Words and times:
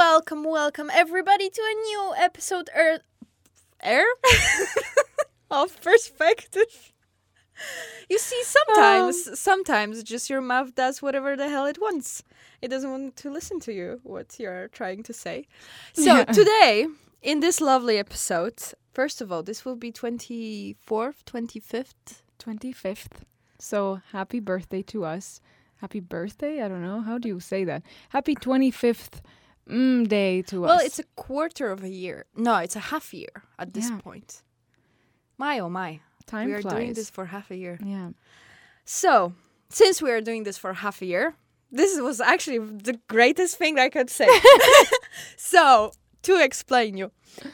welcome, 0.00 0.44
welcome 0.44 0.90
everybody 0.94 1.50
to 1.50 1.60
a 1.60 1.74
new 1.88 2.14
episode 2.16 2.70
er, 2.74 3.00
air 3.82 4.06
of 5.50 5.78
perspective. 5.82 6.94
You 8.08 8.18
see, 8.18 8.42
sometimes, 8.42 9.38
sometimes 9.38 10.02
just 10.02 10.30
your 10.30 10.40
mouth 10.40 10.74
does 10.74 11.02
whatever 11.02 11.36
the 11.36 11.50
hell 11.50 11.66
it 11.66 11.78
wants. 11.78 12.22
It 12.62 12.68
doesn't 12.68 12.90
want 12.90 13.16
to 13.16 13.30
listen 13.30 13.60
to 13.60 13.74
you 13.74 14.00
what 14.02 14.36
you're 14.38 14.68
trying 14.68 15.02
to 15.02 15.12
say. 15.12 15.46
So 15.92 16.16
Yeah. 16.16 16.24
today, 16.40 16.86
in 17.20 17.40
this 17.40 17.60
lovely 17.60 17.98
episode, 17.98 18.58
first 18.94 19.20
of 19.20 19.30
all, 19.30 19.42
this 19.42 19.66
will 19.66 19.76
be 19.76 19.92
twenty 19.92 20.76
fourth, 20.80 21.26
twenty 21.26 21.60
fifth. 21.60 22.22
25th. 22.38 23.20
So 23.58 24.00
happy 24.12 24.40
birthday 24.40 24.80
to 24.92 25.04
us. 25.04 25.42
Happy 25.76 26.00
birthday? 26.00 26.62
I 26.62 26.68
don't 26.68 26.80
know. 26.80 27.02
How 27.02 27.18
do 27.18 27.28
you 27.28 27.38
say 27.38 27.64
that? 27.64 27.82
Happy 28.08 28.34
25th 28.34 29.20
mm, 29.70 30.08
day 30.08 30.42
to 30.42 30.60
Well, 30.62 30.72
us. 30.80 30.84
it's 30.84 30.98
a 30.98 31.04
quarter 31.16 31.70
of 31.70 31.82
a 31.82 31.88
year. 31.88 32.24
No, 32.36 32.56
it's 32.56 32.76
a 32.76 32.80
half 32.92 33.12
year 33.14 33.34
at 33.58 33.72
this 33.74 33.88
Yeah. 33.90 33.98
point. 34.02 34.42
My 35.38 35.58
oh 35.58 35.68
my. 35.70 36.00
time 36.26 36.46
we 36.48 36.54
are 36.54 36.62
flies. 36.62 36.74
doing 36.74 36.92
this 36.94 37.10
for 37.10 37.24
half 37.26 37.50
a 37.50 37.56
year. 37.56 37.76
Yeah. 37.84 38.10
So, 38.84 39.32
since 39.68 40.00
we 40.02 40.10
are 40.12 40.20
doing 40.20 40.44
this 40.44 40.58
for 40.58 40.72
half 40.74 41.02
a 41.02 41.06
year, 41.06 41.34
this 41.72 42.00
was 42.00 42.20
actually 42.20 42.58
the 42.58 42.98
greatest 43.08 43.56
thing 43.58 43.78
I 43.78 43.88
could 43.88 44.10
say. 44.10 44.28
so, 45.36 45.92
to 46.22 46.42
explain 46.42 46.96
you, 46.96 47.10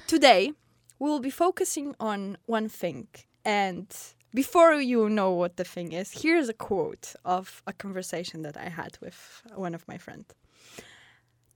today 0.06 0.52
we 0.98 1.08
will 1.10 1.20
be 1.20 1.30
focusing 1.30 1.94
on 2.00 2.36
one 2.46 2.68
thing. 2.68 3.08
And 3.44 3.86
before 4.34 4.74
you 4.74 5.08
know 5.08 5.30
what 5.30 5.56
the 5.56 5.64
thing 5.64 5.92
is, 5.92 6.22
here's 6.22 6.48
a 6.48 6.54
quote 6.54 7.14
of 7.24 7.62
a 7.66 7.72
conversation 7.72 8.42
that 8.42 8.56
I 8.56 8.68
had 8.68 8.98
with 9.00 9.42
one 9.54 9.74
of 9.74 9.86
my 9.88 9.98
friends. 9.98 10.26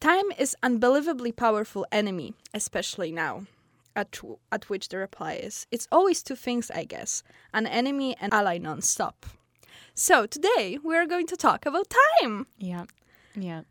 Time 0.00 0.30
is 0.38 0.56
unbelievably 0.62 1.32
powerful 1.32 1.86
enemy, 1.92 2.34
especially 2.54 3.12
now. 3.12 3.44
At, 3.96 4.12
w- 4.12 4.38
at 4.52 4.70
which 4.70 4.88
the 4.88 4.98
reply 4.98 5.34
is, 5.34 5.66
it's 5.72 5.88
always 5.90 6.22
two 6.22 6.36
things, 6.36 6.70
I 6.70 6.84
guess 6.84 7.22
an 7.52 7.66
enemy 7.66 8.16
and 8.20 8.32
ally 8.32 8.56
non-stop. 8.56 9.26
So 9.94 10.26
today 10.26 10.78
we 10.82 10.96
are 10.96 11.06
going 11.06 11.26
to 11.26 11.36
talk 11.36 11.66
about 11.66 11.92
time. 12.22 12.46
Yeah. 12.56 12.84
Yeah. 13.34 13.62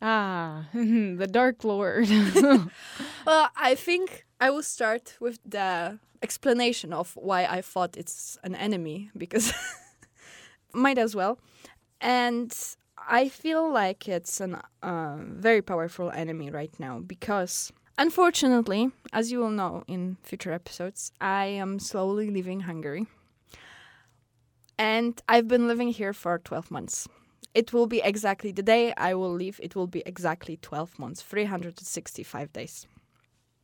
Ah, 0.00 0.68
the 0.72 1.28
Dark 1.30 1.62
Lord. 1.62 2.08
Well, 3.26 3.50
I 3.54 3.74
think 3.74 4.24
I 4.40 4.48
will 4.50 4.62
start 4.62 5.16
with 5.20 5.38
the 5.44 5.98
explanation 6.22 6.94
of 6.94 7.12
why 7.14 7.44
I 7.44 7.60
thought 7.60 7.96
it's 7.98 8.38
an 8.42 8.54
enemy 8.54 9.10
because 9.16 9.52
might 10.72 10.96
as 10.98 11.14
well. 11.14 11.38
And 12.00 12.50
I 13.10 13.30
feel 13.30 13.72
like 13.72 14.06
it's 14.06 14.38
a 14.38 14.62
uh, 14.82 15.16
very 15.18 15.62
powerful 15.62 16.10
enemy 16.10 16.50
right 16.50 16.72
now 16.78 16.98
because 16.98 17.72
unfortunately, 17.96 18.90
as 19.14 19.32
you 19.32 19.38
will 19.38 19.50
know 19.50 19.82
in 19.88 20.18
future 20.22 20.52
episodes, 20.52 21.10
I 21.18 21.46
am 21.46 21.78
slowly 21.78 22.30
leaving 22.30 22.60
Hungary. 22.60 23.06
And 24.78 25.20
I've 25.26 25.48
been 25.48 25.66
living 25.66 25.88
here 25.88 26.12
for 26.12 26.38
12 26.38 26.70
months. 26.70 27.08
It 27.54 27.72
will 27.72 27.86
be 27.86 28.02
exactly 28.04 28.52
the 28.52 28.62
day 28.62 28.92
I 28.98 29.14
will 29.14 29.32
leave, 29.32 29.58
it 29.62 29.74
will 29.74 29.86
be 29.86 30.02
exactly 30.04 30.58
12 30.60 30.98
months, 30.98 31.22
365 31.22 32.52
days. 32.52 32.86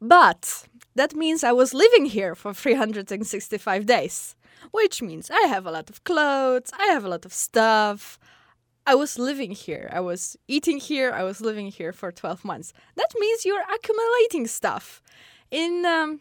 But 0.01 0.67
that 0.95 1.15
means 1.15 1.45
I 1.45 1.53
was 1.53 1.75
living 1.75 2.07
here 2.07 2.35
for 2.35 2.55
365 2.55 3.85
days, 3.85 4.37
which 4.71 5.03
means 5.03 5.31
I 5.31 5.49
have 5.49 5.67
a 5.67 5.71
lot 5.71 5.91
of 5.91 6.03
clothes, 6.05 6.71
I 6.79 6.87
have 6.87 7.05
a 7.05 7.09
lot 7.09 7.27
of 7.27 7.35
stuff. 7.35 8.19
I 8.87 8.95
was 8.95 9.19
living 9.19 9.53
here, 9.53 9.89
I 9.93 10.01
was 10.01 10.37
eating 10.47 10.79
here, 10.79 11.13
I 11.13 11.23
was 11.23 11.41
living 11.41 11.69
here 11.69 11.93
for 11.93 12.13
12 12.13 12.45
months. 12.45 12.73
That 12.97 13.11
means 13.19 13.45
you're 13.45 13.63
accumulating 13.63 14.47
stuff 14.47 15.03
in 15.51 15.87
um, 15.87 16.21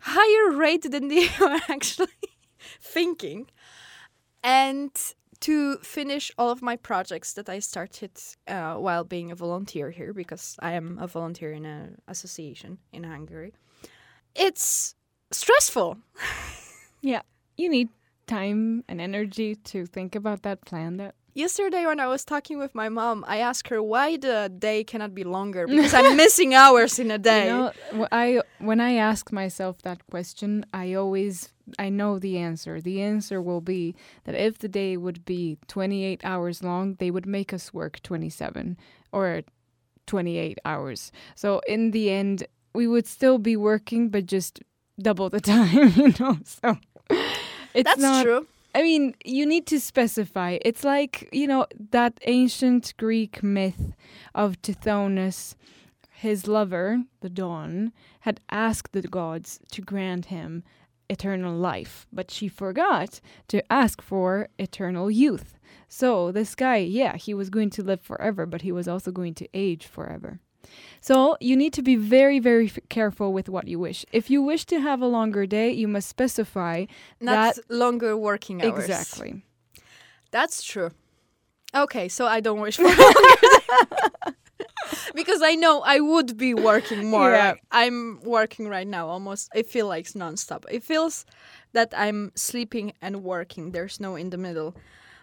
higher 0.00 0.56
rate 0.56 0.90
than 0.90 1.10
you 1.10 1.28
are 1.40 1.60
actually 1.68 2.08
thinking. 2.80 3.46
And 4.42 4.90
to 5.40 5.76
finish 5.78 6.30
all 6.36 6.50
of 6.50 6.62
my 6.62 6.76
projects 6.76 7.32
that 7.34 7.48
I 7.48 7.60
started 7.60 8.12
uh, 8.46 8.74
while 8.74 9.04
being 9.04 9.30
a 9.30 9.34
volunteer 9.34 9.90
here, 9.90 10.12
because 10.12 10.56
I 10.60 10.72
am 10.72 10.98
a 11.00 11.06
volunteer 11.06 11.52
in 11.52 11.64
an 11.64 12.00
association 12.08 12.78
in 12.92 13.04
Hungary, 13.04 13.54
it's 14.34 14.94
stressful. 15.30 15.98
yeah. 17.00 17.22
You 17.56 17.68
need 17.68 17.88
time 18.26 18.84
and 18.88 19.00
energy 19.00 19.54
to 19.56 19.86
think 19.86 20.14
about 20.14 20.42
that 20.42 20.64
plan 20.64 20.96
that 20.98 21.14
Yesterday, 21.34 21.86
when 21.86 22.00
I 22.00 22.06
was 22.06 22.24
talking 22.24 22.58
with 22.58 22.74
my 22.74 22.88
mom, 22.88 23.24
I 23.26 23.38
asked 23.38 23.68
her 23.68 23.82
why 23.82 24.16
the 24.16 24.52
day 24.56 24.82
cannot 24.84 25.14
be 25.14 25.22
longer 25.24 25.66
because 25.66 25.94
I'm 25.94 26.16
missing 26.16 26.54
hours 26.54 26.98
in 26.98 27.10
a 27.10 27.18
day. 27.32 27.46
You 27.46 27.50
know, 27.52 28.08
I 28.10 28.42
when 28.58 28.80
I 28.80 28.94
ask 28.94 29.30
myself 29.32 29.80
that 29.82 30.04
question, 30.10 30.66
I 30.74 30.94
always 30.94 31.52
I 31.78 31.88
know 31.88 32.18
the 32.18 32.36
answer. 32.38 32.80
The 32.80 33.00
answer 33.00 33.40
will 33.40 33.60
be 33.60 33.94
that 34.24 34.34
if 34.34 34.58
the 34.58 34.68
day 34.68 34.96
would 34.96 35.24
be 35.24 35.58
28 35.68 36.20
hours 36.24 36.62
long, 36.64 36.96
they 36.98 37.10
would 37.12 37.26
make 37.26 37.52
us 37.52 37.72
work 37.72 38.02
27 38.02 38.76
or 39.12 39.42
28 40.06 40.58
hours. 40.64 41.12
So 41.36 41.60
in 41.68 41.92
the 41.92 42.10
end, 42.10 42.44
we 42.74 42.88
would 42.88 43.06
still 43.06 43.38
be 43.38 43.56
working, 43.56 44.08
but 44.08 44.26
just 44.26 44.60
double 45.00 45.30
the 45.30 45.40
time. 45.54 45.92
You 45.94 46.12
know, 46.18 46.38
so 46.44 46.76
it's 47.72 47.84
That's 47.84 48.00
not. 48.00 48.24
true. 48.24 48.46
I 48.74 48.82
mean, 48.82 49.14
you 49.24 49.46
need 49.46 49.66
to 49.66 49.80
specify. 49.80 50.58
It's 50.62 50.84
like, 50.84 51.28
you 51.32 51.46
know, 51.46 51.66
that 51.90 52.18
ancient 52.26 52.94
Greek 52.96 53.42
myth 53.42 53.94
of 54.34 54.60
Tithonus. 54.62 55.54
His 56.10 56.46
lover, 56.46 57.04
the 57.20 57.30
Dawn, 57.30 57.92
had 58.20 58.40
asked 58.50 58.92
the 58.92 59.00
gods 59.02 59.58
to 59.72 59.80
grant 59.80 60.26
him 60.26 60.62
eternal 61.08 61.56
life, 61.56 62.06
but 62.12 62.30
she 62.30 62.46
forgot 62.46 63.20
to 63.48 63.72
ask 63.72 64.02
for 64.02 64.48
eternal 64.58 65.10
youth. 65.10 65.58
So, 65.88 66.30
this 66.30 66.54
guy, 66.54 66.76
yeah, 66.76 67.16
he 67.16 67.34
was 67.34 67.50
going 67.50 67.70
to 67.70 67.82
live 67.82 68.00
forever, 68.00 68.46
but 68.46 68.62
he 68.62 68.70
was 68.70 68.86
also 68.86 69.10
going 69.10 69.34
to 69.34 69.48
age 69.54 69.86
forever. 69.86 70.40
So, 71.00 71.36
you 71.40 71.56
need 71.56 71.72
to 71.74 71.82
be 71.82 71.96
very, 71.96 72.38
very 72.38 72.66
f- 72.66 72.78
careful 72.88 73.32
with 73.32 73.48
what 73.48 73.66
you 73.66 73.78
wish. 73.78 74.04
If 74.12 74.30
you 74.30 74.42
wish 74.42 74.64
to 74.66 74.80
have 74.80 75.00
a 75.00 75.06
longer 75.06 75.46
day, 75.46 75.70
you 75.70 75.88
must 75.88 76.08
specify 76.08 76.86
Not 77.20 77.56
that 77.56 77.70
longer 77.70 78.16
working 78.16 78.62
hours. 78.62 78.84
Exactly. 78.84 79.42
That's 80.30 80.62
true. 80.62 80.90
Okay, 81.74 82.08
so 82.08 82.26
I 82.26 82.40
don't 82.40 82.60
wish 82.60 82.76
for 82.76 82.84
longer 82.84 82.98
because 85.14 85.42
I 85.42 85.54
know 85.54 85.80
I 85.80 86.00
would 86.00 86.36
be 86.36 86.54
working 86.54 87.06
more. 87.06 87.30
Yeah. 87.30 87.54
I'm 87.70 88.20
working 88.22 88.68
right 88.68 88.86
now 88.86 89.08
almost. 89.08 89.48
It 89.54 89.68
feels 89.68 89.88
like 89.88 90.06
nonstop. 90.08 90.64
It 90.70 90.82
feels 90.82 91.24
that 91.72 91.92
I'm 91.96 92.32
sleeping 92.34 92.92
and 93.00 93.22
working. 93.22 93.72
There's 93.72 94.00
no 94.00 94.16
in 94.16 94.30
the 94.30 94.38
middle. 94.38 94.74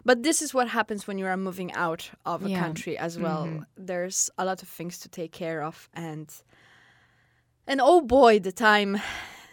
But 0.08 0.24
this 0.24 0.42
is 0.42 0.54
what 0.54 0.70
happens 0.70 1.06
when 1.08 1.18
you 1.20 1.26
are 1.28 1.36
moving 1.38 1.72
out 1.74 2.12
of 2.26 2.42
a 2.46 2.50
Yeah. 2.50 2.60
country 2.64 2.98
as 2.98 3.18
well. 3.20 3.46
Mhm. 3.46 3.66
There's 3.88 4.32
a 4.38 4.46
lot 4.46 4.62
of 4.64 4.70
things 4.70 4.98
to 5.00 5.10
take 5.10 5.32
care 5.32 5.62
of 5.64 5.90
and 5.94 6.28
and 7.70 7.82
oh 7.82 8.02
boy, 8.02 8.40
the 8.40 8.52
time 8.54 9.02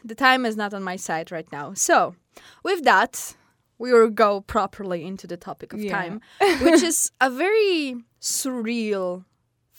the 0.05 0.15
time 0.15 0.47
is 0.49 0.57
not 0.57 0.73
on 0.75 0.83
my 0.83 0.97
side 0.97 1.33
right 1.33 1.51
now. 1.53 1.75
So, 1.75 2.15
with 2.63 2.85
that, 2.85 3.37
we 3.79 3.93
will 3.93 4.11
go 4.11 4.41
properly 4.43 5.05
into 5.05 5.27
the 5.27 5.37
topic 5.37 5.73
of 5.73 5.81
Yeah. 5.81 5.93
time, 5.99 6.21
which 6.61 6.83
is 6.83 7.11
a 7.21 7.31
very 7.31 7.97
surreal 8.21 9.25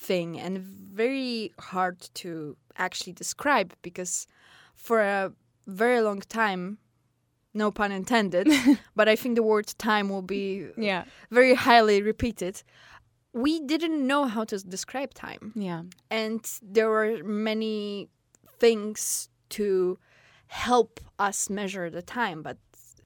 thing 0.07 0.40
and 0.40 0.57
very 0.59 1.53
hard 1.72 1.97
to 2.16 2.57
actually 2.78 3.13
describe 3.13 3.74
because 3.81 4.28
for 4.75 5.00
a 5.00 5.31
very 5.68 6.02
long 6.02 6.22
time, 6.28 6.78
no 7.55 7.71
pun 7.71 7.91
intended, 7.91 8.47
but 8.95 9.07
I 9.09 9.16
think 9.16 9.35
the 9.35 9.43
word 9.43 9.67
time 9.77 10.09
will 10.09 10.21
be 10.21 10.66
uh, 10.66 10.81
Yeah. 10.81 11.03
very 11.31 11.55
highly 11.55 12.01
repeated. 12.03 12.61
We 13.33 13.59
didn't 13.59 14.05
know 14.05 14.25
how 14.25 14.43
to 14.45 14.57
describe 14.59 15.13
time 15.13 15.51
Yeah. 15.55 15.83
and 16.09 16.41
there 16.61 16.89
were 16.89 17.24
many 17.24 18.09
things 18.59 19.30
to 19.50 19.97
help 20.47 21.00
us 21.19 21.50
measure 21.50 21.89
the 21.89 22.01
time 22.01 22.41
but 22.44 22.57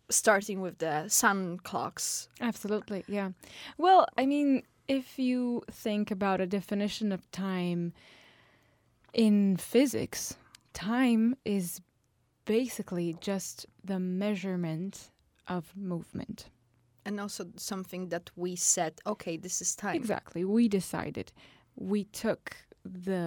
starting 0.09 0.61
with 0.61 0.77
the 0.79 1.07
sun 1.07 1.57
clocks 1.63 2.27
Absolutely. 2.41 3.03
Yeah. 3.07 3.29
Well, 3.77 4.05
I 4.17 4.25
mean, 4.25 4.63
if 4.87 5.19
you 5.19 5.61
think 5.71 6.11
about 6.11 6.41
a 6.41 6.47
definition 6.47 7.11
of 7.11 7.21
time 7.31 7.93
in 9.13 9.57
physics, 9.57 10.35
time 10.73 11.35
is 11.45 11.81
basically 12.57 13.15
just 13.31 13.55
the 13.91 13.99
measurement 13.99 15.11
of 15.47 15.63
movement. 15.75 16.39
and 17.05 17.19
also 17.19 17.43
something 17.55 18.09
that 18.09 18.29
we 18.35 18.55
said 18.55 18.93
okay 19.05 19.35
this 19.45 19.61
is 19.61 19.75
time 19.75 19.95
Exactly. 19.95 20.41
We 20.43 20.67
decided. 20.67 21.27
We 21.75 22.01
took 22.23 22.45
the 23.05 23.25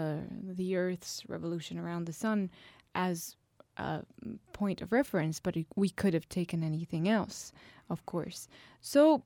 the 0.58 0.68
Earth's 0.76 1.14
revolution 1.34 1.76
around 1.78 2.02
the 2.06 2.12
sun 2.24 2.50
as 2.94 3.36
a 3.76 4.02
point 4.52 4.82
of 4.82 4.92
reference, 4.92 5.40
but 5.40 5.54
we 5.82 5.88
could 6.00 6.14
have 6.14 6.28
taken 6.28 6.62
anything 6.62 7.04
else, 7.18 7.52
of 7.88 7.98
course. 8.12 8.40
So, 8.80 9.22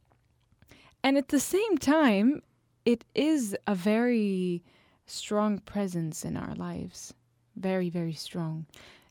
and 1.05 1.17
at 1.23 1.29
the 1.29 1.41
same 1.57 1.75
time, 1.79 2.43
it 2.85 3.05
is 3.15 3.57
a 3.67 3.75
very 3.75 4.63
strong 5.07 5.59
presence 5.75 6.25
in 6.29 6.37
our 6.37 6.55
lives. 6.69 7.15
Very, 7.57 7.91
very 7.91 8.15
strong. 8.29 8.67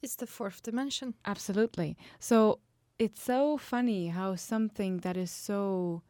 It's 0.06 0.16
the 0.16 0.28
fourth 0.28 0.62
dimension. 0.62 1.16
Absolutely. 1.25 1.98
So 2.19 2.60
it's 3.00 3.22
so 3.24 3.57
funny 3.57 4.10
how 4.10 4.36
something 4.36 5.00
that 5.00 5.18
is 5.18 5.31
so 5.31 6.04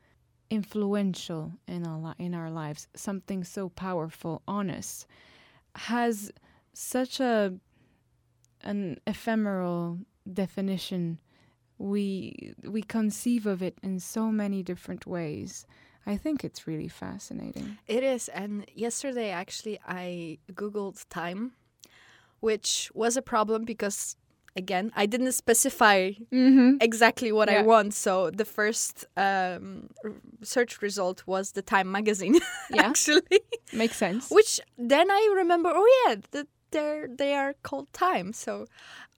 influential 0.50 1.54
in 1.66 1.88
our 1.88 2.00
li- 2.06 2.26
in 2.26 2.36
our 2.36 2.52
lives, 2.52 2.90
something 2.94 3.46
so 3.46 3.70
powerful 3.70 4.42
on 4.48 4.70
us, 4.70 5.08
has 5.76 6.32
such 6.74 7.22
a 7.22 7.54
an 8.62 9.00
ephemeral 9.08 10.00
definition. 10.42 11.20
We 11.78 12.54
we 12.76 12.82
conceive 12.82 13.46
of 13.46 13.62
it 13.62 13.78
in 13.82 14.00
so 14.00 14.24
many 14.30 14.62
different 14.72 15.08
ways. 15.08 15.66
I 16.06 16.18
think 16.18 16.44
it's 16.44 16.68
really 16.68 16.90
fascinating. 16.90 17.78
It 17.88 18.04
is. 18.04 18.28
And 18.42 18.66
yesterday, 18.76 19.30
actually, 19.30 19.80
I 19.88 20.38
Googled 20.52 21.06
time, 21.10 21.54
which 22.46 22.92
was 22.94 23.18
a 23.18 23.22
problem 23.34 23.60
because, 23.66 24.00
again, 24.56 24.86
I 25.02 25.06
didn't 25.14 25.34
specify 25.44 26.00
Mm-hmm. 26.32 26.72
exactly 26.90 27.32
what 27.38 27.48
I 27.50 27.62
want. 27.74 27.94
So 28.06 28.12
the 28.42 28.46
first 28.58 28.94
um, 29.18 29.90
r- 30.04 30.12
search 30.54 30.74
result 30.88 31.18
was 31.34 31.46
the 31.58 31.62
Time 31.74 31.90
magazine, 31.92 32.36
Yeah, 32.78 32.88
actually. 32.92 33.40
makes 33.74 33.98
sense. 33.98 34.24
Which 34.38 34.52
then 34.94 35.08
I 35.20 35.22
remember, 35.42 35.70
oh, 35.82 35.88
yeah, 36.02 36.16
that 36.32 36.48
they're, 36.72 37.08
they 37.22 37.34
are 37.34 37.54
called 37.68 37.88
Time. 37.94 38.28
So, 38.34 38.52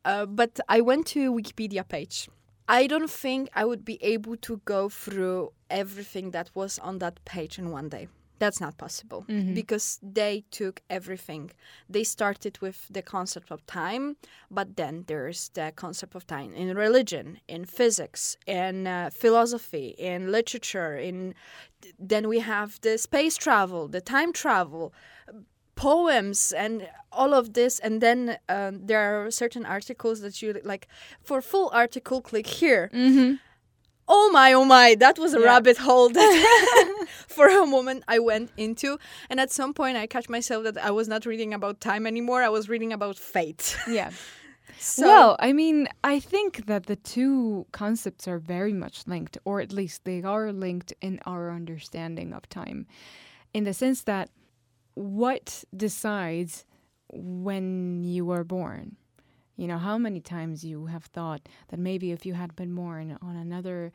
uh, 0.05 0.25
but 0.25 0.53
I 0.69 0.79
went 0.89 1.03
to 1.13 1.19
Wikipedia 1.39 1.83
page. 1.95 2.29
I 2.69 2.87
don't 2.87 3.09
think 3.23 3.49
I 3.61 3.63
would 3.69 3.83
be 3.93 3.97
able 4.13 4.35
to 4.47 4.53
go 4.65 4.89
through 4.89 5.51
everything 5.69 6.31
that 6.31 6.47
was 6.53 6.79
on 6.79 6.99
that 6.99 7.15
page 7.25 7.53
in 7.61 7.71
one 7.71 7.89
day. 7.89 8.07
That's 8.39 8.59
not 8.61 8.77
possible 8.77 9.25
Mhm. 9.27 9.53
because 9.55 9.99
they 10.03 10.43
took 10.51 10.81
everything. 10.89 11.51
They 11.89 12.03
started 12.03 12.59
with 12.61 12.87
the 12.89 13.01
concept 13.01 13.51
of 13.51 13.59
time, 13.65 14.15
but 14.51 14.67
then 14.75 15.03
there's 15.07 15.49
the 15.53 15.71
concept 15.75 16.15
of 16.15 16.25
time 16.25 16.53
in 16.53 16.67
religion, 16.77 17.39
in 17.47 17.65
physics, 17.65 18.37
in 18.45 18.85
uh, 18.87 19.09
philosophy, 19.11 19.87
in 19.97 20.31
literature. 20.31 20.95
In 21.09 21.33
then 21.99 22.27
we 22.27 22.39
have 22.39 22.69
the 22.81 22.97
space 22.97 23.35
travel, 23.37 23.87
the 23.87 24.01
time 24.01 24.31
travel, 24.33 24.93
poems, 25.75 26.51
and 26.51 26.87
all 27.11 27.33
of 27.33 27.53
this. 27.53 27.79
And 27.79 28.01
then 28.01 28.37
um, 28.49 28.85
there 28.85 28.99
are 29.25 29.31
certain 29.31 29.65
articles 29.65 30.21
that 30.21 30.41
you 30.41 30.59
like. 30.63 30.87
For 31.21 31.41
full 31.41 31.69
article, 31.73 32.21
click 32.21 32.47
here. 32.47 32.89
Mm-hmm. 32.93 33.35
Oh 34.07 34.29
my, 34.31 34.53
oh 34.53 34.65
my, 34.65 34.95
that 34.95 35.19
was 35.19 35.33
a 35.33 35.39
Yeah. 35.39 35.45
rabbit 35.45 35.77
hole 35.77 36.09
that 36.09 37.05
for 37.27 37.47
a 37.47 37.65
moment 37.65 38.03
I 38.07 38.19
went 38.19 38.51
into. 38.57 38.97
And 39.29 39.39
at 39.39 39.51
some 39.51 39.73
point, 39.73 39.97
I 39.97 40.07
catch 40.07 40.29
myself 40.29 40.63
that 40.63 40.77
I 40.77 40.91
was 40.91 41.07
not 41.07 41.25
reading 41.25 41.53
about 41.53 41.81
time 41.81 42.07
anymore. 42.07 42.41
I 42.43 42.49
was 42.49 42.69
reading 42.69 42.93
about 42.93 43.17
fate. 43.17 43.77
Yeah. 43.87 44.11
So, 44.79 45.07
well, 45.07 45.35
I 45.39 45.53
mean, 45.53 45.87
I 46.03 46.19
think 46.19 46.67
that 46.67 46.85
the 46.85 46.95
two 46.97 47.65
concepts 47.71 48.27
are 48.27 48.37
very 48.37 48.73
much 48.73 49.07
linked, 49.07 49.37
or 49.43 49.59
at 49.59 49.71
least 49.73 50.03
they 50.05 50.21
are 50.21 50.51
linked 50.53 50.93
in 51.01 51.19
our 51.25 51.49
understanding 51.51 52.31
of 52.31 52.47
time, 52.49 52.85
in 53.53 53.63
the 53.63 53.73
sense 53.73 54.03
that 54.03 54.29
what 54.93 55.63
decides 55.75 56.63
when 57.11 58.03
you 58.03 58.29
are 58.29 58.43
born? 58.43 58.97
You 59.57 59.67
know, 59.67 59.77
how 59.79 59.97
many 59.97 60.19
times 60.21 60.63
you 60.63 60.85
have 60.85 61.05
thought 61.05 61.41
that 61.69 61.79
maybe 61.79 62.11
if 62.11 62.25
you 62.25 62.35
had 62.35 62.55
been 62.55 62.73
born 62.75 63.17
on 63.21 63.35
another, 63.35 63.91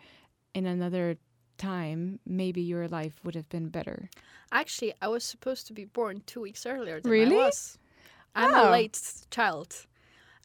in 0.54 0.66
another 0.66 1.16
time, 1.56 2.18
maybe 2.26 2.60
your 2.60 2.88
life 2.88 3.20
would 3.24 3.34
have 3.36 3.48
been 3.48 3.68
better. 3.68 4.10
actually, 4.50 4.92
I 5.00 5.08
was 5.08 5.24
supposed 5.24 5.66
to 5.68 5.72
be 5.72 5.84
born 5.86 6.22
two 6.26 6.40
weeks 6.42 6.66
earlier 6.66 7.00
than 7.00 7.10
Really? 7.10 7.36
I 7.36 7.44
was. 7.46 7.78
I'm 8.34 8.52
Oh. 8.54 8.68
a 8.68 8.70
late 8.70 9.00
child. 9.30 9.86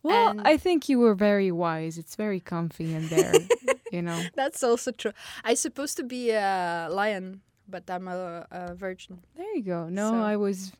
Well, 0.03 0.29
And- 0.29 0.47
I 0.47 0.55
think 0.57 0.87
you 0.87 0.99
were 0.99 1.15
very 1.15 1.51
wise. 1.51 1.97
It's 1.97 2.15
very 2.15 2.39
comfy 2.39 2.93
in 2.93 3.07
there, 3.09 3.33
you 3.91 4.01
know. 4.01 4.21
That's 4.35 4.63
also 4.63 4.91
true. 4.91 5.11
I 5.43 5.55
supposed 5.55 5.97
to 5.97 6.03
be 6.03 6.31
a 6.31 6.87
lion, 6.91 7.41
but 7.67 7.89
I'm 7.89 8.07
a, 8.07 8.45
a 8.51 8.75
virgin. 8.75 9.19
There 9.35 9.53
you 9.55 9.63
go. 9.63 9.89
No, 9.89 10.11
So- 10.11 10.21
I 10.21 10.35
was, 10.37 10.71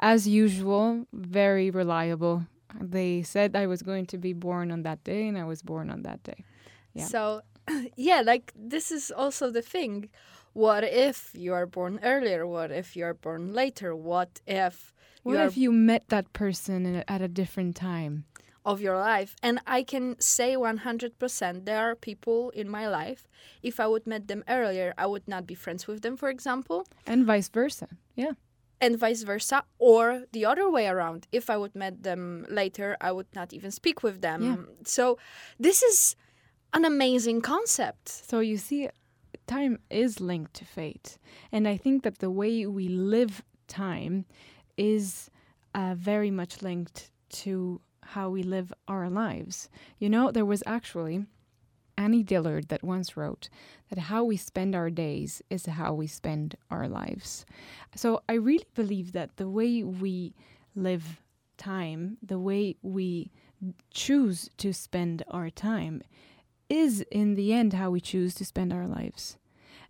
as 0.00 0.26
usual, 0.28 1.06
very 1.12 1.70
reliable. 1.70 2.44
They 2.80 3.22
said 3.22 3.56
I 3.56 3.66
was 3.66 3.82
going 3.82 4.06
to 4.06 4.18
be 4.18 4.32
born 4.32 4.70
on 4.70 4.82
that 4.82 5.04
day, 5.04 5.28
and 5.28 5.38
I 5.38 5.44
was 5.44 5.62
born 5.62 5.90
on 5.90 6.02
that 6.02 6.22
day. 6.22 6.44
Yeah. 6.94 7.06
So, 7.06 7.42
yeah, 7.96 8.20
like 8.20 8.52
this 8.56 8.90
is 8.90 9.10
also 9.10 9.50
the 9.50 9.62
thing. 9.62 10.08
What 10.52 10.84
if 10.84 11.30
you 11.34 11.52
are 11.52 11.66
born 11.66 11.98
earlier? 12.02 12.46
What 12.46 12.70
if 12.70 12.96
you 12.96 13.04
are 13.04 13.14
born 13.14 13.52
later? 13.52 13.94
What 13.96 14.40
if 14.46 14.94
What 15.22 15.36
if 15.40 15.56
you 15.56 15.72
met 15.72 16.08
that 16.08 16.32
person 16.32 17.02
at 17.08 17.20
a 17.22 17.28
different 17.28 17.76
time? 17.76 18.24
of 18.64 18.80
your 18.80 18.96
life? 18.96 19.36
And 19.42 19.60
I 19.66 19.82
can 19.82 20.16
say 20.20 20.56
100% 20.56 21.64
there 21.66 21.78
are 21.78 21.94
people 21.94 22.50
in 22.50 22.68
my 22.68 22.88
life. 22.88 23.28
If 23.62 23.78
I 23.78 23.86
would 23.86 24.06
met 24.06 24.28
them 24.28 24.42
earlier, 24.48 24.94
I 24.96 25.06
would 25.06 25.28
not 25.28 25.46
be 25.46 25.54
friends 25.54 25.86
with 25.86 26.00
them, 26.02 26.16
for 26.16 26.28
example, 26.30 26.86
And 27.06 27.26
vice 27.26 27.48
versa. 27.48 27.88
Yeah. 28.16 28.32
And 28.84 28.98
vice 28.98 29.22
versa, 29.22 29.58
or 29.78 30.02
the 30.36 30.44
other 30.44 30.66
way 30.76 30.86
around. 30.94 31.26
If 31.32 31.44
I 31.48 31.56
would 31.56 31.74
met 31.74 32.02
them 32.02 32.46
later, 32.60 32.88
I 33.00 33.10
would 33.16 33.30
not 33.34 33.48
even 33.56 33.70
speak 33.70 34.02
with 34.06 34.20
them. 34.20 34.40
Yeah. 34.42 34.56
So 34.96 35.18
this 35.66 35.82
is 35.82 36.16
an 36.72 36.84
amazing 36.84 37.40
concept. 37.40 38.08
So 38.30 38.40
you 38.50 38.58
see, 38.58 38.88
time 39.46 39.78
is 39.90 40.20
linked 40.20 40.54
to 40.60 40.64
fate. 40.64 41.18
And 41.50 41.66
I 41.66 41.76
think 41.84 42.02
that 42.02 42.18
the 42.18 42.30
way 42.40 42.66
we 42.66 42.88
live 42.88 43.42
time 43.68 44.26
is 44.76 45.30
uh, 45.74 45.94
very 45.96 46.30
much 46.30 46.62
linked 46.62 47.10
to 47.42 47.80
how 48.14 48.28
we 48.28 48.42
live 48.42 48.72
our 48.86 49.08
lives. 49.08 49.68
You 49.98 50.08
know, 50.10 50.30
there 50.30 50.44
was 50.44 50.62
actually 50.66 51.24
Annie 51.96 52.22
Dillard 52.22 52.68
that 52.68 52.82
once 52.82 53.16
wrote 53.16 53.48
that 53.88 53.98
how 53.98 54.24
we 54.24 54.36
spend 54.36 54.74
our 54.74 54.90
days 54.90 55.42
is 55.50 55.66
how 55.66 55.94
we 55.94 56.06
spend 56.06 56.56
our 56.70 56.88
lives. 56.88 57.46
So 57.94 58.22
I 58.28 58.34
really 58.34 58.66
believe 58.74 59.12
that 59.12 59.36
the 59.36 59.48
way 59.48 59.82
we 59.82 60.34
live 60.74 61.22
time, 61.56 62.18
the 62.22 62.38
way 62.38 62.76
we 62.82 63.30
choose 63.90 64.50
to 64.58 64.72
spend 64.72 65.22
our 65.30 65.50
time, 65.50 66.02
is 66.68 67.02
in 67.10 67.34
the 67.34 67.52
end 67.52 67.74
how 67.74 67.90
we 67.90 68.00
choose 68.00 68.34
to 68.34 68.44
spend 68.44 68.72
our 68.72 68.86
lives. 68.86 69.36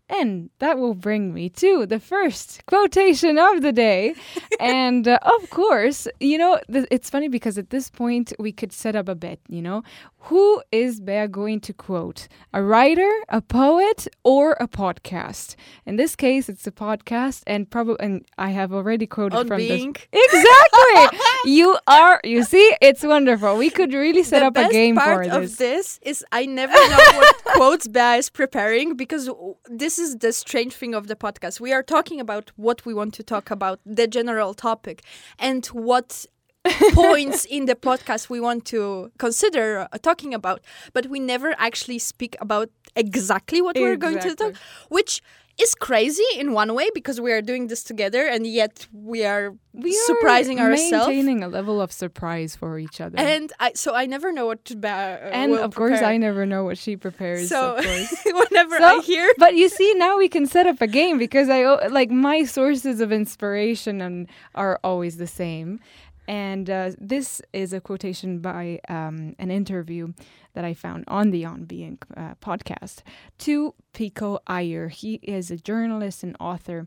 And 0.09 0.51
that 0.59 0.79
will 0.79 0.95
bring 0.95 1.33
me 1.33 1.49
to 1.51 1.87
the 1.87 1.99
first 1.99 2.65
quotation 2.67 3.39
of 3.39 3.63
the 3.63 3.73
day. 3.73 4.15
and 4.61 5.09
uh, 5.09 5.19
of 5.23 5.49
course, 5.51 6.07
you 6.21 6.37
know, 6.37 6.61
th- 6.71 6.87
it's 6.91 7.09
funny 7.09 7.29
because 7.29 7.57
at 7.57 7.71
this 7.71 7.91
point 7.91 8.33
we 8.39 8.53
could 8.53 8.73
set 8.73 8.95
up 8.95 9.09
a 9.09 9.15
bet, 9.15 9.39
you 9.49 9.63
know. 9.63 9.83
Who 10.29 10.63
is 10.73 11.01
Bea 11.01 11.27
going 11.27 11.61
to 11.61 11.73
quote? 11.75 12.29
A 12.53 12.63
writer, 12.63 13.11
a 13.29 13.43
poet, 13.43 14.07
or 14.25 14.53
a 14.53 14.67
podcast? 14.67 15.55
In 15.85 15.97
this 15.97 16.17
case, 16.17 16.49
it's 16.49 16.67
a 16.67 16.71
podcast, 16.71 17.43
and 17.47 17.71
probably, 17.71 17.97
and 18.01 18.25
I 18.39 18.49
have 18.51 18.73
already 18.73 19.07
quoted 19.07 19.37
On 19.37 19.47
from 19.47 19.59
this. 19.59 19.69
being 19.69 19.97
Exactly. 20.13 21.19
you 21.45 21.77
are. 21.87 22.21
You 22.25 22.43
see, 22.45 22.77
it's 22.81 23.03
wonderful. 23.03 23.57
We 23.57 23.71
could 23.71 23.93
really 23.93 24.23
set 24.23 24.41
the 24.41 24.47
up 24.47 24.57
a 24.57 24.73
game 24.73 24.97
part 24.97 25.27
for 25.27 25.33
of 25.33 25.43
this. 25.43 25.57
this 25.57 25.99
is 26.03 26.25
I 26.33 26.47
never 26.47 26.73
know 26.73 27.19
what 27.19 27.45
quotes 27.45 27.89
Bea 27.89 28.17
is 28.19 28.31
preparing 28.31 28.97
because 28.97 29.31
this 29.67 29.99
is 29.99 30.17
the 30.19 30.33
strange 30.33 30.75
thing 30.75 30.95
of 30.95 31.07
the 31.07 31.17
podcast. 31.17 31.61
We 31.61 31.73
are 31.73 31.83
talking 31.83 32.21
about 32.21 32.53
what 32.57 32.85
we 32.87 32.95
want 32.95 33.15
to 33.15 33.23
talk 33.23 33.51
about, 33.51 33.81
the 33.85 34.07
general 34.07 34.55
topic, 34.55 35.03
and 35.39 35.65
what 35.67 36.27
points 36.93 37.45
in 37.45 37.67
the 37.67 37.75
podcast 37.75 38.31
we 38.31 38.41
want 38.41 38.65
to 38.65 39.13
consider 39.19 39.87
uh, 39.93 39.99
talking 39.99 40.33
about, 40.33 40.61
but 40.95 41.07
we 41.07 41.21
never 41.21 41.55
actually 41.59 41.99
speak 41.99 42.37
about 42.41 42.71
exactly 42.97 43.61
what 43.61 43.77
we're 43.77 43.97
going 43.97 44.19
to 44.21 44.35
talk, 44.35 44.55
which 44.89 45.21
is 45.61 45.75
crazy 45.75 46.25
in 46.37 46.53
one 46.53 46.75
way 46.75 46.89
because 46.95 47.21
we 47.21 47.33
are 47.33 47.41
doing 47.43 47.69
this 47.69 47.83
together 47.85 48.27
and 48.27 48.47
yet 48.47 48.87
we 48.93 49.25
are 49.25 49.55
We 49.73 49.93
surprising 49.93 50.59
are 50.61 50.71
ourselves. 50.71 51.07
maintaining 51.09 51.43
a 51.45 51.49
level 51.49 51.81
of 51.81 51.91
surprise 51.93 52.57
for 52.57 52.79
each 52.79 53.01
other. 53.01 53.19
And 53.19 53.53
I, 53.61 53.73
so 53.75 53.95
I 53.95 54.07
never 54.07 54.33
know 54.33 54.47
what 54.47 54.65
to 54.67 54.77
ba- 54.77 55.21
uh, 55.23 55.31
And 55.43 55.55
of 55.55 55.75
course. 55.75 56.03
I 56.03 56.17
never 56.17 56.45
know 56.47 56.65
what 56.65 56.77
she 56.79 56.97
prepares. 56.97 57.49
So 57.49 57.75
whenever 58.27 58.79
So- 58.79 58.99
I 58.99 59.03
hear, 59.03 59.33
but 59.39 59.55
you 59.55 59.69
see, 59.69 59.95
now 59.95 60.17
we 60.19 60.29
can 60.29 60.47
set 60.47 60.67
up 60.67 60.81
a 60.81 60.87
game 60.87 61.19
because 61.19 61.49
i 61.49 61.63
like 61.89 62.11
my 62.11 62.45
sources 62.45 63.01
of 63.01 63.13
inspiration 63.13 64.01
and 64.01 64.29
are 64.55 64.79
always 64.83 65.17
the 65.19 65.27
same. 65.27 65.81
And 66.27 66.71
uh, 66.71 66.93
this 66.99 67.43
is 67.53 67.73
a 67.73 67.81
quotation 67.81 68.39
by 68.39 68.81
um, 68.89 69.35
an 69.39 69.51
interview 69.51 70.13
that 70.55 70.65
I 70.65 70.73
found 70.73 71.05
on 71.07 71.31
the 71.31 71.45
On 71.45 71.65
Being 71.65 71.99
uh, 72.17 72.35
podcast 72.41 73.03
to 73.39 73.75
Pico 73.93 74.39
Iyer. 74.47 74.89
He 74.89 75.15
is 75.23 75.51
a 75.51 75.57
journalist 75.57 76.23
and 76.23 76.37
author, 76.41 76.87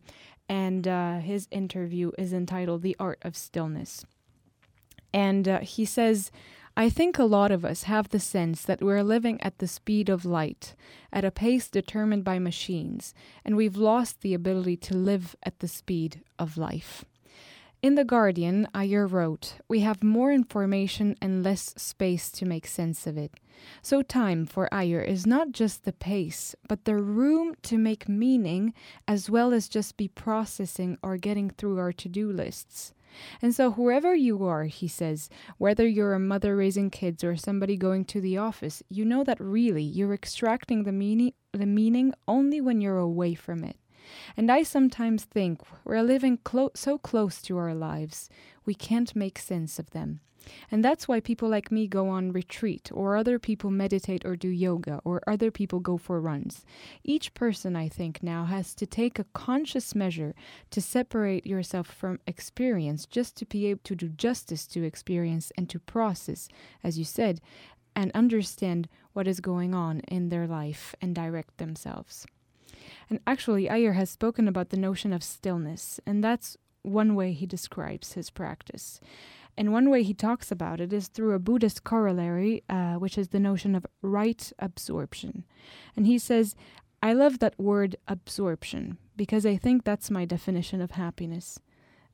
and 0.50 0.88
uh, 0.88 1.20
his 1.20 1.48
interview 1.52 2.12
is 2.18 2.34
entitled 2.34 2.82
"The 2.82 2.96
Art 3.00 3.20
of 3.22 3.36
Stillness." 3.36 4.06
And 5.14 5.48
uh, 5.48 5.60
he 5.60 5.86
says, 5.86 6.32
I 6.76 6.90
think 6.90 7.18
a 7.18 7.24
lot 7.24 7.50
of 7.50 7.66
us 7.66 7.84
have 7.84 8.10
the 8.10 8.20
sense 8.20 8.62
that 8.64 8.84
we're 8.84 9.02
living 9.02 9.42
at 9.42 9.58
the 9.58 9.68
speed 9.68 10.10
of 10.10 10.26
light, 10.26 10.76
at 11.12 11.26
a 11.26 11.32
pace 11.32 11.70
determined 11.70 12.24
by 12.24 12.38
machines, 12.38 13.16
and 13.44 13.58
we've 13.58 13.78
lost 13.78 14.22
the 14.22 14.36
ability 14.36 14.78
to 14.78 14.96
live 14.96 15.36
at 15.42 15.58
the 15.58 15.68
speed 15.68 16.22
of 16.38 16.56
life. 16.56 17.04
In 17.80 17.94
The 17.94 18.04
Guardian, 18.04 18.68
Iyer 18.74 19.06
wrote, 19.06 19.58
We 19.68 19.82
have 19.82 20.02
more 20.02 20.32
information 20.32 21.16
and 21.22 21.44
less 21.44 21.76
space 21.78 22.32
to 22.32 22.44
make 22.44 22.66
sense 22.66 23.06
of 23.06 23.20
it. 23.20 23.36
So, 23.84 24.02
time 24.02 24.48
for 24.48 24.68
Iyer 24.74 25.02
is 25.02 25.28
not 25.28 25.52
just 25.52 25.84
the 25.84 25.94
pace, 25.94 26.56
but 26.68 26.86
the 26.86 26.96
room 26.96 27.54
to 27.62 27.78
make 27.78 28.10
meaning 28.10 28.74
as 29.08 29.30
well 29.30 29.54
as 29.54 29.70
just 29.70 29.96
be 29.96 30.08
processing 30.08 30.98
or 31.04 31.18
getting 31.18 31.52
through 31.52 31.78
our 31.78 31.94
to 31.94 32.10
do 32.10 32.32
lists. 32.32 32.94
And 33.44 33.54
so, 33.54 33.70
whoever 33.72 34.16
you 34.16 34.44
are, 34.44 34.64
he 34.64 34.88
says, 34.88 35.30
whether 35.60 35.88
you're 35.88 36.16
a 36.16 36.20
mother 36.20 36.56
raising 36.56 36.90
kids 36.90 37.24
or 37.24 37.36
somebody 37.36 37.78
going 37.78 38.06
to 38.06 38.20
the 38.20 38.40
office, 38.40 38.82
you 38.90 39.06
know 39.06 39.24
that 39.24 39.40
really 39.40 39.84
you're 39.84 40.16
extracting 40.16 40.84
the 40.84 40.92
meaning, 40.92 41.34
the 41.54 41.68
meaning 41.68 42.16
only 42.28 42.60
when 42.60 42.82
you're 42.82 42.98
away 42.98 43.36
from 43.36 43.64
it. 43.64 43.78
And 44.36 44.52
I 44.52 44.64
sometimes 44.64 45.24
think 45.24 45.62
we're 45.84 46.02
living 46.02 46.38
clo- 46.44 46.72
so 46.76 46.98
close 46.98 47.42
to 47.44 47.58
our 47.58 47.74
lives, 47.74 48.30
we 48.66 48.74
can't 48.74 49.16
make 49.16 49.40
sense 49.40 49.80
of 49.80 49.92
them. 49.92 50.22
And 50.72 50.84
that's 50.84 51.08
why 51.08 51.20
people 51.20 51.50
like 51.50 51.72
me 51.72 51.88
go 51.88 52.10
on 52.10 52.32
retreat, 52.32 52.90
or 52.94 53.16
other 53.16 53.40
people 53.40 53.72
meditate 53.72 54.26
or 54.26 54.36
do 54.36 54.48
yoga, 54.48 55.02
or 55.04 55.22
other 55.28 55.52
people 55.52 55.80
go 55.80 55.98
for 55.98 56.22
runs. 56.22 56.66
Each 57.04 57.34
person, 57.34 57.76
I 57.76 57.90
think, 57.90 58.24
now 58.24 58.46
has 58.46 58.74
to 58.76 58.86
take 58.86 59.20
a 59.20 59.26
conscious 59.34 59.96
measure 59.96 60.34
to 60.72 60.82
separate 60.82 61.46
yourself 61.46 61.88
from 61.88 62.20
experience 62.28 63.06
just 63.06 63.36
to 63.38 63.46
be 63.46 63.66
able 63.68 63.82
to 63.84 63.96
do 63.96 64.10
justice 64.10 64.66
to 64.68 64.84
experience 64.84 65.52
and 65.58 65.70
to 65.70 65.80
process, 65.80 66.48
as 66.84 66.98
you 66.98 67.06
said, 67.06 67.42
and 67.96 68.12
understand 68.14 68.88
what 69.14 69.28
is 69.28 69.40
going 69.40 69.74
on 69.74 70.00
in 70.02 70.30
their 70.30 70.48
life 70.48 70.94
and 71.02 71.16
direct 71.16 71.58
themselves. 71.58 72.28
And 73.10 73.20
actually, 73.26 73.70
Iyer 73.70 73.94
has 73.94 74.10
spoken 74.10 74.48
about 74.48 74.70
the 74.70 74.78
notion 74.78 75.14
of 75.14 75.24
stillness, 75.24 76.00
and 76.06 76.24
that's 76.24 76.58
one 76.82 77.16
way 77.16 77.34
he 77.34 77.46
describes 77.46 78.14
his 78.14 78.30
practice. 78.30 79.00
And 79.58 79.74
one 79.74 79.90
way 79.90 80.04
he 80.04 80.14
talks 80.14 80.52
about 80.52 80.80
it 80.80 80.94
is 80.94 81.08
through 81.08 81.34
a 81.34 81.40
Buddhist 81.40 81.84
corollary, 81.84 82.64
uh, 82.70 82.96
which 82.96 83.18
is 83.18 83.30
the 83.30 83.40
notion 83.40 83.74
of 83.76 83.88
right 84.02 84.52
absorption. 84.60 85.46
And 85.96 86.06
he 86.06 86.20
says, 86.20 86.56
I 87.02 87.14
love 87.14 87.40
that 87.40 87.58
word 87.60 87.96
absorption 88.08 88.98
because 89.16 89.46
I 89.46 89.58
think 89.58 89.84
that's 89.84 90.12
my 90.12 90.26
definition 90.26 90.80
of 90.80 90.92
happiness. 90.92 91.60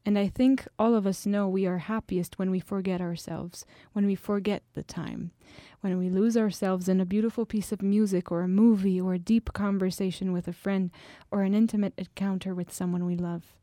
And 0.05 0.19
I 0.19 0.27
think 0.27 0.67
all 0.77 0.95
of 0.95 1.07
us 1.07 1.25
know 1.25 1.47
we 1.47 1.65
are 1.65 1.77
happiest 1.77 2.37
when 2.37 2.51
we 2.51 2.59
forget 2.59 2.99
ourselves, 2.99 3.65
when 3.93 4.05
we 4.05 4.15
forget 4.15 4.63
the 4.73 4.83
time, 4.83 5.31
when 5.79 5.97
we 5.97 6.09
lose 6.09 6.35
ourselves 6.35 6.89
in 6.89 6.99
a 6.99 7.05
beautiful 7.05 7.45
piece 7.45 7.71
of 7.71 7.81
music 7.81 8.31
or 8.31 8.41
a 8.41 8.47
movie 8.47 8.99
or 8.99 9.13
a 9.13 9.19
deep 9.19 9.53
conversation 9.53 10.33
with 10.33 10.47
a 10.47 10.53
friend 10.53 10.91
or 11.31 11.43
an 11.43 11.53
intimate 11.53 11.93
encounter 11.97 12.53
with 12.53 12.73
someone 12.73 13.05
we 13.05 13.15
love. 13.15 13.55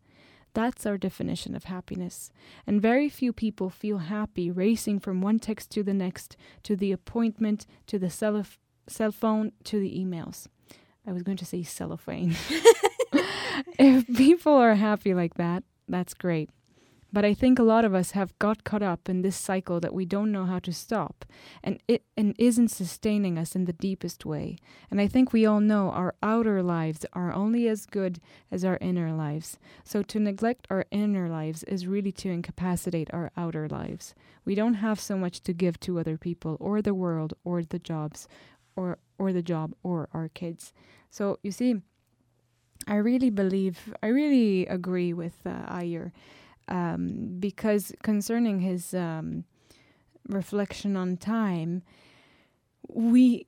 That's 0.54 0.86
our 0.86 0.98
definition 0.98 1.54
of 1.54 1.64
happiness. 1.64 2.30
And 2.66 2.82
very 2.82 3.08
few 3.08 3.32
people 3.32 3.70
feel 3.70 3.98
happy 3.98 4.50
racing 4.50 5.00
from 5.00 5.20
one 5.20 5.38
text 5.38 5.70
to 5.72 5.82
the 5.82 5.94
next, 5.94 6.36
to 6.64 6.74
the 6.74 6.90
appointment, 6.90 7.66
to 7.86 7.98
the 7.98 8.10
cell, 8.10 8.42
cell 8.88 9.12
phone, 9.12 9.52
to 9.64 9.78
the 9.78 9.94
emails. 9.94 10.46
I 11.06 11.12
was 11.12 11.22
going 11.22 11.36
to 11.36 11.44
say 11.44 11.62
cellophane. 11.62 12.34
if 13.78 14.06
people 14.16 14.52
are 14.52 14.74
happy 14.74 15.14
like 15.14 15.34
that, 15.34 15.62
that's 15.90 16.14
great. 16.14 16.50
But 17.12 17.24
I 17.24 17.34
think 17.34 17.58
a 17.58 17.64
lot 17.64 17.84
of 17.84 17.94
us 17.94 18.12
have 18.12 18.38
got 18.38 18.62
caught 18.62 18.82
up 18.82 19.08
in 19.08 19.22
this 19.22 19.36
cycle 19.36 19.80
that 19.80 19.92
we 19.92 20.04
don't 20.04 20.30
know 20.30 20.44
how 20.44 20.60
to 20.60 20.72
stop 20.72 21.24
and 21.62 21.82
it 21.88 22.04
and 22.16 22.36
isn't 22.38 22.68
sustaining 22.68 23.36
us 23.36 23.56
in 23.56 23.64
the 23.64 23.72
deepest 23.72 24.24
way. 24.24 24.58
And 24.90 25.00
I 25.00 25.08
think 25.08 25.32
we 25.32 25.44
all 25.44 25.60
know 25.60 25.90
our 25.90 26.14
outer 26.22 26.62
lives 26.62 27.04
are 27.12 27.32
only 27.32 27.66
as 27.66 27.84
good 27.86 28.20
as 28.52 28.64
our 28.64 28.78
inner 28.80 29.12
lives. 29.12 29.58
So 29.82 30.02
to 30.04 30.20
neglect 30.20 30.68
our 30.70 30.84
inner 30.92 31.28
lives 31.28 31.64
is 31.64 31.88
really 31.88 32.12
to 32.12 32.30
incapacitate 32.30 33.12
our 33.12 33.32
outer 33.36 33.68
lives. 33.68 34.14
We 34.44 34.54
don't 34.54 34.74
have 34.74 35.00
so 35.00 35.16
much 35.16 35.40
to 35.42 35.52
give 35.52 35.80
to 35.80 35.98
other 35.98 36.16
people 36.16 36.56
or 36.60 36.80
the 36.80 36.94
world 36.94 37.34
or 37.42 37.64
the 37.64 37.80
jobs 37.80 38.28
or 38.76 38.98
or 39.18 39.32
the 39.32 39.42
job 39.42 39.74
or 39.82 40.08
our 40.14 40.28
kids. 40.28 40.72
So 41.10 41.40
you 41.42 41.50
see 41.50 41.82
I 42.86 42.96
really 42.96 43.30
believe, 43.30 43.94
I 44.02 44.08
really 44.08 44.66
agree 44.66 45.12
with 45.12 45.34
uh, 45.46 45.64
Iyer 45.68 46.12
um, 46.68 47.36
because 47.38 47.92
concerning 48.02 48.60
his 48.60 48.94
um, 48.94 49.44
reflection 50.28 50.96
on 50.96 51.16
time, 51.16 51.82
we, 52.88 53.46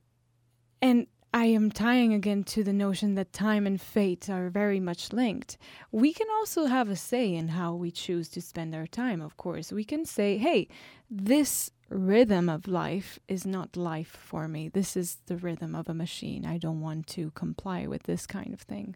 and 0.81 1.07
I 1.33 1.45
am 1.45 1.71
tying 1.71 2.13
again 2.13 2.43
to 2.45 2.63
the 2.63 2.73
notion 2.73 3.15
that 3.15 3.33
time 3.33 3.65
and 3.65 3.81
fate 3.81 4.29
are 4.29 4.49
very 4.49 4.79
much 4.79 5.11
linked. 5.11 5.57
We 5.91 6.13
can 6.13 6.27
also 6.39 6.65
have 6.65 6.89
a 6.89 6.95
say 6.95 7.33
in 7.33 7.49
how 7.49 7.73
we 7.73 7.89
choose 7.89 8.29
to 8.29 8.41
spend 8.41 8.75
our 8.75 8.85
time, 8.85 9.19
of 9.19 9.35
course. 9.35 9.71
We 9.71 9.83
can 9.83 10.05
say, 10.05 10.37
hey, 10.37 10.67
this 11.09 11.71
rhythm 11.89 12.49
of 12.49 12.67
life 12.67 13.19
is 13.27 13.47
not 13.47 13.75
life 13.75 14.15
for 14.21 14.47
me. 14.47 14.69
This 14.69 14.95
is 14.95 15.17
the 15.25 15.37
rhythm 15.37 15.73
of 15.73 15.89
a 15.89 15.93
machine. 15.93 16.45
I 16.45 16.59
don't 16.59 16.81
want 16.81 17.07
to 17.07 17.31
comply 17.31 17.87
with 17.87 18.03
this 18.03 18.27
kind 18.27 18.53
of 18.53 18.61
thing. 18.61 18.95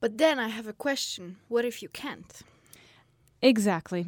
But 0.00 0.18
then 0.18 0.38
I 0.38 0.48
have 0.48 0.66
a 0.66 0.72
question. 0.72 1.36
What 1.48 1.64
if 1.64 1.82
you 1.82 1.88
can't? 1.88 2.42
Exactly. 3.42 4.06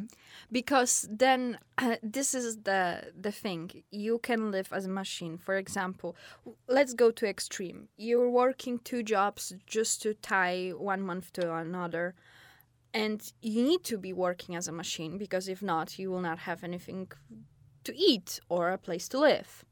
Because 0.51 1.07
then 1.09 1.59
uh, 1.77 1.97
this 2.01 2.33
is 2.33 2.63
the 2.63 3.11
the 3.19 3.31
thing. 3.31 3.83
You 3.91 4.19
can 4.19 4.51
live 4.51 4.73
as 4.73 4.85
a 4.85 4.89
machine. 4.89 5.37
For 5.37 5.55
example, 5.55 6.15
let's 6.67 6.93
go 6.93 7.11
to 7.11 7.27
extreme. 7.27 7.89
You're 7.97 8.29
working 8.29 8.79
two 8.79 9.03
jobs 9.03 9.53
just 9.67 10.01
to 10.01 10.13
tie 10.13 10.71
one 10.75 11.01
month 11.01 11.31
to 11.33 11.55
another. 11.55 12.15
And 12.91 13.21
you 13.41 13.61
need 13.61 13.83
to 13.83 13.97
be 13.99 14.13
working 14.13 14.55
as 14.55 14.67
a 14.67 14.71
machine 14.71 15.19
because 15.19 15.47
if 15.47 15.61
not, 15.61 15.99
you 15.99 16.09
will 16.09 16.21
not 16.21 16.39
have 16.39 16.63
anything 16.63 17.11
to 17.83 17.95
eat 17.95 18.39
or 18.49 18.71
a 18.71 18.79
place 18.79 19.07
to 19.09 19.19
live. 19.19 19.63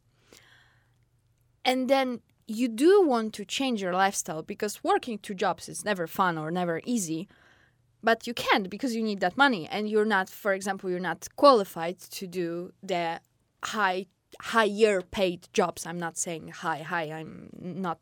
And 1.66 1.90
then 1.90 2.22
you 2.48 2.68
do 2.68 3.06
want 3.06 3.34
to 3.34 3.46
change 3.46 3.82
your 3.82 3.94
lifestyle 3.94 4.42
because 4.42 4.84
working 4.84 5.18
two 5.20 5.34
jobs 5.34 5.68
is 5.68 5.84
never 5.84 6.08
fun 6.08 6.38
or 6.38 6.50
never 6.50 6.82
easy 6.86 7.28
but 8.02 8.26
you 8.28 8.34
can't 8.34 8.70
because 8.70 8.96
you 8.96 9.04
need 9.04 9.20
that 9.20 9.36
money 9.36 9.68
and 9.70 9.90
you're 9.90 10.06
not 10.06 10.30
for 10.30 10.54
example 10.54 10.90
you're 10.90 11.00
not 11.00 11.28
qualified 11.36 12.00
to 12.00 12.26
do 12.26 12.72
the 12.82 13.20
high 13.64 14.06
higher 14.42 15.02
paid 15.02 15.48
jobs. 15.54 15.86
I'm 15.86 15.98
not 15.98 16.18
saying 16.18 16.50
high 16.50 16.80
high. 16.80 17.12
I'm 17.12 17.50
not 17.60 18.00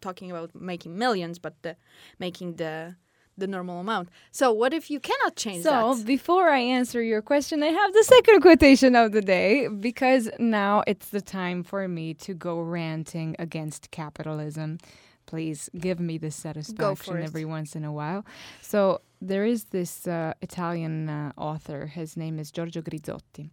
talking 0.00 0.30
about 0.30 0.54
making 0.54 0.96
millions 0.96 1.38
but 1.38 1.54
the 1.62 1.76
making 2.18 2.56
the 2.56 2.96
the 3.38 3.46
normal 3.46 3.80
amount. 3.80 4.08
So 4.30 4.52
what 4.52 4.74
if 4.74 4.90
you 4.90 5.00
cannot 5.00 5.36
change 5.36 5.62
so, 5.62 5.70
that? 5.70 5.96
So 5.98 6.04
before 6.04 6.48
I 6.48 6.58
answer 6.58 7.02
your 7.02 7.22
question, 7.22 7.62
I 7.62 7.68
have 7.68 7.92
the 7.92 8.04
second 8.04 8.40
quotation 8.46 8.94
of 8.96 9.12
the 9.12 9.22
day 9.22 9.68
because 9.68 10.28
now 10.38 10.82
it's 10.86 11.08
the 11.08 11.20
time 11.20 11.62
for 11.62 11.86
me 11.88 12.14
to 12.14 12.34
go 12.34 12.60
ranting 12.60 13.36
against 13.38 13.90
capitalism. 13.90 14.78
Please 15.26 15.68
give 15.78 16.00
me 16.00 16.16
this 16.16 16.36
satisfaction 16.36 17.22
every 17.22 17.44
once 17.44 17.76
in 17.76 17.84
a 17.84 17.92
while. 17.92 18.24
So 18.62 19.02
there 19.20 19.44
is 19.44 19.64
this 19.64 20.06
uh, 20.06 20.32
Italian 20.40 21.08
uh, 21.08 21.32
author. 21.36 21.86
His 21.86 22.16
name 22.16 22.38
is 22.38 22.50
Giorgio 22.50 22.82
Griziotti 22.82 23.50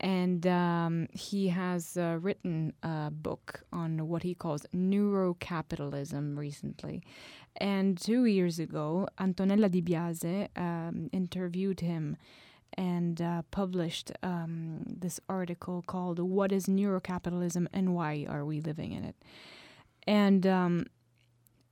and 0.00 0.46
um, 0.46 1.08
he 1.12 1.48
has 1.48 1.96
uh, 1.96 2.18
written 2.20 2.72
a 2.82 3.10
book 3.10 3.64
on 3.72 4.08
what 4.08 4.22
he 4.22 4.34
calls 4.34 4.66
neurocapitalism 4.74 6.36
recently. 6.36 7.02
And 7.56 7.96
two 7.96 8.24
years 8.24 8.58
ago, 8.58 9.08
Antonella 9.18 9.70
Di 9.70 9.82
Biase 9.82 10.48
um, 10.56 11.08
interviewed 11.12 11.80
him 11.80 12.16
and 12.76 13.22
uh, 13.22 13.42
published 13.52 14.10
um, 14.22 14.82
this 14.86 15.20
article 15.28 15.84
called 15.86 16.18
What 16.18 16.50
is 16.50 16.66
Neurocapitalism 16.66 17.68
and 17.72 17.94
Why 17.94 18.26
Are 18.28 18.44
We 18.44 18.60
Living 18.60 18.92
in 18.92 19.04
It? 19.04 19.16
And 20.06 20.44
um, 20.46 20.86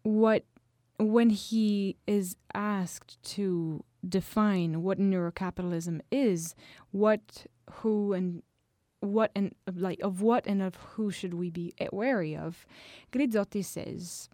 what 0.04 0.44
when 0.98 1.30
he 1.30 1.96
is 2.06 2.36
asked 2.54 3.20
to 3.22 3.84
define 4.06 4.82
what 4.82 4.98
neurocapitalism 4.98 6.00
is, 6.10 6.54
what, 6.90 7.46
who, 7.70 8.12
and 8.12 8.42
what 9.00 9.32
and 9.34 9.54
like 9.74 10.00
of 10.00 10.22
what 10.22 10.46
and 10.46 10.62
of 10.62 10.76
who 10.76 11.10
should 11.10 11.34
we 11.34 11.50
be 11.50 11.74
wary 11.92 12.36
of, 12.36 12.66
Griziotti 13.12 13.64
says 13.64 14.28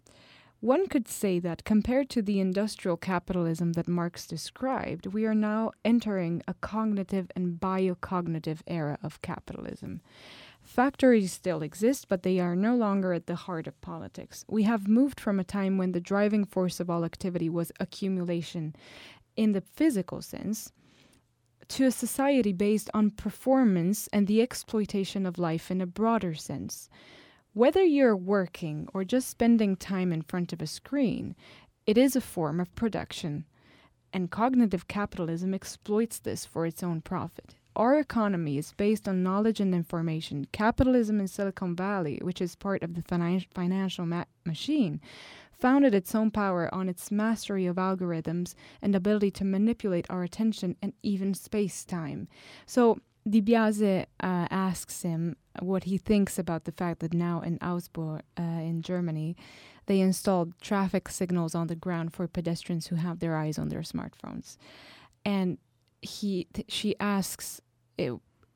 one 0.61 0.87
could 0.87 1.07
say 1.07 1.39
that 1.39 1.63
compared 1.63 2.09
to 2.09 2.21
the 2.21 2.41
industrial 2.41 2.97
capitalism 2.97 3.73
that 3.73 3.87
Marx 3.87 4.27
described, 4.27 5.07
we 5.07 5.25
are 5.25 5.35
now 5.35 5.71
entering 5.85 6.43
a 6.49 6.53
cognitive 6.55 7.31
and 7.33 7.57
biocognitive 7.61 8.59
era 8.67 8.97
of 9.01 9.21
capitalism. 9.21 10.01
Factories 10.61 11.31
still 11.31 11.61
exist, 11.61 12.09
but 12.09 12.23
they 12.23 12.41
are 12.41 12.57
no 12.57 12.75
longer 12.75 13.13
at 13.13 13.25
the 13.25 13.35
heart 13.35 13.67
of 13.67 13.79
politics. 13.79 14.43
We 14.49 14.63
have 14.63 14.85
moved 14.85 15.21
from 15.21 15.39
a 15.39 15.45
time 15.45 15.77
when 15.77 15.93
the 15.93 16.01
driving 16.01 16.43
force 16.43 16.81
of 16.81 16.89
all 16.89 17.05
activity 17.05 17.47
was 17.47 17.71
accumulation 17.79 18.75
in 19.37 19.53
the 19.53 19.61
physical 19.61 20.21
sense 20.21 20.73
to 21.69 21.85
a 21.85 21.91
society 21.91 22.51
based 22.51 22.89
on 22.93 23.11
performance 23.11 24.07
and 24.11 24.27
the 24.27 24.41
exploitation 24.41 25.25
of 25.25 25.37
life 25.37 25.71
in 25.71 25.81
a 25.81 25.87
broader 25.87 26.33
sense. 26.33 26.89
Whether 27.53 27.83
you're 27.83 28.15
working 28.15 28.87
or 28.93 29.03
just 29.03 29.29
spending 29.29 29.75
time 29.75 30.11
in 30.11 30.21
front 30.21 30.53
of 30.53 30.61
a 30.61 30.67
screen, 30.67 31.35
it 31.85 31.97
is 31.97 32.15
a 32.15 32.21
form 32.21 32.59
of 32.59 32.73
production. 32.75 33.45
And 34.11 34.31
cognitive 34.31 34.87
capitalism 34.87 35.53
exploits 35.53 36.19
this 36.19 36.45
for 36.45 36.65
its 36.65 36.83
own 36.83 37.01
profit. 37.01 37.55
Our 37.75 37.99
economy 37.99 38.57
is 38.57 38.73
based 38.73 39.07
on 39.07 39.23
knowledge 39.23 39.59
and 39.59 39.73
information. 39.73 40.47
Capitalism 40.51 41.19
in 41.19 41.27
Silicon 41.27 41.75
Valley, 41.75 42.19
which 42.23 42.41
is 42.41 42.55
part 42.55 42.81
of 42.83 42.95
the 42.95 43.03
finan- 43.03 43.47
financial 43.53 44.05
ma- 44.05 44.25
machine, 44.45 44.99
founded 45.59 45.93
its 45.93 46.15
own 46.15 46.31
power 46.31 46.73
on 46.73 46.89
its 46.89 47.11
mastery 47.11 47.65
of 47.65 47.75
algorithms 47.75 48.55
and 48.81 48.95
ability 48.95 49.31
to 49.31 49.45
manipulate 49.45 50.05
our 50.09 50.23
attention 50.23 50.75
and 50.81 50.93
even 51.03 51.33
space 51.33 51.83
time. 51.83 52.27
So, 52.65 52.99
DiBiase 53.27 54.03
uh, 54.03 54.05
asks 54.49 55.01
him 55.01 55.35
what 55.59 55.83
he 55.83 55.97
thinks 55.97 56.39
about 56.39 56.63
the 56.63 56.71
fact 56.71 56.99
that 57.01 57.13
now 57.13 57.41
in 57.41 57.59
Augsburg, 57.61 58.21
uh, 58.39 58.41
in 58.41 58.81
Germany, 58.81 59.35
they 59.85 59.99
installed 59.99 60.53
traffic 60.61 61.09
signals 61.09 61.53
on 61.53 61.67
the 61.67 61.75
ground 61.75 62.13
for 62.13 62.27
pedestrians 62.27 62.87
who 62.87 62.95
have 62.95 63.19
their 63.19 63.35
eyes 63.35 63.59
on 63.59 63.69
their 63.69 63.81
smartphones. 63.81 64.57
And 65.25 65.57
he, 66.01 66.47
she 66.67 66.95
asks 66.99 67.61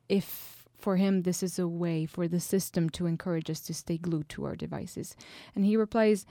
if 0.08 0.66
for 0.78 0.96
him 0.96 1.22
this 1.22 1.42
is 1.42 1.58
a 1.58 1.66
way 1.66 2.04
for 2.06 2.28
the 2.28 2.40
system 2.40 2.90
to 2.90 3.06
encourage 3.06 3.48
us 3.48 3.60
to 3.60 3.74
stay 3.74 3.96
glued 3.96 4.28
to 4.28 4.44
our 4.44 4.54
devices. 4.54 5.16
And 5.54 5.64
he 5.64 5.76
replies, 5.76 6.26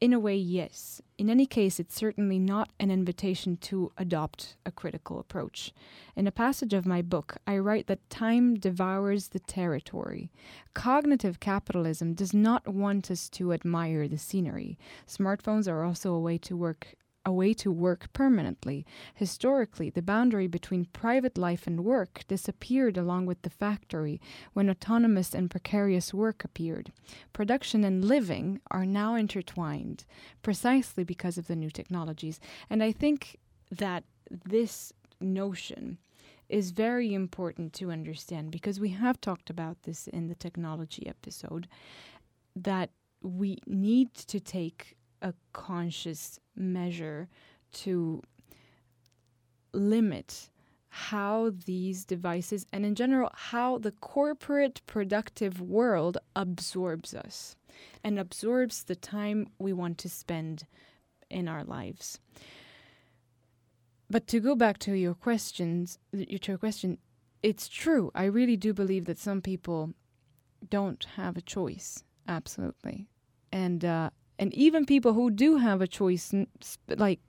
in 0.00 0.12
a 0.12 0.20
way, 0.20 0.36
yes. 0.36 1.02
In 1.16 1.28
any 1.28 1.46
case, 1.46 1.80
it's 1.80 1.94
certainly 1.94 2.38
not 2.38 2.70
an 2.78 2.90
invitation 2.90 3.56
to 3.58 3.90
adopt 3.98 4.56
a 4.64 4.70
critical 4.70 5.18
approach. 5.18 5.72
In 6.14 6.26
a 6.26 6.32
passage 6.32 6.72
of 6.72 6.86
my 6.86 7.02
book, 7.02 7.38
I 7.46 7.58
write 7.58 7.88
that 7.88 8.08
time 8.08 8.54
devours 8.54 9.28
the 9.28 9.40
territory. 9.40 10.30
Cognitive 10.74 11.40
capitalism 11.40 12.14
does 12.14 12.32
not 12.32 12.68
want 12.68 13.10
us 13.10 13.28
to 13.30 13.52
admire 13.52 14.06
the 14.06 14.18
scenery. 14.18 14.78
Smartphones 15.06 15.66
are 15.66 15.82
also 15.82 16.14
a 16.14 16.20
way 16.20 16.38
to 16.38 16.56
work 16.56 16.94
a 17.28 17.32
way 17.32 17.52
to 17.52 17.70
work 17.70 18.10
permanently. 18.14 18.86
Historically, 19.14 19.90
the 19.90 20.00
boundary 20.00 20.46
between 20.46 20.86
private 20.86 21.36
life 21.36 21.66
and 21.66 21.84
work 21.84 22.22
disappeared 22.26 22.96
along 22.96 23.26
with 23.26 23.42
the 23.42 23.50
factory 23.50 24.18
when 24.54 24.70
autonomous 24.70 25.34
and 25.34 25.50
precarious 25.50 26.14
work 26.14 26.42
appeared. 26.42 26.90
Production 27.34 27.84
and 27.84 28.02
living 28.02 28.62
are 28.70 28.86
now 28.86 29.14
intertwined 29.14 30.06
precisely 30.40 31.04
because 31.04 31.36
of 31.36 31.48
the 31.48 31.56
new 31.56 31.68
technologies. 31.68 32.40
And 32.70 32.82
I 32.82 32.92
think 32.92 33.36
that 33.70 34.04
this 34.30 34.90
notion 35.20 35.98
is 36.48 36.70
very 36.70 37.12
important 37.12 37.74
to 37.74 37.90
understand 37.90 38.50
because 38.50 38.80
we 38.80 38.88
have 38.88 39.20
talked 39.20 39.50
about 39.50 39.82
this 39.82 40.06
in 40.08 40.28
the 40.28 40.34
technology 40.34 41.06
episode 41.06 41.68
that 42.56 42.88
we 43.20 43.58
need 43.66 44.14
to 44.14 44.40
take 44.40 44.96
a 45.22 45.34
conscious 45.52 46.38
measure 46.58 47.28
to 47.72 48.22
limit 49.72 50.50
how 50.88 51.52
these 51.66 52.04
devices 52.04 52.66
and 52.72 52.84
in 52.84 52.94
general 52.94 53.30
how 53.34 53.78
the 53.78 53.92
corporate 53.92 54.80
productive 54.86 55.60
world 55.60 56.16
absorbs 56.34 57.14
us 57.14 57.56
and 58.02 58.18
absorbs 58.18 58.84
the 58.84 58.96
time 58.96 59.46
we 59.58 59.72
want 59.72 59.98
to 59.98 60.08
spend 60.08 60.66
in 61.30 61.46
our 61.46 61.62
lives. 61.62 62.18
But 64.10 64.26
to 64.28 64.40
go 64.40 64.54
back 64.54 64.78
to 64.80 64.94
your 64.94 65.14
questions 65.14 65.98
to 66.12 66.48
your 66.48 66.58
question 66.58 66.98
it's 67.40 67.68
true. 67.68 68.10
I 68.16 68.24
really 68.24 68.56
do 68.56 68.74
believe 68.74 69.04
that 69.04 69.18
some 69.18 69.40
people 69.40 69.94
don't 70.68 71.06
have 71.16 71.36
a 71.36 71.42
choice 71.42 72.02
absolutely. 72.26 73.06
And 73.52 73.84
uh, 73.84 74.10
and 74.38 74.54
even 74.54 74.86
people 74.86 75.14
who 75.14 75.30
do 75.30 75.56
have 75.56 75.80
a 75.80 75.86
choice 75.86 76.32
like 76.88 77.20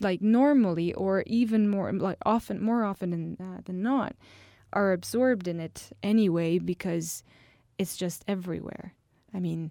like 0.00 0.20
normally 0.20 0.92
or 0.94 1.22
even 1.26 1.68
more 1.68 1.92
like 1.92 2.18
often 2.26 2.60
more 2.60 2.84
often 2.84 3.10
than, 3.10 3.36
uh, 3.40 3.60
than 3.64 3.82
not 3.82 4.16
are 4.72 4.92
absorbed 4.92 5.46
in 5.46 5.60
it 5.60 5.90
anyway 6.02 6.58
because 6.58 7.22
it's 7.78 7.96
just 7.96 8.24
everywhere. 8.26 8.94
I 9.32 9.40
mean 9.40 9.70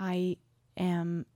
i 0.00 0.36
am 0.76 1.26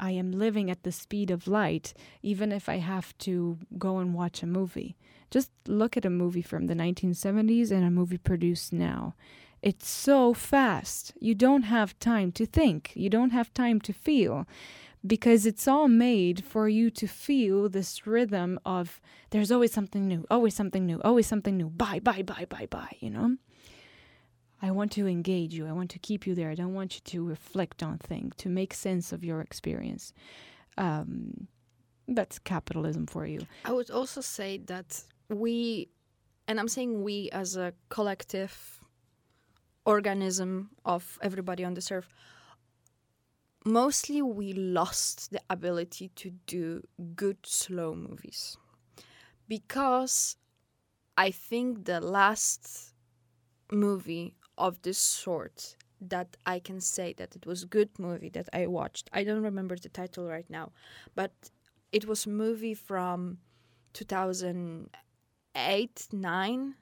i 0.00 0.10
am 0.10 0.32
living 0.32 0.70
at 0.70 0.82
the 0.84 0.90
speed 0.90 1.30
of 1.30 1.46
light 1.46 1.92
even 2.22 2.50
if 2.50 2.66
i 2.66 2.78
have 2.78 3.16
to 3.18 3.58
go 3.78 3.98
and 3.98 4.14
watch 4.14 4.42
a 4.42 4.46
movie. 4.46 4.96
Just 5.30 5.50
look 5.66 5.96
at 5.96 6.04
a 6.04 6.10
movie 6.10 6.42
from 6.42 6.66
the 6.66 6.74
1970s 6.74 7.70
and 7.70 7.84
a 7.84 7.90
movie 7.90 8.18
produced 8.18 8.72
now 8.72 9.14
it's 9.62 9.88
so 9.88 10.34
fast. 10.34 11.12
You 11.20 11.34
don't 11.34 11.62
have 11.62 11.98
time 12.00 12.32
to 12.32 12.44
think. 12.46 12.92
You 12.94 13.08
don't 13.08 13.30
have 13.30 13.54
time 13.54 13.80
to 13.82 13.92
feel 13.92 14.46
because 15.06 15.46
it's 15.46 15.66
all 15.66 15.88
made 15.88 16.44
for 16.44 16.68
you 16.68 16.90
to 16.90 17.06
feel 17.06 17.68
this 17.68 18.06
rhythm 18.06 18.58
of 18.64 19.00
there's 19.30 19.50
always 19.50 19.72
something 19.72 20.06
new, 20.06 20.24
always 20.30 20.54
something 20.54 20.84
new, 20.86 21.00
always 21.04 21.26
something 21.26 21.56
new. 21.56 21.70
Bye, 21.70 22.00
bye, 22.00 22.22
bye, 22.22 22.46
bye, 22.48 22.66
bye, 22.70 22.96
you 23.00 23.10
know? 23.10 23.36
I 24.60 24.70
want 24.70 24.92
to 24.92 25.08
engage 25.08 25.54
you. 25.54 25.66
I 25.66 25.72
want 25.72 25.90
to 25.90 25.98
keep 25.98 26.24
you 26.26 26.34
there. 26.36 26.50
I 26.50 26.54
don't 26.54 26.74
want 26.74 26.94
you 26.94 27.00
to 27.04 27.24
reflect 27.24 27.82
on 27.82 27.98
things, 27.98 28.34
to 28.36 28.48
make 28.48 28.72
sense 28.74 29.12
of 29.12 29.24
your 29.24 29.40
experience. 29.40 30.12
Um, 30.78 31.48
that's 32.06 32.38
capitalism 32.38 33.06
for 33.06 33.26
you. 33.26 33.40
I 33.64 33.72
would 33.72 33.90
also 33.90 34.20
say 34.20 34.58
that 34.66 35.02
we, 35.28 35.88
and 36.46 36.60
I'm 36.60 36.68
saying 36.68 37.02
we 37.02 37.28
as 37.30 37.56
a 37.56 37.72
collective 37.88 38.81
organism 39.84 40.70
of 40.84 41.18
everybody 41.22 41.64
on 41.64 41.74
this 41.74 41.90
earth. 41.90 42.12
Mostly 43.64 44.22
we 44.22 44.52
lost 44.52 45.30
the 45.30 45.40
ability 45.48 46.08
to 46.16 46.30
do 46.46 46.82
good 47.14 47.38
slow 47.44 47.94
movies. 47.94 48.56
Because 49.48 50.36
i 51.16 51.30
think 51.30 51.84
the 51.84 52.00
last 52.00 52.92
movie 53.70 54.34
of 54.58 54.82
this 54.82 54.98
sort 54.98 55.76
that 56.00 56.36
i 56.46 56.58
can 56.58 56.80
say 56.80 57.12
that 57.12 57.36
it 57.36 57.46
was 57.46 57.62
a 57.62 57.66
good 57.66 57.96
movie 57.98 58.30
that 58.30 58.48
i 58.52 58.66
watched 58.66 59.08
i 59.12 59.22
don't 59.24 59.42
remember 59.42 59.76
the 59.76 59.88
title 59.88 60.26
right 60.26 60.48
now 60.48 60.72
but 61.14 61.50
it 61.92 62.06
was 62.06 62.26
a 62.26 62.28
movie 62.28 62.74
from 62.74 63.38
2008 63.92 66.08
9 66.12 66.74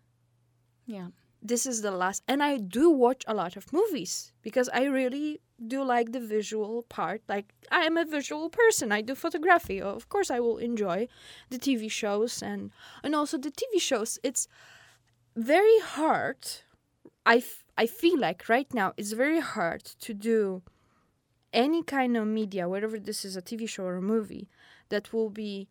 yeah 0.86 1.08
this 1.42 1.66
is 1.66 1.82
the 1.82 1.90
last 1.90 2.22
and 2.28 2.42
i 2.42 2.56
do 2.58 2.90
watch 2.90 3.24
a 3.26 3.34
lot 3.34 3.56
of 3.56 3.72
movies 3.72 4.32
because 4.42 4.68
i 4.72 4.84
really 4.84 5.40
do 5.66 5.82
like 5.82 6.12
the 6.12 6.20
visual 6.20 6.82
part. 6.84 7.22
Like 7.28 7.52
i 7.70 7.82
am 7.82 7.96
a 7.96 8.04
visual 8.04 8.48
person. 8.48 8.92
I 8.92 9.02
do 9.02 9.14
photography. 9.14 9.80
Of 9.80 10.08
course 10.08 10.30
i 10.30 10.40
will 10.40 10.58
enjoy 10.58 11.08
the 11.50 11.58
tv 11.58 11.90
shows 11.90 12.42
and 12.42 12.70
and 13.02 13.14
also 13.14 13.38
the 13.38 13.50
tv 13.50 13.80
shows. 13.80 14.18
It's 14.22 14.48
very 15.36 15.78
hard 15.80 16.38
I, 17.26 17.36
f- 17.36 17.64
I 17.76 17.86
feel 17.86 18.18
like 18.18 18.48
right 18.48 18.72
now 18.72 18.94
it's 18.96 19.12
very 19.12 19.40
hard 19.40 19.84
to 19.84 20.14
do 20.14 20.62
any 21.52 21.82
kind 21.82 22.16
of 22.16 22.26
media 22.26 22.68
whether 22.68 22.98
this 22.98 23.24
is 23.24 23.36
a 23.36 23.42
tv 23.42 23.68
show 23.68 23.84
or 23.84 23.96
a 23.96 24.02
movie 24.02 24.48
that 24.88 25.12
will 25.12 25.30
be 25.30 25.68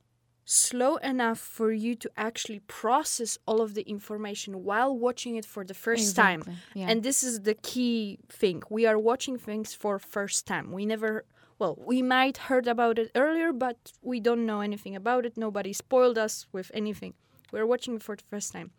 slow 0.52 0.96
enough 0.98 1.38
for 1.38 1.72
you 1.72 1.94
to 1.94 2.10
actually 2.18 2.60
process 2.62 3.38
all 3.46 3.62
of 3.62 3.76
the 3.76 3.84
information 3.84 4.64
while 4.64 4.98
watching 4.98 5.36
it 5.36 5.46
for 5.46 5.64
the 5.64 5.76
first 5.76 6.02
Exactly, 6.02 6.54
time. 6.54 6.62
yeah. 6.74 6.88
And 6.90 7.04
this 7.04 7.22
is 7.24 7.42
the 7.42 7.54
key 7.54 8.18
thing. 8.30 8.64
We 8.68 8.88
are 8.88 8.98
watching 8.98 9.38
things 9.38 9.76
for 9.76 10.00
first 10.00 10.48
time. 10.48 10.72
We 10.72 10.86
never 10.88 11.26
well, 11.60 11.78
we 11.92 12.02
might 12.02 12.38
heard 12.50 12.68
about 12.68 12.98
it 12.98 13.12
earlier, 13.16 13.52
but 13.52 13.78
we 14.02 14.20
don't 14.22 14.46
know 14.46 14.62
anything 14.62 14.96
about 14.96 15.26
it. 15.28 15.38
Nobody 15.38 15.74
spoiled 15.74 16.18
us 16.18 16.48
with 16.52 16.72
anything. 16.74 17.14
We're 17.52 17.66
watching 17.68 17.96
it 17.98 18.04
for 18.04 18.16
the 18.16 18.24
first 18.24 18.54
time. 18.54 18.72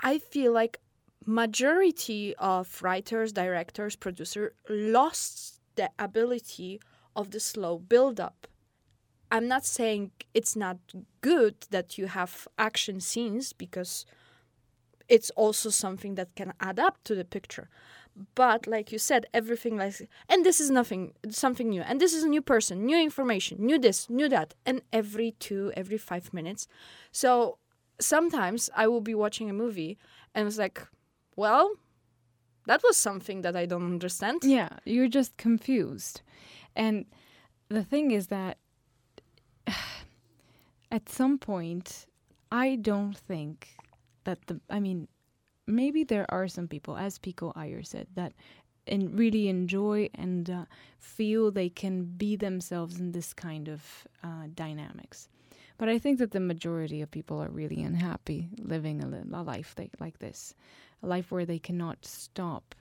I 0.00 0.18
feel 0.18 0.52
like 0.52 0.80
majority 1.24 2.34
of 2.38 2.82
writers, 2.82 3.32
directors, 3.32 3.96
producer 3.96 4.54
lost 4.68 5.60
the 5.76 5.90
ability 5.98 6.80
of 7.16 7.30
the 7.30 7.40
slow 7.40 7.78
build 7.78 8.18
up 8.20 8.46
I'm 9.34 9.48
not 9.48 9.66
saying 9.66 10.12
it's 10.32 10.54
not 10.54 10.78
good 11.20 11.56
that 11.70 11.98
you 11.98 12.06
have 12.06 12.46
action 12.56 13.00
scenes 13.00 13.52
because 13.52 14.06
it's 15.08 15.30
also 15.30 15.70
something 15.70 16.14
that 16.14 16.36
can 16.36 16.52
add 16.60 16.78
up 16.78 17.02
to 17.02 17.16
the 17.16 17.24
picture. 17.24 17.68
But 18.36 18.68
like 18.68 18.92
you 18.92 18.98
said, 19.00 19.26
everything 19.34 19.76
like 19.76 20.08
and 20.28 20.46
this 20.46 20.60
is 20.60 20.70
nothing 20.70 21.14
something 21.30 21.68
new. 21.68 21.82
And 21.82 22.00
this 22.00 22.14
is 22.14 22.22
a 22.22 22.28
new 22.28 22.42
person, 22.42 22.86
new 22.86 22.96
information, 22.96 23.66
new 23.66 23.76
this, 23.76 24.08
new 24.08 24.28
that. 24.28 24.54
And 24.64 24.82
every 24.92 25.32
two, 25.40 25.72
every 25.76 25.98
five 25.98 26.32
minutes. 26.32 26.68
So 27.10 27.58
sometimes 27.98 28.70
I 28.76 28.86
will 28.86 29.00
be 29.00 29.16
watching 29.16 29.50
a 29.50 29.52
movie 29.64 29.98
and 30.32 30.46
it's 30.46 30.58
like, 30.58 30.80
well, 31.34 31.72
that 32.66 32.82
was 32.84 32.96
something 32.96 33.42
that 33.42 33.56
I 33.56 33.66
don't 33.66 33.84
understand. 33.84 34.42
Yeah, 34.44 34.68
you're 34.84 35.08
just 35.08 35.36
confused. 35.36 36.22
And 36.76 37.06
the 37.68 37.82
thing 37.82 38.12
is 38.12 38.28
that 38.28 38.58
at 40.90 41.08
some 41.08 41.38
point, 41.38 42.06
I 42.50 42.76
don't 42.76 43.16
think 43.16 43.68
that 44.24 44.46
the, 44.46 44.60
I 44.70 44.80
mean, 44.80 45.08
maybe 45.66 46.04
there 46.04 46.26
are 46.28 46.48
some 46.48 46.68
people, 46.68 46.96
as 46.96 47.18
Pico 47.18 47.52
Iyer 47.56 47.82
said, 47.82 48.06
that 48.14 48.32
and 48.86 49.18
really 49.18 49.48
enjoy 49.48 50.10
and 50.14 50.50
uh, 50.50 50.64
feel 50.98 51.50
they 51.50 51.68
can 51.68 52.04
be 52.04 52.36
themselves 52.36 53.00
in 53.00 53.12
this 53.12 53.32
kind 53.32 53.68
of 53.68 54.06
uh, 54.22 54.46
dynamics. 54.54 55.28
But 55.78 55.88
I 55.88 55.98
think 55.98 56.18
that 56.18 56.30
the 56.30 56.40
majority 56.40 57.00
of 57.00 57.10
people 57.10 57.42
are 57.42 57.48
really 57.48 57.82
unhappy 57.82 58.48
living 58.58 59.02
a, 59.02 59.08
li- 59.08 59.22
a 59.32 59.42
life 59.42 59.74
they, 59.74 59.90
like 60.00 60.18
this, 60.18 60.54
a 61.02 61.06
life 61.06 61.32
where 61.32 61.46
they 61.46 61.58
cannot 61.58 62.04
stop 62.04 62.74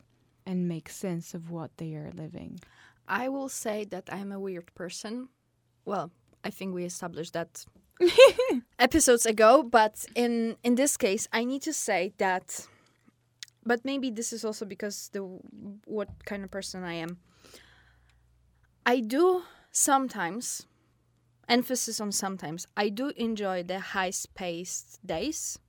and 0.45 0.67
make 0.67 0.89
sense 0.89 1.33
of 1.33 1.49
what 1.49 1.71
they 1.77 1.95
are 1.95 2.11
living. 2.15 2.59
I 3.07 3.29
will 3.29 3.49
say 3.49 3.85
that 3.85 4.09
I'm 4.11 4.31
a 4.31 4.39
weird 4.39 4.73
person. 4.75 5.29
Well, 5.85 6.11
I 6.43 6.49
think 6.49 6.73
we 6.73 6.83
established 6.83 7.33
that 7.33 7.65
episodes 8.79 9.25
ago, 9.25 9.63
but 9.63 10.05
in 10.15 10.57
in 10.63 10.75
this 10.75 10.97
case, 10.97 11.27
I 11.31 11.43
need 11.43 11.61
to 11.63 11.73
say 11.73 12.13
that. 12.17 12.67
But 13.65 13.85
maybe 13.85 14.11
this 14.11 14.33
is 14.33 14.43
also 14.43 14.65
because 14.65 15.09
the 15.13 15.21
what 15.85 16.09
kind 16.25 16.43
of 16.43 16.51
person 16.51 16.83
I 16.83 16.95
am. 16.95 17.17
I 18.85 18.99
do 18.99 19.43
sometimes, 19.71 20.67
emphasis 21.47 22.01
on 22.01 22.11
sometimes. 22.11 22.67
I 22.75 22.89
do 22.89 23.13
enjoy 23.15 23.63
the 23.63 23.79
high-paced 23.79 24.99
days, 25.05 25.59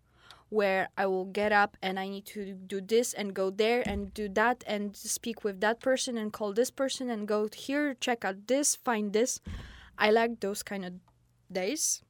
where 0.48 0.88
I 0.96 1.06
will 1.06 1.26
get 1.26 1.52
up 1.52 1.76
and 1.82 1.98
I 1.98 2.08
need 2.08 2.26
to 2.26 2.54
do 2.54 2.80
this 2.80 3.12
and 3.12 3.34
go 3.34 3.50
there 3.50 3.82
and 3.86 4.14
do 4.14 4.28
that 4.30 4.64
and 4.66 4.96
speak 4.96 5.44
with 5.44 5.60
that 5.60 5.80
person 5.80 6.18
and 6.18 6.32
call 6.32 6.52
this 6.52 6.70
person 6.70 7.10
and 7.10 7.28
go 7.28 7.48
here, 7.54 7.94
check 7.94 8.24
out 8.24 8.46
this, 8.46 8.74
find 8.74 9.12
this. 9.12 9.40
I 9.98 10.10
like 10.10 10.40
those 10.40 10.62
kind 10.62 10.84
of 10.84 10.92
days. 11.50 12.02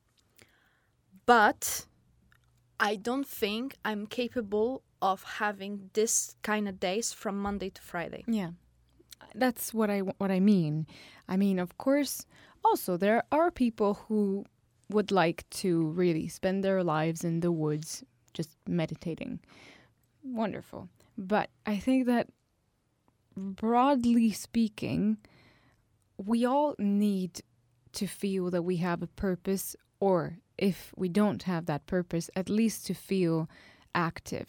But 1.26 1.86
I 2.78 2.96
don't 2.96 3.26
think 3.26 3.76
I'm 3.84 4.06
capable 4.06 4.82
of 5.00 5.22
having 5.22 5.90
this 5.92 6.34
kind 6.42 6.68
of 6.68 6.80
days 6.80 7.12
from 7.12 7.38
Monday 7.38 7.70
to 7.70 7.82
Friday. 7.82 8.24
Yeah, 8.26 8.50
that's 9.34 9.72
what 9.72 9.90
I 9.90 10.00
what 10.00 10.30
I 10.30 10.40
mean. 10.40 10.86
I 11.28 11.36
mean, 11.36 11.58
of 11.58 11.78
course, 11.78 12.26
also 12.64 12.96
there 12.96 13.22
are 13.32 13.50
people 13.50 13.94
who 14.08 14.44
would 14.90 15.10
like 15.10 15.48
to 15.50 15.86
really 15.88 16.28
spend 16.28 16.62
their 16.62 16.82
lives 16.82 17.24
in 17.24 17.40
the 17.40 17.52
woods 17.52 18.04
just 18.34 18.56
meditating. 18.66 19.40
Wonderful. 20.22 20.88
But 21.16 21.50
I 21.64 21.76
think 21.76 22.06
that 22.06 22.28
broadly 23.36 24.32
speaking, 24.32 25.18
we 26.16 26.44
all 26.44 26.74
need 26.78 27.40
to 27.94 28.06
feel 28.06 28.50
that 28.50 28.62
we 28.62 28.76
have 28.76 29.02
a 29.02 29.06
purpose, 29.06 29.76
or 30.00 30.38
if 30.58 30.92
we 30.96 31.08
don't 31.08 31.42
have 31.44 31.66
that 31.66 31.86
purpose, 31.86 32.30
at 32.36 32.48
least 32.48 32.86
to 32.86 32.94
feel 32.94 33.48
active. 33.94 34.48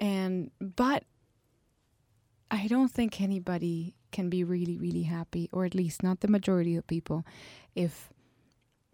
And, 0.00 0.50
but 0.60 1.04
I 2.50 2.66
don't 2.66 2.90
think 2.90 3.20
anybody 3.20 3.96
can 4.12 4.28
be 4.28 4.44
really, 4.44 4.76
really 4.76 5.04
happy, 5.04 5.48
or 5.52 5.64
at 5.64 5.74
least 5.74 6.02
not 6.02 6.20
the 6.20 6.28
majority 6.28 6.76
of 6.76 6.86
people, 6.86 7.24
if 7.74 8.12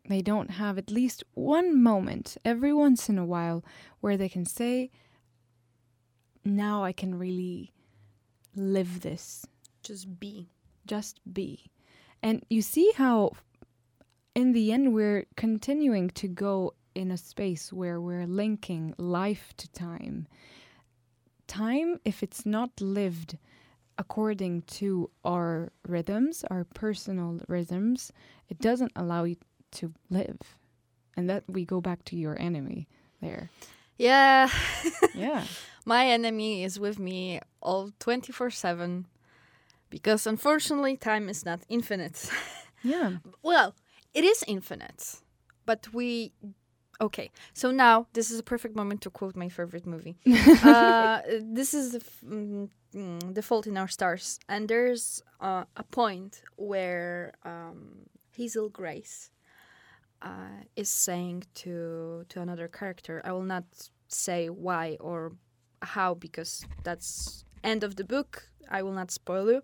they 0.09 0.23
don't 0.23 0.53
have 0.53 0.79
at 0.79 0.91
least 0.91 1.25
one 1.35 1.81
moment 1.81 2.37
every 2.45 2.73
once 2.73 3.09
in 3.09 3.19
a 3.19 3.27
while 3.27 3.65
where 4.01 4.17
they 4.17 4.29
can 4.29 4.47
say, 4.47 4.91
now 6.45 6.83
I 6.83 6.93
can 6.93 7.19
really 7.19 7.73
live 8.57 9.03
this. 9.03 9.47
Just 9.83 10.19
be. 10.19 10.49
Just 10.87 11.21
be. 11.31 11.71
And 12.23 12.45
you 12.51 12.63
see 12.63 12.93
how, 12.97 13.33
in 14.35 14.53
the 14.53 14.73
end, 14.73 14.95
we're 14.95 15.27
continuing 15.37 16.11
to 16.11 16.29
go 16.29 16.75
in 16.95 17.11
a 17.11 17.17
space 17.17 17.73
where 17.73 18.01
we're 18.01 18.27
linking 18.27 18.95
life 18.99 19.53
to 19.57 19.71
time. 19.73 20.27
Time, 21.47 22.01
if 22.05 22.23
it's 22.23 22.45
not 22.45 22.81
lived 22.81 23.39
according 23.99 24.63
to 24.63 25.11
our 25.25 25.73
rhythms, 25.87 26.45
our 26.51 26.65
personal 26.65 27.41
rhythms, 27.49 28.13
it 28.49 28.59
doesn't 28.59 28.93
allow 28.97 29.25
you 29.25 29.37
to 29.73 29.93
live. 30.09 30.39
And 31.17 31.29
that 31.29 31.45
we 31.49 31.65
go 31.65 31.81
back 31.81 32.05
to 32.07 32.17
your 32.17 32.41
enemy 32.41 32.89
there. 33.21 33.51
Yeah. 33.99 34.49
Yeah. 35.15 35.45
My 35.85 36.07
enemy 36.07 36.63
is 36.63 36.79
with 36.79 36.99
me 36.99 37.41
all 37.61 37.91
24 37.99 38.51
7 38.51 39.07
because 39.91 40.27
unfortunately, 40.27 40.97
time 40.97 41.29
is 41.29 41.45
not 41.45 41.61
infinite. 41.69 42.31
Yeah. 42.83 43.17
well, 43.43 43.75
it 44.15 44.25
is 44.25 44.43
infinite, 44.49 45.21
but 45.67 45.93
we. 45.93 46.33
Okay, 46.99 47.31
so 47.53 47.71
now 47.71 48.07
this 48.15 48.31
is 48.31 48.39
a 48.39 48.43
perfect 48.43 48.75
moment 48.75 49.03
to 49.03 49.11
quote 49.11 49.37
my 49.37 49.51
favorite 49.51 49.87
movie. 49.87 50.17
uh, 50.63 51.21
this 51.43 51.75
is 51.75 51.93
the, 51.93 51.99
f- 51.99 52.25
mm, 52.27 53.35
the 53.35 53.43
Fault 53.43 53.67
in 53.67 53.77
Our 53.77 53.89
Stars, 53.89 54.39
and 54.49 54.67
there's 54.67 55.23
uh, 55.41 55.65
a 55.77 55.83
point 55.83 56.43
where 56.57 57.35
um, 57.45 58.07
Hazel 58.35 58.71
Grace 58.71 59.31
uh, 60.23 60.65
is 60.77 60.89
saying 60.89 61.45
to 61.57 62.25
to 62.29 62.41
another 62.41 62.69
character. 62.69 63.21
I 63.25 63.33
will 63.33 63.43
not 63.57 63.65
say 64.09 64.49
why 64.49 64.97
or 65.01 65.33
how 65.83 66.15
because 66.15 66.65
that's 66.83 67.45
end 67.63 67.85
of 67.85 67.97
the 67.97 68.05
book. 68.05 68.49
I 68.71 68.83
will 68.83 68.93
not 68.93 69.11
spoil 69.11 69.51
you, 69.51 69.63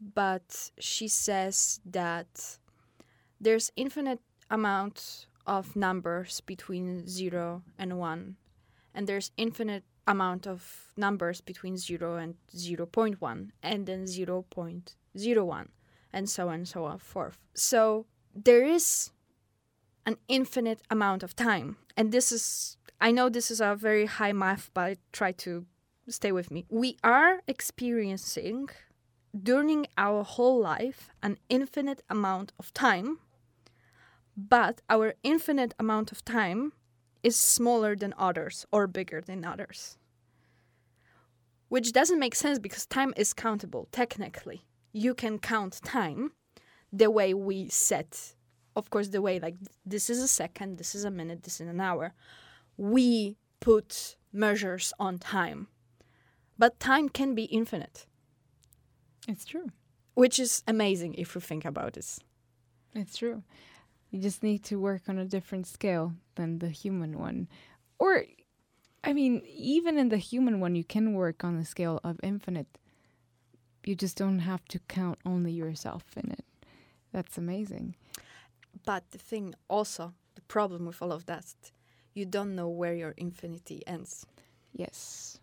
but 0.00 0.70
she 0.78 1.08
says 1.08 1.80
that 1.86 2.58
there's 3.40 3.70
infinite 3.76 4.20
amount 4.50 5.26
of 5.46 5.76
numbers 5.76 6.40
between 6.40 7.06
0 7.06 7.62
and 7.78 7.98
1 7.98 8.36
and 8.94 9.06
there's 9.06 9.30
infinite 9.36 9.84
amount 10.06 10.46
of 10.46 10.92
numbers 10.96 11.40
between 11.40 11.76
0 11.76 12.16
and 12.16 12.34
0.1 12.54 13.50
and 13.62 13.86
then 13.86 14.04
0.01 14.04 15.68
and 16.12 16.30
so 16.30 16.48
on 16.48 16.54
and 16.54 16.68
so 16.68 16.84
on 16.84 16.98
forth 16.98 17.38
so 17.54 18.06
there 18.34 18.64
is 18.64 19.10
an 20.06 20.16
infinite 20.28 20.80
amount 20.90 21.22
of 21.22 21.34
time 21.36 21.76
and 21.96 22.12
this 22.12 22.30
is 22.32 22.76
i 23.00 23.10
know 23.10 23.28
this 23.28 23.50
is 23.50 23.60
a 23.60 23.74
very 23.74 24.06
high 24.06 24.32
math 24.32 24.70
but 24.74 24.98
try 25.12 25.32
to 25.32 25.66
stay 26.08 26.32
with 26.32 26.50
me 26.50 26.64
we 26.68 26.96
are 27.02 27.40
experiencing 27.46 28.68
during 29.42 29.86
our 29.98 30.22
whole 30.22 30.60
life 30.60 31.10
an 31.22 31.36
infinite 31.48 32.02
amount 32.08 32.52
of 32.58 32.72
time 32.74 33.18
but 34.36 34.82
our 34.90 35.14
infinite 35.22 35.74
amount 35.78 36.12
of 36.12 36.24
time 36.24 36.72
is 37.22 37.36
smaller 37.36 37.96
than 37.96 38.14
others 38.18 38.66
or 38.70 38.86
bigger 38.86 39.20
than 39.20 39.44
others. 39.44 39.96
Which 41.68 41.92
doesn't 41.92 42.18
make 42.18 42.34
sense 42.34 42.58
because 42.58 42.86
time 42.86 43.14
is 43.16 43.32
countable, 43.32 43.88
technically. 43.90 44.66
You 44.92 45.14
can 45.14 45.38
count 45.38 45.80
time 45.84 46.32
the 46.92 47.10
way 47.10 47.34
we 47.34 47.68
set, 47.68 48.34
of 48.76 48.90
course, 48.90 49.08
the 49.08 49.22
way 49.22 49.40
like 49.40 49.56
this 49.84 50.10
is 50.10 50.20
a 50.22 50.28
second, 50.28 50.78
this 50.78 50.94
is 50.94 51.04
a 51.04 51.10
minute, 51.10 51.42
this 51.42 51.60
is 51.60 51.68
an 51.68 51.80
hour. 51.80 52.12
We 52.76 53.36
put 53.60 54.16
measures 54.32 54.92
on 55.00 55.18
time. 55.18 55.68
But 56.58 56.78
time 56.80 57.08
can 57.08 57.34
be 57.34 57.44
infinite, 57.44 58.06
It's 59.28 59.44
true. 59.44 59.70
which 60.14 60.38
is 60.38 60.62
amazing 60.66 61.14
if 61.14 61.34
you 61.34 61.40
think 61.40 61.64
about 61.64 61.96
it. 61.96 62.18
It's 62.94 63.16
true. 63.16 63.42
You 64.10 64.20
just 64.20 64.42
need 64.42 64.62
to 64.64 64.78
work 64.78 65.02
on 65.08 65.18
a 65.18 65.24
different 65.24 65.66
scale 65.66 66.14
than 66.36 66.58
the 66.60 66.68
human 66.68 67.18
one. 67.18 67.48
Or, 67.98 68.24
I 69.02 69.12
mean, 69.12 69.42
even 69.46 69.98
in 69.98 70.08
the 70.10 70.16
human 70.18 70.60
one, 70.60 70.76
you 70.76 70.84
can 70.84 71.14
work 71.14 71.42
on 71.42 71.58
the 71.58 71.64
scale 71.64 71.98
of 72.04 72.20
infinite. 72.22 72.78
You 73.84 73.96
just 73.96 74.16
don't 74.16 74.38
have 74.40 74.64
to 74.66 74.78
count 74.88 75.18
only 75.26 75.50
yourself 75.52 76.04
in 76.16 76.30
it. 76.30 76.44
That's 77.12 77.36
amazing. 77.36 77.96
But 78.86 79.10
the 79.10 79.18
thing 79.18 79.54
also, 79.68 80.14
the 80.36 80.40
problem 80.42 80.86
with 80.86 81.02
all 81.02 81.10
of 81.12 81.26
that, 81.26 81.46
you 82.14 82.24
don't 82.24 82.54
know 82.54 82.68
where 82.68 82.94
your 82.94 83.14
infinity 83.16 83.82
ends. 83.86 84.24
Yes. 84.72 85.40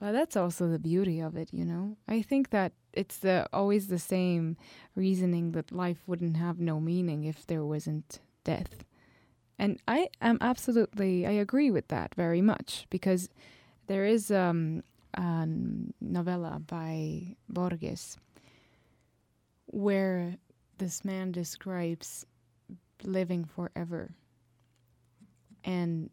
Well, 0.00 0.12
that's 0.12 0.36
also 0.36 0.68
the 0.68 0.78
beauty 0.78 1.20
of 1.20 1.36
it, 1.36 1.48
you 1.52 1.64
know. 1.64 1.96
I 2.06 2.22
think 2.22 2.50
that 2.50 2.72
it's 2.92 3.18
the 3.18 3.48
always 3.52 3.88
the 3.88 3.98
same 3.98 4.56
reasoning 4.94 5.52
that 5.52 5.72
life 5.72 6.02
wouldn't 6.06 6.36
have 6.36 6.60
no 6.60 6.78
meaning 6.78 7.24
if 7.24 7.46
there 7.46 7.64
wasn't 7.64 8.20
death. 8.44 8.84
And 9.58 9.80
I 9.88 10.08
am 10.22 10.38
absolutely 10.40 11.26
I 11.26 11.32
agree 11.32 11.70
with 11.70 11.88
that 11.88 12.14
very 12.14 12.40
much 12.40 12.86
because 12.90 13.28
there 13.88 14.04
is 14.04 14.30
um, 14.30 14.84
a 15.14 15.46
novella 16.00 16.60
by 16.64 17.36
Borges 17.48 18.16
where 19.66 20.36
this 20.78 21.04
man 21.04 21.32
describes 21.32 22.24
living 23.02 23.44
forever. 23.44 24.14
And 25.64 26.10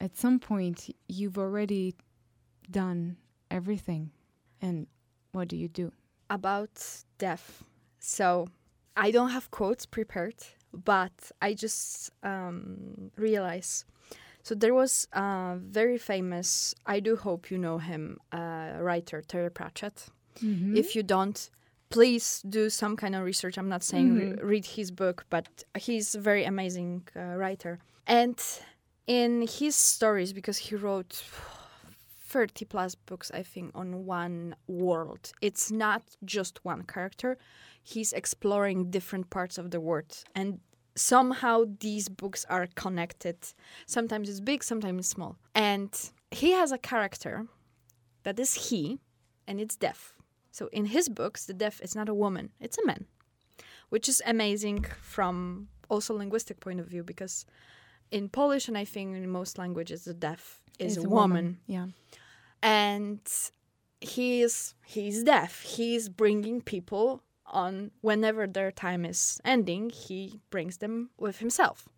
at 0.00 0.16
some 0.16 0.38
point 0.38 0.94
you've 1.08 1.36
already 1.36 1.94
done 2.70 3.16
everything. 3.50 4.10
And 4.60 4.86
what 5.32 5.48
do 5.48 5.56
you 5.56 5.68
do? 5.68 5.92
About 6.30 6.70
death. 7.18 7.64
So 7.98 8.48
I 8.96 9.10
don't 9.10 9.30
have 9.30 9.50
quotes 9.50 9.86
prepared, 9.86 10.34
but 10.72 11.12
I 11.40 11.54
just 11.54 12.10
um, 12.22 13.10
realize. 13.16 13.84
So 14.42 14.54
there 14.54 14.74
was 14.74 15.06
a 15.12 15.56
very 15.58 15.98
famous, 15.98 16.74
I 16.86 17.00
do 17.00 17.16
hope 17.16 17.50
you 17.50 17.58
know 17.58 17.78
him, 17.78 18.18
uh, 18.32 18.72
writer, 18.80 19.22
Terry 19.22 19.50
Pratchett. 19.50 20.06
Mhm. 20.40 20.76
If 20.76 20.94
you 20.96 21.02
don't, 21.02 21.50
please 21.90 22.42
do 22.48 22.70
some 22.70 22.96
kind 22.96 23.14
of 23.14 23.24
research. 23.24 23.58
I'm 23.58 23.68
not 23.68 23.82
saying 23.82 24.14
re- 24.14 24.32
Mhm. 24.32 24.42
read 24.42 24.66
his 24.66 24.90
book, 24.90 25.24
but 25.30 25.64
he's 25.78 26.14
a 26.14 26.20
very 26.20 26.44
amazing 26.44 27.08
uh, 27.16 27.36
writer. 27.36 27.78
And 28.06 28.38
in 29.06 29.42
his 29.48 29.74
stories, 29.74 30.32
because 30.32 30.58
he 30.58 30.76
wrote 30.76 31.22
30 32.28 32.66
plus 32.66 32.94
books, 32.94 33.30
I 33.32 33.42
think, 33.42 33.72
on 33.74 34.04
one 34.04 34.54
world, 34.66 35.32
it's 35.40 35.70
not 35.70 36.02
just 36.24 36.64
one 36.64 36.82
character. 36.82 37.38
He's 37.82 38.12
exploring 38.12 38.90
different 38.90 39.30
parts 39.30 39.56
of 39.56 39.70
the 39.70 39.80
world. 39.80 40.24
And 40.34 40.60
somehow 40.94 41.64
these 41.80 42.08
books 42.10 42.44
are 42.50 42.68
connected. 42.74 43.36
Sometimes 43.86 44.28
it's 44.28 44.40
big, 44.40 44.62
sometimes 44.62 45.00
it's 45.00 45.08
small. 45.08 45.36
And 45.54 45.90
he 46.30 46.52
has 46.52 46.70
a 46.70 46.78
character 46.78 47.46
that 48.24 48.38
is 48.38 48.68
he, 48.68 49.00
and 49.46 49.58
it's 49.58 49.76
deaf. 49.76 50.12
So 50.50 50.68
in 50.70 50.86
his 50.86 51.08
books, 51.08 51.46
the 51.46 51.54
deaf 51.54 51.80
is 51.80 51.94
not 51.94 52.08
a 52.08 52.14
woman; 52.14 52.50
it's 52.60 52.78
a 52.78 52.86
man, 52.86 53.06
which 53.88 54.08
is 54.08 54.20
amazing 54.26 54.84
from 55.00 55.68
also 55.88 56.14
linguistic 56.14 56.60
point 56.60 56.80
of 56.80 56.86
view 56.86 57.02
because 57.02 57.46
in 58.10 58.28
Polish 58.28 58.68
and 58.68 58.76
I 58.76 58.84
think 58.84 59.16
in 59.16 59.30
most 59.30 59.56
languages, 59.56 60.04
the 60.04 60.14
deaf 60.14 60.60
is 60.78 60.96
a 60.96 61.02
woman, 61.08 61.58
Yeah. 61.66 61.88
and 62.62 63.20
he's 64.00 64.74
he's 64.84 65.22
deaf. 65.24 65.62
He's 65.62 66.08
bringing 66.08 66.60
people 66.60 67.22
on 67.46 67.90
whenever 68.00 68.46
their 68.46 68.70
time 68.70 69.04
is 69.04 69.40
ending. 69.44 69.90
He 69.90 70.40
brings 70.50 70.78
them 70.78 71.10
with 71.18 71.38
himself, 71.38 71.88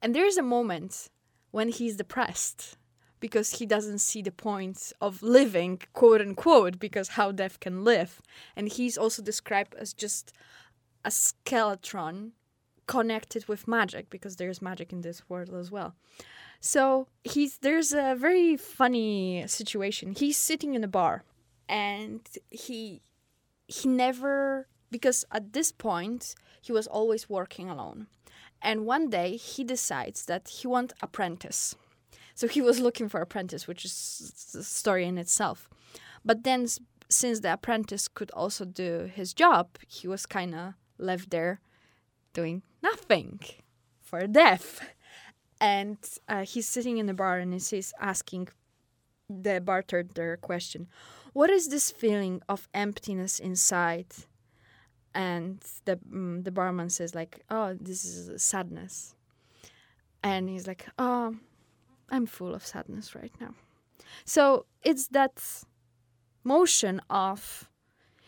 and 0.00 0.14
there's 0.14 0.36
a 0.36 0.42
moment 0.42 1.08
when 1.50 1.68
he's 1.68 1.96
depressed 1.96 2.76
because 3.20 3.52
he 3.58 3.64
doesn't 3.66 4.00
see 4.00 4.20
the 4.20 4.30
point 4.32 4.92
of 5.00 5.22
living, 5.22 5.80
quote 5.94 6.20
unquote, 6.20 6.78
because 6.78 7.08
how 7.10 7.32
deaf 7.32 7.58
can 7.58 7.82
live. 7.84 8.20
And 8.54 8.68
he's 8.68 8.98
also 8.98 9.22
described 9.22 9.74
as 9.76 9.94
just 9.94 10.32
a 11.04 11.10
skeleton 11.10 12.32
connected 12.86 13.46
with 13.48 13.68
magic 13.68 14.10
because 14.10 14.36
there's 14.36 14.60
magic 14.62 14.92
in 14.92 15.00
this 15.02 15.28
world 15.28 15.52
as 15.54 15.70
well. 15.70 15.94
So 16.60 17.08
he's 17.24 17.58
there's 17.58 17.92
a 17.92 18.14
very 18.16 18.56
funny 18.56 19.44
situation. 19.46 20.14
He's 20.14 20.38
sitting 20.38 20.74
in 20.74 20.84
a 20.84 20.88
bar 20.88 21.24
and 21.68 22.20
he 22.50 23.02
he 23.66 23.88
never 23.88 24.66
because 24.90 25.24
at 25.32 25.52
this 25.52 25.72
point 25.72 26.34
he 26.62 26.72
was 26.72 26.86
always 26.86 27.28
working 27.28 27.68
alone. 27.68 28.06
And 28.62 28.86
one 28.86 29.10
day 29.10 29.36
he 29.36 29.62
decides 29.62 30.24
that 30.24 30.48
he 30.48 30.66
wants 30.66 30.94
apprentice. 31.02 31.76
So 32.34 32.48
he 32.48 32.62
was 32.62 32.80
looking 32.80 33.08
for 33.08 33.20
apprentice, 33.20 33.68
which 33.68 33.84
is 33.84 34.54
a 34.58 34.62
story 34.62 35.06
in 35.06 35.18
itself. 35.18 35.68
But 36.24 36.42
then, 36.42 36.66
since 37.08 37.40
the 37.40 37.52
apprentice 37.52 38.08
could 38.08 38.30
also 38.32 38.64
do 38.64 39.10
his 39.14 39.34
job, 39.34 39.78
he 39.86 40.08
was 40.08 40.26
kind 40.26 40.54
of 40.54 40.74
left 40.98 41.30
there 41.30 41.60
doing 42.32 42.62
nothing 42.90 43.40
for 44.00 44.26
deaf. 44.26 44.80
And 45.60 45.98
uh, 46.28 46.44
he's 46.44 46.68
sitting 46.68 46.98
in 46.98 47.06
the 47.06 47.14
bar 47.14 47.38
and 47.38 47.52
he's 47.52 47.92
asking 48.00 48.48
the 49.28 49.60
bartender 49.60 50.34
a 50.34 50.36
question 50.36 50.88
What 51.32 51.50
is 51.50 51.68
this 51.68 51.90
feeling 51.90 52.42
of 52.48 52.68
emptiness 52.74 53.38
inside? 53.38 54.10
And 55.14 55.62
the, 55.84 55.96
mm, 55.96 56.42
the 56.42 56.50
barman 56.50 56.90
says, 56.90 57.14
like, 57.14 57.44
oh, 57.48 57.76
this 57.80 58.04
is 58.04 58.42
sadness. 58.42 59.14
And 60.24 60.48
he's 60.48 60.66
like, 60.66 60.86
oh, 60.98 61.36
I'm 62.10 62.26
full 62.26 62.52
of 62.52 62.66
sadness 62.66 63.14
right 63.14 63.32
now. 63.40 63.54
So 64.24 64.66
it's 64.82 65.06
that 65.08 65.40
motion 66.42 67.00
of 67.08 67.70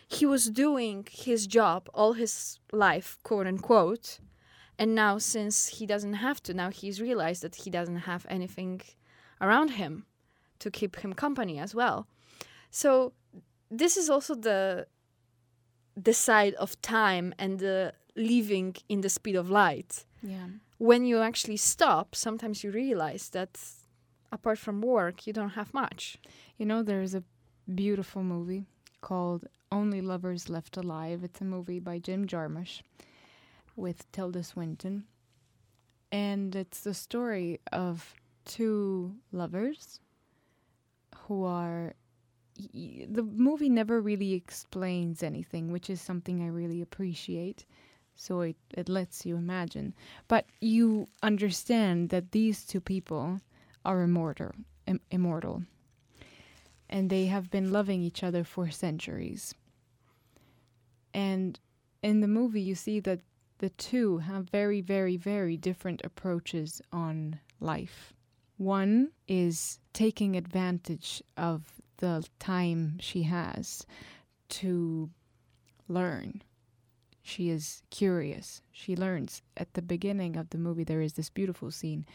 he 0.06 0.26
was 0.26 0.48
doing 0.48 1.08
his 1.10 1.48
job 1.48 1.88
all 1.92 2.12
his 2.12 2.60
life, 2.72 3.18
quote 3.24 3.48
unquote, 3.48 4.20
and 4.78 4.94
now 4.94 5.18
since 5.18 5.68
he 5.78 5.86
doesn't 5.86 6.14
have 6.14 6.42
to, 6.44 6.54
now 6.54 6.70
he's 6.70 7.00
realized 7.00 7.42
that 7.42 7.56
he 7.56 7.70
doesn't 7.70 8.02
have 8.10 8.26
anything 8.28 8.80
around 9.40 9.70
him 9.70 10.04
to 10.58 10.70
keep 10.70 10.96
him 10.96 11.12
company 11.12 11.58
as 11.58 11.74
well. 11.74 12.06
So 12.70 13.12
this 13.70 13.96
is 13.96 14.08
also 14.10 14.34
the 14.34 14.86
the 15.96 16.12
side 16.12 16.54
of 16.54 16.80
time 16.82 17.34
and 17.38 17.58
the 17.58 17.92
living 18.14 18.74
in 18.88 19.00
the 19.00 19.08
speed 19.08 19.34
of 19.36 19.48
light 19.50 20.04
Yeah. 20.22 20.48
when 20.78 21.04
you 21.06 21.20
actually 21.22 21.56
stop, 21.56 22.14
sometimes 22.14 22.62
you 22.62 22.70
realize 22.70 23.30
that 23.30 23.58
apart 24.30 24.58
from 24.58 24.82
work, 24.82 25.26
you 25.26 25.32
don't 25.32 25.54
have 25.60 25.72
much. 25.72 26.18
You 26.58 26.66
know, 26.66 26.82
there's 26.82 27.14
a 27.14 27.22
beautiful 27.74 28.22
movie 28.22 28.64
called 29.00 29.42
Only 29.72 30.00
Lovers 30.02 30.48
Left 30.50 30.76
Alive. 30.76 31.24
It's 31.24 31.40
a 31.40 31.44
movie 31.44 31.80
by 31.80 31.98
Jim 31.98 32.26
Jarmusch 32.26 32.82
with 33.76 34.10
Tilda 34.12 34.42
Swinton. 34.42 35.04
And 36.10 36.54
it's 36.54 36.80
the 36.80 36.94
story 36.94 37.60
of 37.72 38.14
two 38.44 39.14
lovers 39.32 40.00
who 41.14 41.44
are. 41.44 41.94
The 42.58 43.22
movie 43.22 43.68
never 43.68 44.00
really 44.00 44.32
explains 44.32 45.22
anything, 45.22 45.70
which 45.70 45.90
is 45.90 46.00
something 46.00 46.42
I 46.42 46.48
really 46.48 46.80
appreciate. 46.80 47.66
So 48.14 48.40
it, 48.40 48.56
it 48.70 48.88
lets 48.88 49.26
you 49.26 49.36
imagine. 49.36 49.94
But 50.26 50.46
you 50.62 51.06
understand 51.22 52.08
that 52.08 52.32
these 52.32 52.64
two 52.64 52.80
people 52.80 53.40
are 53.84 54.00
immortal. 54.00 54.52
Im- 54.86 55.02
immortal 55.10 55.64
and 56.88 57.10
they 57.10 57.26
have 57.26 57.50
been 57.50 57.72
loving 57.72 58.02
each 58.02 58.22
other 58.22 58.44
for 58.44 58.70
centuries. 58.70 59.54
And 61.12 61.58
in 62.02 62.20
the 62.20 62.28
movie, 62.28 62.60
you 62.60 62.74
see 62.74 63.00
that 63.00 63.20
the 63.58 63.70
two 63.70 64.18
have 64.18 64.50
very, 64.50 64.80
very, 64.80 65.16
very 65.16 65.56
different 65.56 66.02
approaches 66.04 66.82
on 66.92 67.40
life. 67.60 68.12
One 68.58 69.10
is 69.28 69.80
taking 69.92 70.36
advantage 70.36 71.22
of 71.36 71.62
the 71.98 72.26
time 72.38 72.98
she 73.00 73.22
has 73.22 73.86
to 74.48 75.10
learn. 75.88 76.42
She 77.22 77.50
is 77.50 77.82
curious. 77.90 78.62
She 78.70 78.94
learns. 78.94 79.42
At 79.56 79.74
the 79.74 79.82
beginning 79.82 80.36
of 80.36 80.50
the 80.50 80.58
movie, 80.58 80.84
there 80.84 81.00
is 81.00 81.14
this 81.14 81.30
beautiful 81.30 81.70
scene 81.70 82.06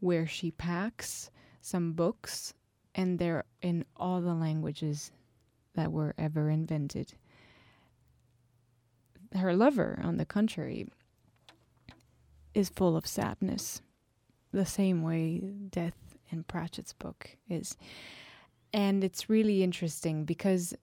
where 0.00 0.26
she 0.26 0.50
packs 0.50 1.30
some 1.60 1.92
books 1.92 2.54
and 2.94 3.18
they're 3.18 3.44
in 3.62 3.84
all 3.96 4.20
the 4.20 4.34
languages 4.34 5.10
that 5.74 5.92
were 5.92 6.14
ever 6.16 6.48
invented. 6.48 7.14
Her 9.34 9.54
lover, 9.54 10.00
on 10.02 10.16
the 10.16 10.24
contrary, 10.24 10.88
is 12.54 12.68
full 12.68 12.96
of 12.96 13.06
sadness, 13.06 13.82
the 14.52 14.66
same 14.66 15.02
way 15.02 15.38
death 15.70 15.96
in 16.30 16.44
Pratchett's 16.44 16.92
book 16.92 17.36
is. 17.48 17.76
And 18.72 19.02
it's 19.04 19.28
really 19.28 19.62
interesting 19.62 20.24
because 20.24 20.74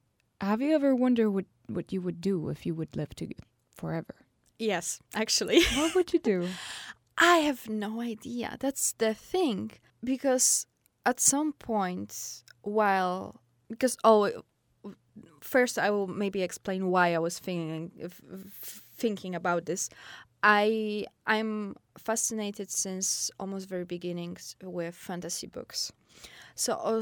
have 0.42 0.62
you 0.62 0.74
ever 0.74 0.96
wondered 0.96 1.30
what, 1.30 1.46
what 1.68 1.94
you 1.94 2.02
would 2.02 2.20
do 2.20 2.50
if 2.50 2.66
you 2.66 2.74
would 2.76 2.96
live 2.96 3.16
to 3.16 3.30
forever? 3.76 4.16
Yes, 4.60 5.00
actually. 5.14 5.62
What 5.76 5.96
would 5.96 6.14
you 6.14 6.20
do? 6.20 6.48
I 7.18 7.38
have 7.38 7.70
no 7.70 8.02
idea. 8.02 8.58
That's 8.60 8.94
the 8.94 9.14
thing. 9.14 9.72
Because 10.04 10.66
at 11.06 11.20
some 11.20 11.54
point, 11.54 12.44
while. 12.62 13.42
Because, 13.70 13.98
oh, 14.04 14.44
first 15.42 15.78
I 15.78 15.90
will 15.90 16.08
maybe 16.08 16.42
explain 16.42 16.88
why 16.88 17.14
I 17.14 17.20
was 17.20 17.40
thinking, 17.40 17.92
thinking 18.98 19.36
about 19.36 19.66
this. 19.66 19.90
I 20.44 21.06
I'm 21.28 21.76
fascinated 21.98 22.72
since 22.72 23.30
almost 23.40 23.70
very 23.70 23.86
beginnings 23.86 24.56
with 24.64 24.96
fantasy 24.96 25.48
books. 25.48 25.92
So 26.56 27.02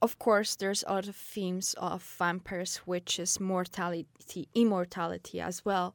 of 0.00 0.18
course 0.18 0.56
there's 0.56 0.84
a 0.86 0.92
lot 0.92 1.08
of 1.08 1.16
themes 1.16 1.74
of 1.78 2.02
vampires, 2.02 2.80
witches, 2.86 3.38
mortality, 3.40 4.48
immortality 4.54 5.40
as 5.40 5.64
well. 5.64 5.94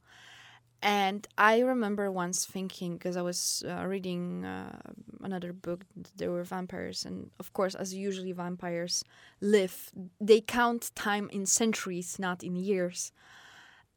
And 0.81 1.27
I 1.37 1.59
remember 1.59 2.11
once 2.11 2.45
thinking, 2.45 2.97
because 2.97 3.17
I 3.17 3.21
was 3.23 3.63
uh, 3.67 3.85
reading 3.87 4.45
uh, 4.45 4.77
another 5.23 5.51
book, 5.51 5.85
there 6.15 6.31
were 6.31 6.43
vampires, 6.43 7.03
and 7.03 7.31
of 7.39 7.51
course, 7.53 7.73
as 7.73 7.93
usually 7.93 8.31
vampires 8.31 9.03
live, 9.41 9.91
they 10.21 10.39
count 10.39 10.91
time 10.95 11.29
in 11.31 11.45
centuries, 11.47 12.19
not 12.19 12.43
in 12.43 12.55
years. 12.55 13.11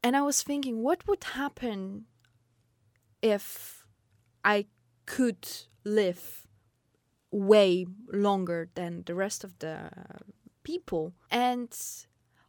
And 0.02 0.16
I 0.16 0.22
was 0.22 0.42
thinking, 0.42 0.82
what 0.82 1.06
would 1.06 1.24
happen 1.24 2.06
if 3.20 3.84
I 4.42 4.66
could 5.04 5.46
live 5.84 6.46
way 7.30 7.86
longer 8.10 8.70
than 8.74 9.02
the 9.04 9.14
rest 9.14 9.44
of 9.44 9.58
the 9.58 9.90
people? 10.62 11.12
And 11.30 11.68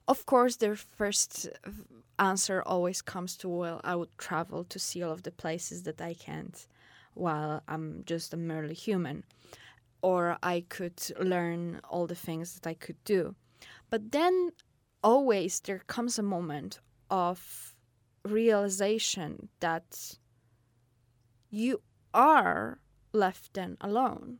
of 0.07 0.25
course, 0.25 0.57
their 0.57 0.75
first 0.75 1.47
uh, 1.65 1.71
answer 2.19 2.61
always 2.65 3.01
comes 3.01 3.37
to, 3.37 3.49
well, 3.49 3.81
I 3.83 3.95
would 3.95 4.17
travel 4.17 4.63
to 4.65 4.79
see 4.79 5.03
all 5.03 5.11
of 5.11 5.23
the 5.23 5.31
places 5.31 5.83
that 5.83 6.01
I 6.01 6.13
can't 6.13 6.67
while 7.13 7.63
I'm 7.67 8.03
just 8.05 8.33
a 8.33 8.37
merely 8.37 8.73
human. 8.73 9.23
Or 10.01 10.37
I 10.41 10.65
could 10.67 10.99
learn 11.19 11.81
all 11.89 12.07
the 12.07 12.15
things 12.15 12.53
that 12.55 12.67
I 12.67 12.73
could 12.73 13.03
do. 13.05 13.35
But 13.89 14.11
then 14.11 14.51
always 15.03 15.59
there 15.59 15.83
comes 15.85 16.17
a 16.17 16.23
moment 16.23 16.79
of 17.09 17.75
realization 18.23 19.49
that 19.59 20.17
you 21.49 21.81
are 22.13 22.79
left 23.13 23.53
then 23.53 23.77
alone 23.81 24.39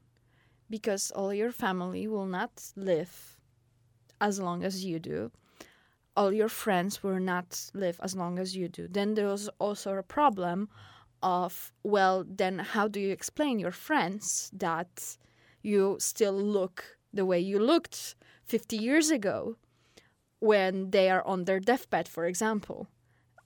because 0.69 1.11
all 1.11 1.33
your 1.33 1.51
family 1.51 2.07
will 2.07 2.25
not 2.25 2.71
live 2.75 3.37
as 4.19 4.39
long 4.39 4.63
as 4.63 4.85
you 4.85 4.99
do 4.99 5.31
all 6.15 6.31
your 6.33 6.49
friends 6.49 7.03
will 7.03 7.19
not 7.19 7.71
live 7.73 7.99
as 8.03 8.15
long 8.15 8.39
as 8.39 8.55
you 8.55 8.67
do. 8.67 8.87
Then 8.87 9.13
there 9.13 9.27
was 9.27 9.49
also 9.59 9.95
a 9.95 10.03
problem 10.03 10.69
of 11.23 11.71
well 11.83 12.25
then 12.27 12.57
how 12.59 12.87
do 12.87 12.99
you 12.99 13.11
explain 13.11 13.59
your 13.59 13.71
friends 13.71 14.49
that 14.53 15.17
you 15.61 15.95
still 15.99 16.33
look 16.33 16.97
the 17.13 17.25
way 17.25 17.39
you 17.39 17.59
looked 17.59 18.15
50 18.45 18.75
years 18.75 19.11
ago 19.11 19.55
when 20.39 20.89
they 20.89 21.11
are 21.11 21.23
on 21.27 21.43
their 21.43 21.59
deathbed 21.59 22.07
for 22.07 22.25
example 22.25 22.87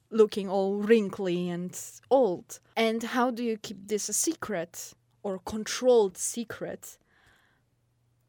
looking 0.09 0.49
all 0.49 0.77
wrinkly 0.77 1.49
and 1.49 1.77
old? 2.09 2.59
And 2.77 3.03
how 3.03 3.31
do 3.31 3.43
you 3.43 3.57
keep 3.57 3.87
this 3.87 4.07
a 4.07 4.13
secret 4.13 4.93
or 5.23 5.39
controlled 5.39 6.17
secret 6.17 6.97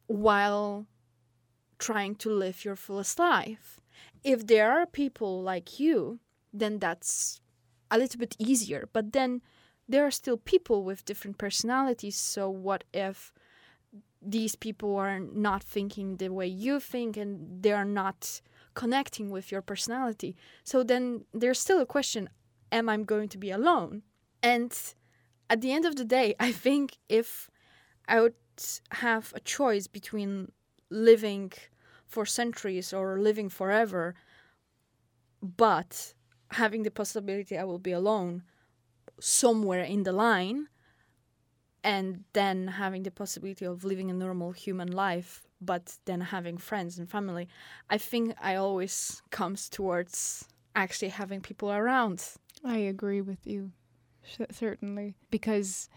while 0.07 0.87
trying 1.79 2.15
to 2.15 2.29
live 2.29 2.65
your 2.65 2.75
fullest 2.75 3.19
life 3.19 3.79
if 4.27 4.45
there 4.45 4.69
are 4.71 4.85
people 4.85 5.41
like 5.41 5.79
you 5.79 6.19
then 6.53 6.79
that's 6.79 7.41
a 7.89 7.97
little 7.97 8.19
bit 8.19 8.35
easier. 8.37 8.89
But 8.93 9.13
then 9.13 9.41
there 9.87 10.05
are 10.05 10.11
still 10.11 10.37
people 10.37 10.83
with 10.83 11.05
different 11.05 11.37
personalities. 11.37 12.17
So 12.17 12.49
what 12.49 12.83
if 12.93 13.33
these 14.21 14.55
people 14.55 14.95
are 14.97 15.19
not 15.19 15.63
thinking 15.63 16.17
the 16.17 16.29
way 16.29 16.47
you 16.47 16.79
think 16.79 17.15
and 17.17 17.61
they 17.61 17.71
are 17.71 17.85
not 17.85 18.41
connecting 18.73 19.29
with 19.29 19.51
your 19.51 19.61
personality? 19.61 20.35
So 20.63 20.83
then 20.83 21.25
there's 21.33 21.59
still 21.59 21.81
a 21.81 21.85
question 21.85 22.29
am 22.69 22.89
I 22.89 22.97
going 22.97 23.29
to 23.29 23.37
be 23.37 23.49
alone? 23.49 24.01
And 24.43 24.77
at 25.49 25.61
the 25.61 25.71
end 25.71 25.85
of 25.85 25.95
the 25.95 26.03
day, 26.03 26.35
I 26.37 26.51
think 26.51 26.97
if 27.07 27.49
I 28.09 28.19
would 28.19 28.33
have 28.91 29.31
a 29.33 29.39
choice 29.39 29.87
between 29.87 30.51
living 30.89 31.53
for 32.07 32.25
centuries 32.25 32.93
or 32.93 33.19
living 33.19 33.49
forever, 33.49 34.15
but 35.41 36.13
having 36.51 36.83
the 36.83 36.91
possibility 36.91 37.57
I 37.57 37.63
will 37.63 37.79
be 37.79 37.91
alone 37.91 38.43
somewhere 39.19 39.83
in 39.83 40.03
the 40.03 40.11
line 40.11 40.67
and 41.83 42.23
then 42.33 42.67
having 42.67 43.03
the 43.03 43.11
possibility 43.11 43.65
of 43.65 43.83
living 43.83 44.09
a 44.09 44.13
normal 44.13 44.51
human 44.51 44.91
life 44.91 45.47
but 45.59 45.97
then 46.05 46.21
having 46.21 46.57
friends 46.57 46.97
and 46.97 47.09
family 47.09 47.47
i 47.89 47.97
think 47.97 48.35
i 48.41 48.55
always 48.55 49.21
comes 49.31 49.69
towards 49.69 50.47
actually 50.75 51.09
having 51.09 51.41
people 51.41 51.71
around. 51.71 52.23
I 52.63 52.77
agree 52.77 53.21
with 53.21 53.47
you 53.47 53.71
certainly 54.51 55.15
because 55.31 55.89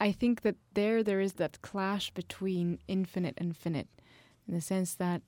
i 0.00 0.12
think 0.12 0.42
that 0.42 0.56
there 0.74 1.02
there 1.02 1.20
is 1.20 1.34
that 1.34 1.62
clash 1.62 2.10
between 2.10 2.78
infinite 2.86 3.34
and 3.38 3.56
finite 3.56 3.88
in 4.46 4.54
the 4.54 4.60
sense 4.60 4.94
that 4.94 5.22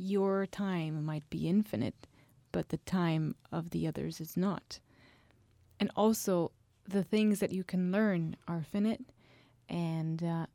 your 0.00 0.46
time 0.46 1.04
might 1.04 1.28
be 1.30 1.48
infinite 1.48 2.06
but 2.52 2.70
the 2.70 2.78
time 2.78 3.34
of 3.52 3.70
the 3.70 3.86
others 3.86 4.20
is 4.20 4.36
not. 4.36 4.80
And 5.78 5.90
also, 5.96 6.52
the 6.86 7.02
things 7.02 7.40
that 7.40 7.52
you 7.52 7.64
can 7.64 7.92
learn 7.92 8.36
are 8.48 8.62
finite, 8.62 9.04
and 9.68 10.22
uh, 10.22 10.46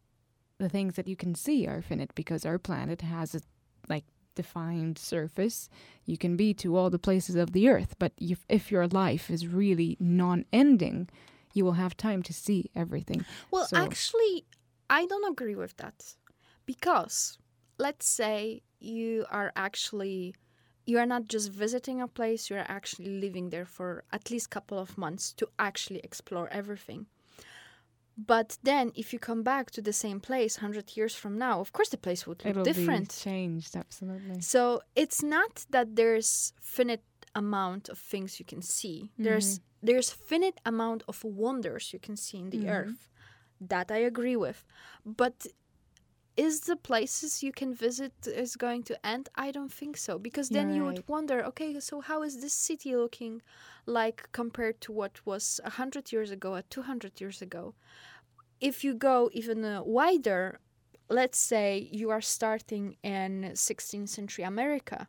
the 0.57 0.69
things 0.69 0.95
that 0.95 1.07
you 1.07 1.15
can 1.15 1.35
see 1.35 1.67
are 1.67 1.81
finite 1.81 2.13
because 2.15 2.45
our 2.45 2.59
planet 2.59 3.01
has 3.01 3.33
a 3.35 3.41
like 3.87 4.03
defined 4.35 4.97
surface. 4.97 5.69
You 6.05 6.17
can 6.17 6.35
be 6.35 6.53
to 6.55 6.75
all 6.75 6.89
the 6.89 6.99
places 6.99 7.35
of 7.35 7.53
the 7.53 7.69
earth, 7.69 7.95
but 7.97 8.11
if, 8.17 8.45
if 8.49 8.71
your 8.71 8.87
life 8.87 9.29
is 9.29 9.47
really 9.47 9.97
non-ending, 9.99 11.09
you 11.53 11.63
will 11.63 11.73
have 11.73 11.95
time 11.95 12.21
to 12.23 12.33
see 12.33 12.69
everything. 12.75 13.25
Well, 13.49 13.65
so, 13.65 13.77
actually, 13.77 14.45
I 14.89 15.05
don't 15.05 15.31
agree 15.31 15.55
with 15.55 15.77
that 15.77 16.15
because 16.65 17.37
let's 17.77 18.07
say 18.07 18.61
you 18.85 19.25
are 19.29 19.51
actually 19.55 20.35
you 20.85 20.99
are 20.99 21.05
not 21.05 21.27
just 21.27 21.51
visiting 21.51 22.01
a 22.01 22.07
place 22.07 22.49
you 22.49 22.55
are 22.55 22.65
actually 22.67 23.19
living 23.19 23.49
there 23.49 23.65
for 23.65 24.03
at 24.11 24.29
least 24.29 24.45
a 24.47 24.49
couple 24.49 24.77
of 24.77 24.97
months 24.97 25.33
to 25.33 25.47
actually 25.57 25.99
explore 26.03 26.47
everything. 26.49 27.07
But 28.17 28.57
then 28.63 28.93
if 28.95 29.11
you 29.11 29.19
come 29.19 29.43
back 29.43 29.71
to 29.71 29.81
the 29.81 29.91
same 29.91 30.19
place 30.21 30.57
100 30.57 30.95
years 30.95 31.15
from 31.15 31.37
now 31.37 31.59
of 31.59 31.73
course 31.73 31.89
the 31.89 31.97
place 31.97 32.25
would 32.27 32.45
look 32.45 32.51
It'll 32.51 32.63
different. 32.63 33.09
be 33.09 33.29
changed 33.29 33.75
absolutely. 33.75 34.41
So 34.41 34.81
it's 34.95 35.21
not 35.21 35.65
that 35.71 35.95
there's 35.95 36.53
finite 36.61 37.03
amount 37.33 37.89
of 37.89 37.97
things 37.97 38.39
you 38.39 38.45
can 38.45 38.61
see. 38.61 39.11
Mm-hmm. 39.13 39.23
there's 39.23 39.59
there's 39.83 40.09
finite 40.09 40.59
amount 40.65 41.03
of 41.07 41.23
wonders 41.23 41.93
you 41.93 41.99
can 41.99 42.15
see 42.15 42.39
in 42.39 42.49
the 42.49 42.59
mm-hmm. 42.59 42.69
earth 42.69 43.09
that 43.59 43.91
i 43.91 43.97
agree 43.97 44.35
with. 44.35 44.63
But 45.05 45.47
is 46.37 46.61
the 46.61 46.75
places 46.75 47.41
you 47.41 47.51
can 47.51 47.73
visit 47.73 48.13
is 48.27 48.55
going 48.55 48.83
to 48.83 49.05
end? 49.05 49.29
I 49.35 49.51
don't 49.51 49.71
think 49.71 49.97
so 49.97 50.19
because 50.19 50.49
then 50.49 50.73
you 50.73 50.83
would 50.83 51.07
wonder 51.07 51.43
okay 51.45 51.79
so 51.79 52.01
how 52.01 52.23
is 52.23 52.41
this 52.41 52.53
city 52.53 52.95
looking 52.95 53.41
like 53.85 54.29
compared 54.31 54.81
to 54.81 54.91
what 54.91 55.25
was 55.25 55.59
100 55.63 56.11
years 56.11 56.31
ago 56.31 56.55
or 56.55 56.61
200 56.63 57.21
years 57.21 57.41
ago? 57.41 57.75
If 58.59 58.83
you 58.83 58.93
go 58.93 59.29
even 59.33 59.63
uh, 59.63 59.83
wider 59.83 60.59
let's 61.09 61.37
say 61.37 61.87
you 61.91 62.09
are 62.09 62.21
starting 62.21 62.97
in 63.03 63.51
16th 63.53 64.09
century 64.09 64.43
america 64.43 65.07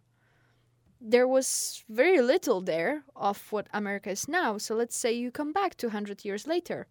there 1.00 1.26
was 1.26 1.84
very 1.88 2.20
little 2.20 2.60
there 2.60 3.02
of 3.14 3.50
what 3.52 3.68
america 3.72 4.10
is 4.10 4.28
now. 4.28 4.58
So 4.58 4.74
let's 4.74 4.96
say 4.96 5.12
you 5.12 5.30
come 5.30 5.52
back 5.52 5.76
200 5.76 6.24
years 6.24 6.46
later 6.46 6.86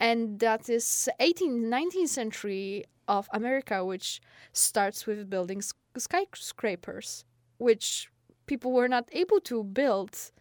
and 0.00 0.40
that 0.40 0.68
is 0.68 1.08
18th 1.20 1.62
19th 1.68 2.08
century 2.08 2.84
of 3.06 3.28
America, 3.32 3.84
which 3.84 4.20
starts 4.52 5.06
with 5.06 5.28
building 5.28 5.62
skyscrapers, 5.96 7.24
which 7.58 8.08
people 8.46 8.72
were 8.72 8.88
not 8.88 9.08
able 9.12 9.40
to 9.40 9.62
build 9.62 10.32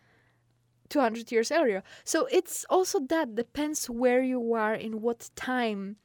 200 0.90 1.32
years 1.32 1.52
earlier. 1.52 1.84
So 2.04 2.28
it's 2.32 2.66
also 2.70 3.00
that 3.10 3.36
depends 3.36 3.90
where 3.90 4.24
you 4.24 4.54
are 4.54 4.74
in 4.74 5.02
what 5.02 5.30
time 5.36 5.98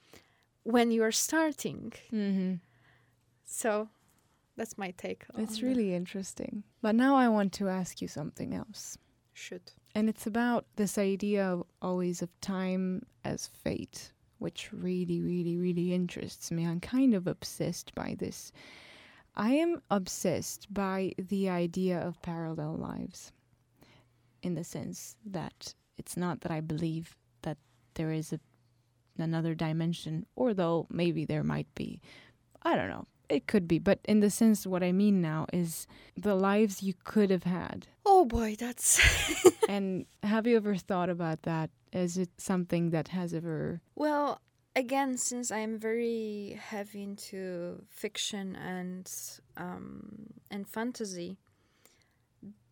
when 0.64 0.90
you 0.90 1.02
are 1.04 1.12
starting. 1.12 1.92
Mm-hmm. 2.12 2.54
So 3.44 3.88
that's 4.56 4.76
my 4.76 4.92
take. 4.96 5.24
It's 5.38 5.62
really 5.62 5.90
that. 5.90 5.96
interesting. 5.96 6.64
But 6.82 6.94
now 6.94 7.14
I 7.16 7.28
want 7.28 7.52
to 7.54 7.68
ask 7.68 8.02
you 8.02 8.08
something 8.08 8.52
else. 8.52 8.98
Should. 9.32 9.72
And 9.94 10.08
it's 10.08 10.26
about 10.26 10.66
this 10.76 10.98
idea 10.98 11.46
of 11.46 11.64
always 11.80 12.20
of 12.22 12.28
time 12.40 13.06
as 13.24 13.46
fate 13.46 14.12
which 14.44 14.70
really, 14.72 15.22
really, 15.22 15.56
really 15.56 15.94
interests 15.94 16.50
me. 16.50 16.66
I'm 16.66 16.78
kind 16.78 17.14
of 17.14 17.26
obsessed 17.26 17.94
by 17.94 18.14
this. 18.18 18.52
I 19.34 19.52
am 19.54 19.80
obsessed 19.90 20.72
by 20.72 21.12
the 21.16 21.48
idea 21.48 21.98
of 21.98 22.20
parallel 22.20 22.76
lives 22.76 23.32
in 24.42 24.54
the 24.54 24.62
sense 24.62 25.16
that 25.24 25.74
it's 25.96 26.16
not 26.16 26.42
that 26.42 26.52
I 26.52 26.60
believe 26.60 27.16
that 27.40 27.56
there 27.94 28.10
is 28.10 28.34
a, 28.34 28.40
another 29.16 29.54
dimension, 29.54 30.26
or 30.36 30.52
though 30.52 30.86
maybe 30.90 31.24
there 31.24 31.42
might 31.42 31.74
be. 31.74 32.02
I 32.62 32.76
don't 32.76 32.90
know. 32.90 33.06
It 33.28 33.46
could 33.46 33.66
be, 33.66 33.78
but 33.78 34.00
in 34.04 34.20
the 34.20 34.30
sense, 34.30 34.66
what 34.66 34.82
I 34.82 34.92
mean 34.92 35.20
now 35.20 35.46
is 35.52 35.86
the 36.16 36.34
lives 36.34 36.82
you 36.82 36.94
could 37.04 37.30
have 37.30 37.44
had. 37.44 37.86
Oh 38.04 38.24
boy, 38.24 38.56
that's. 38.58 39.00
and 39.68 40.06
have 40.22 40.46
you 40.46 40.56
ever 40.56 40.76
thought 40.76 41.08
about 41.08 41.42
that? 41.42 41.70
Is 41.92 42.18
it 42.18 42.30
something 42.38 42.90
that 42.90 43.08
has 43.08 43.32
ever. 43.32 43.80
Well, 43.94 44.40
again, 44.76 45.16
since 45.16 45.50
I'm 45.50 45.78
very 45.78 46.58
heavy 46.60 47.02
into 47.02 47.82
fiction 47.88 48.56
and 48.56 49.10
um, 49.56 50.26
and 50.50 50.66
fantasy, 50.68 51.38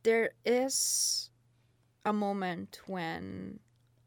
there 0.02 0.32
is 0.44 1.30
a 2.04 2.12
moment 2.12 2.80
when 2.86 3.60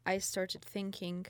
I 0.04 0.18
started 0.18 0.62
thinking, 0.64 1.26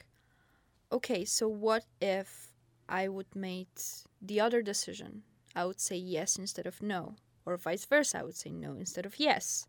okay, 0.92 1.24
so 1.24 1.48
what 1.48 1.84
if 2.00 2.52
I 2.88 3.08
would 3.08 3.34
make 3.34 3.78
the 4.26 4.40
other 4.40 4.62
decision. 4.62 5.22
I 5.54 5.64
would 5.64 5.80
say 5.80 5.96
yes 5.96 6.36
instead 6.36 6.66
of 6.66 6.82
no. 6.82 7.16
Or 7.44 7.56
vice 7.56 7.84
versa, 7.84 8.18
I 8.18 8.22
would 8.22 8.36
say 8.36 8.50
no 8.50 8.72
instead 8.76 9.06
of 9.06 9.18
yes. 9.18 9.66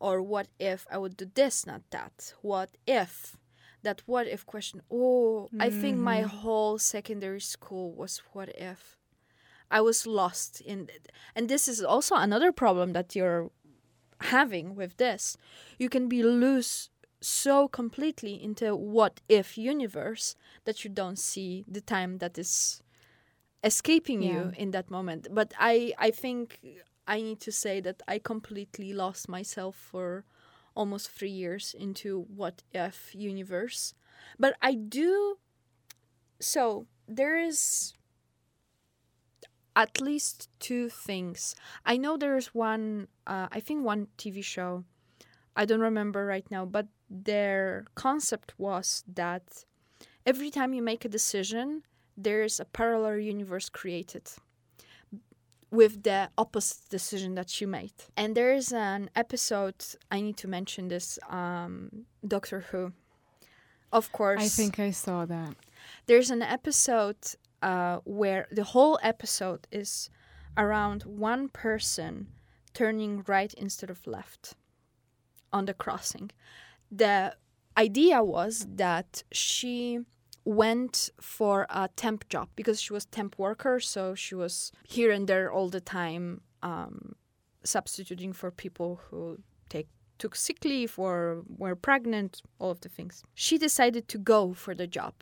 Or 0.00 0.22
what 0.22 0.48
if 0.58 0.86
I 0.90 0.98
would 0.98 1.16
do 1.16 1.30
this, 1.34 1.66
not 1.66 1.82
that? 1.90 2.34
What 2.40 2.70
if? 2.86 3.36
That 3.82 4.02
what 4.06 4.26
if 4.26 4.46
question. 4.46 4.82
Oh, 4.90 5.48
mm-hmm. 5.48 5.60
I 5.60 5.70
think 5.70 5.98
my 5.98 6.18
mm-hmm. 6.18 6.38
whole 6.38 6.78
secondary 6.78 7.40
school 7.40 7.92
was 7.92 8.22
what 8.32 8.48
if. 8.56 8.96
I 9.70 9.80
was 9.80 10.06
lost 10.06 10.60
in 10.60 10.88
it. 10.94 11.12
And 11.34 11.48
this 11.48 11.68
is 11.68 11.82
also 11.82 12.14
another 12.14 12.52
problem 12.52 12.92
that 12.94 13.14
you're 13.14 13.50
having 14.20 14.74
with 14.74 14.96
this. 14.96 15.36
You 15.78 15.88
can 15.88 16.08
be 16.08 16.22
loose 16.22 16.90
so 17.20 17.68
completely 17.68 18.42
into 18.42 18.74
what 18.76 19.20
if 19.28 19.58
universe 19.58 20.36
that 20.64 20.84
you 20.84 20.90
don't 20.90 21.18
see 21.18 21.64
the 21.68 21.80
time 21.80 22.18
that 22.18 22.38
is 22.38 22.82
escaping 23.64 24.22
yeah. 24.22 24.32
you 24.32 24.52
in 24.56 24.70
that 24.70 24.90
moment 24.90 25.26
but 25.30 25.52
i 25.58 25.92
i 25.98 26.10
think 26.10 26.60
I 27.08 27.22
need 27.22 27.40
to 27.40 27.50
say 27.50 27.80
that 27.80 28.02
I 28.06 28.18
completely 28.18 28.92
lost 28.92 29.30
myself 29.30 29.74
for 29.76 30.24
almost 30.76 31.10
three 31.10 31.30
years 31.30 31.74
into 31.76 32.26
what 32.28 32.62
if 32.72 33.14
universe. 33.14 33.94
But 34.38 34.56
I 34.60 34.74
do. 34.74 35.38
So 36.38 36.86
there 37.08 37.38
is 37.38 37.94
at 39.74 40.00
least 40.02 40.50
two 40.60 40.90
things. 40.90 41.54
I 41.86 41.96
know 41.96 42.18
there's 42.18 42.54
one, 42.54 43.08
uh, 43.26 43.48
I 43.50 43.60
think 43.60 43.84
one 43.84 44.08
TV 44.18 44.44
show, 44.44 44.84
I 45.56 45.64
don't 45.64 45.80
remember 45.80 46.26
right 46.26 46.48
now, 46.50 46.66
but 46.66 46.88
their 47.08 47.86
concept 47.94 48.52
was 48.58 49.02
that 49.14 49.64
every 50.26 50.50
time 50.50 50.74
you 50.74 50.82
make 50.82 51.04
a 51.04 51.08
decision, 51.08 51.84
there's 52.18 52.58
a 52.60 52.64
parallel 52.64 53.18
universe 53.18 53.68
created 53.68 54.28
with 55.70 56.02
the 56.02 56.30
opposite 56.36 56.88
decision 56.90 57.34
that 57.36 57.60
you 57.60 57.66
made. 57.66 57.92
And 58.16 58.34
there 58.34 58.52
is 58.52 58.72
an 58.72 59.10
episode, 59.14 59.84
I 60.10 60.20
need 60.20 60.36
to 60.38 60.48
mention 60.48 60.88
this 60.88 61.18
um, 61.28 62.06
Doctor 62.26 62.60
Who. 62.70 62.92
Of 63.92 64.10
course. 64.12 64.42
I 64.42 64.48
think 64.48 64.78
I 64.78 64.90
saw 64.90 65.24
that. 65.26 65.54
There's 66.06 66.30
an 66.30 66.42
episode 66.42 67.18
uh, 67.62 67.98
where 68.04 68.46
the 68.50 68.64
whole 68.64 68.98
episode 69.02 69.66
is 69.70 70.10
around 70.56 71.02
one 71.04 71.48
person 71.48 72.28
turning 72.74 73.22
right 73.26 73.52
instead 73.54 73.90
of 73.90 74.06
left 74.06 74.54
on 75.52 75.66
the 75.66 75.74
crossing. 75.74 76.30
The 76.90 77.36
idea 77.76 78.22
was 78.24 78.66
that 78.76 79.22
she 79.32 80.00
went 80.48 81.10
for 81.20 81.66
a 81.68 81.90
temp 81.94 82.26
job 82.30 82.48
because 82.56 82.80
she 82.80 82.94
was 82.94 83.04
temp 83.04 83.38
worker 83.38 83.78
so 83.78 84.14
she 84.14 84.34
was 84.34 84.72
here 84.82 85.10
and 85.10 85.28
there 85.28 85.52
all 85.52 85.68
the 85.68 85.80
time 85.80 86.40
um, 86.62 87.14
substituting 87.64 88.32
for 88.32 88.50
people 88.50 88.98
who 89.10 89.38
take 89.68 89.88
took 90.16 90.34
sick 90.34 90.64
leave 90.64 90.98
or 90.98 91.42
were 91.58 91.76
pregnant 91.76 92.40
all 92.58 92.70
of 92.70 92.80
the 92.80 92.88
things. 92.88 93.22
She 93.34 93.58
decided 93.58 94.08
to 94.08 94.18
go 94.18 94.54
for 94.54 94.74
the 94.74 94.86
job 94.86 95.12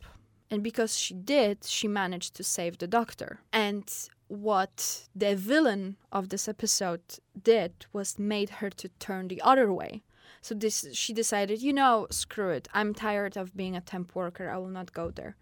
and 0.49 0.63
because 0.63 0.97
she 0.97 1.13
did 1.13 1.65
she 1.65 1.89
managed 1.89 2.37
to 2.37 2.45
save 2.45 2.79
the 2.79 2.87
doctor. 2.87 3.41
And 3.53 3.91
what 4.29 5.09
the 5.15 5.35
villain 5.35 5.97
of 6.13 6.29
this 6.29 6.47
episode 6.47 7.03
did 7.43 7.73
was 7.93 8.17
made 8.17 8.51
her 8.61 8.71
to 8.71 8.89
turn 9.01 9.27
the 9.27 9.43
other 9.43 9.73
way 9.73 10.03
so 10.41 10.55
this 10.55 10.87
she 10.93 11.13
decided, 11.13 11.63
you 11.63 11.73
know, 11.73 12.07
screw 12.11 12.51
it. 12.51 12.69
I'm 12.73 12.95
tired 12.95 13.37
of 13.37 13.57
being 13.57 13.77
a 13.77 13.81
temp 13.81 14.15
worker. 14.15 14.51
I 14.51 14.59
will 14.59 14.69
not 14.69 14.93
go 14.93 15.11
there. 15.11 15.37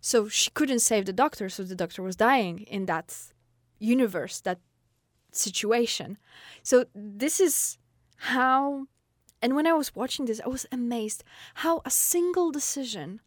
So 0.00 0.28
she 0.28 0.50
couldn't 0.50 0.80
save 0.80 1.06
the 1.06 1.12
doctor, 1.12 1.48
so 1.48 1.62
the 1.62 1.74
doctor 1.74 2.02
was 2.02 2.16
dying 2.16 2.60
in 2.60 2.86
that 2.86 3.16
universe, 3.78 4.40
that 4.40 4.60
situation. 5.32 6.18
So 6.62 6.86
this 6.94 7.40
is 7.40 7.78
how 8.16 8.86
and 9.42 9.54
when 9.54 9.66
I 9.66 9.74
was 9.74 9.94
watching 9.94 10.24
this, 10.24 10.40
I 10.44 10.48
was 10.48 10.66
amazed 10.72 11.22
how 11.54 11.82
a 11.84 11.90
single 11.90 12.50
decision 12.50 13.20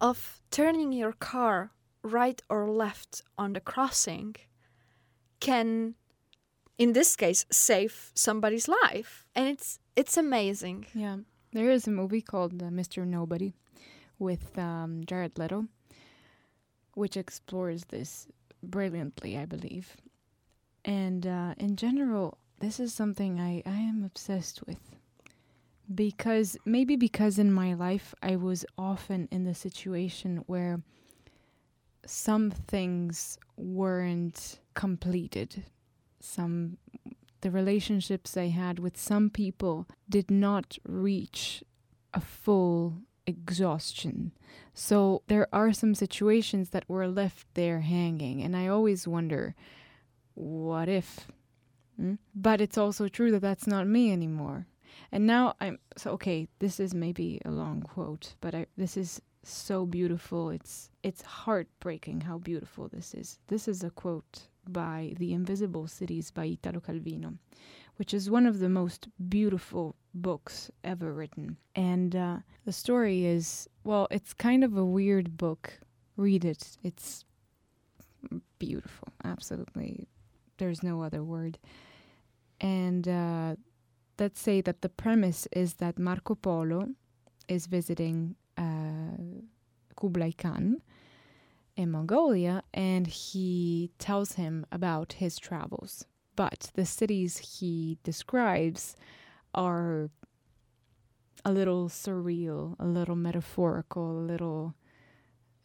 of 0.00 0.40
turning 0.50 0.92
your 0.92 1.12
car 1.12 1.72
right 2.02 2.42
or 2.48 2.70
left 2.70 3.22
on 3.38 3.52
the 3.52 3.60
crossing 3.60 4.36
can 5.40 5.94
in 6.78 6.92
this 6.92 7.16
case 7.16 7.46
save 7.50 8.10
somebody's 8.14 8.68
life 8.68 9.26
and 9.34 9.48
it's 9.48 9.78
it's 9.96 10.16
amazing 10.16 10.86
Yeah. 10.94 11.18
There 11.52 11.70
is 11.70 11.86
a 11.86 11.92
movie 11.92 12.20
called 12.20 12.60
uh, 12.60 12.66
Mr. 12.66 13.06
Nobody 13.06 13.54
with 14.18 14.58
um, 14.58 15.04
Jared 15.06 15.38
Leto, 15.38 15.66
which 16.94 17.16
explores 17.16 17.84
this 17.84 18.26
brilliantly, 18.60 19.38
I 19.38 19.44
believe. 19.44 19.96
And 20.84 21.24
uh, 21.24 21.54
in 21.58 21.76
general, 21.76 22.38
this 22.58 22.80
is 22.80 22.92
something 22.92 23.40
I, 23.40 23.62
I 23.64 23.76
am 23.76 24.02
obsessed 24.04 24.66
with. 24.66 24.78
Because 25.94 26.56
maybe 26.64 26.96
because 26.96 27.38
in 27.38 27.52
my 27.52 27.74
life 27.74 28.14
I 28.20 28.34
was 28.34 28.64
often 28.76 29.28
in 29.30 29.44
the 29.44 29.54
situation 29.54 30.42
where 30.46 30.80
some 32.04 32.50
things 32.50 33.38
weren't 33.56 34.58
completed. 34.74 35.62
Some 36.20 36.78
the 37.44 37.50
relationships 37.50 38.38
I 38.38 38.46
had 38.46 38.78
with 38.78 38.96
some 38.96 39.28
people 39.28 39.86
did 40.08 40.30
not 40.30 40.78
reach 40.88 41.62
a 42.14 42.20
full 42.20 43.02
exhaustion. 43.26 44.32
So 44.72 45.20
there 45.26 45.46
are 45.52 45.74
some 45.74 45.94
situations 45.94 46.70
that 46.70 46.88
were 46.88 47.06
left 47.06 47.46
there 47.52 47.80
hanging, 47.80 48.42
and 48.42 48.56
I 48.56 48.68
always 48.68 49.06
wonder, 49.06 49.54
what 50.32 50.88
if? 50.88 51.28
Hmm? 51.98 52.14
But 52.34 52.62
it's 52.62 52.78
also 52.78 53.08
true 53.08 53.30
that 53.32 53.42
that's 53.42 53.66
not 53.66 53.86
me 53.86 54.10
anymore. 54.10 54.66
And 55.12 55.26
now 55.26 55.54
I'm 55.60 55.78
so 55.98 56.12
okay. 56.12 56.48
This 56.60 56.80
is 56.80 56.94
maybe 56.94 57.42
a 57.44 57.50
long 57.50 57.82
quote, 57.82 58.36
but 58.40 58.54
I, 58.54 58.66
this 58.78 58.96
is 58.96 59.20
so 59.42 59.84
beautiful. 59.84 60.48
It's 60.48 60.88
it's 61.02 61.20
heartbreaking 61.20 62.22
how 62.22 62.38
beautiful 62.38 62.88
this 62.88 63.12
is. 63.12 63.38
This 63.48 63.68
is 63.68 63.84
a 63.84 63.90
quote 63.90 64.48
by 64.72 65.14
The 65.18 65.32
Invisible 65.32 65.86
Cities 65.86 66.30
by 66.30 66.46
Italo 66.46 66.80
Calvino, 66.80 67.38
which 67.96 68.14
is 68.14 68.30
one 68.30 68.46
of 68.46 68.58
the 68.58 68.68
most 68.68 69.08
beautiful 69.28 69.96
books 70.14 70.70
ever 70.82 71.12
written. 71.12 71.56
And 71.74 72.14
uh, 72.14 72.36
the 72.64 72.72
story 72.72 73.24
is, 73.24 73.68
well, 73.84 74.06
it's 74.10 74.32
kind 74.32 74.64
of 74.64 74.76
a 74.76 74.84
weird 74.84 75.36
book. 75.36 75.78
Read 76.16 76.44
it. 76.44 76.76
It's 76.82 77.24
beautiful. 78.58 79.08
Absolutely. 79.24 80.08
There's 80.58 80.82
no 80.82 81.02
other 81.02 81.22
word. 81.22 81.58
And 82.60 83.08
uh, 83.08 83.56
let's 84.18 84.40
say 84.40 84.60
that 84.60 84.80
the 84.82 84.88
premise 84.88 85.46
is 85.52 85.74
that 85.74 85.98
Marco 85.98 86.34
Polo 86.34 86.88
is 87.48 87.66
visiting 87.66 88.36
uh, 88.56 89.16
Kublai 89.96 90.32
Khan 90.32 90.80
in 91.76 91.90
Mongolia 91.90 92.62
and 92.72 93.06
he 93.06 93.90
tells 93.98 94.34
him 94.34 94.66
about 94.70 95.14
his 95.14 95.38
travels. 95.38 96.06
But 96.36 96.70
the 96.74 96.86
cities 96.86 97.58
he 97.58 97.98
describes 98.02 98.96
are 99.54 100.10
a 101.44 101.52
little 101.52 101.88
surreal, 101.88 102.74
a 102.78 102.86
little 102.86 103.16
metaphorical, 103.16 104.18
a 104.18 104.26
little 104.26 104.74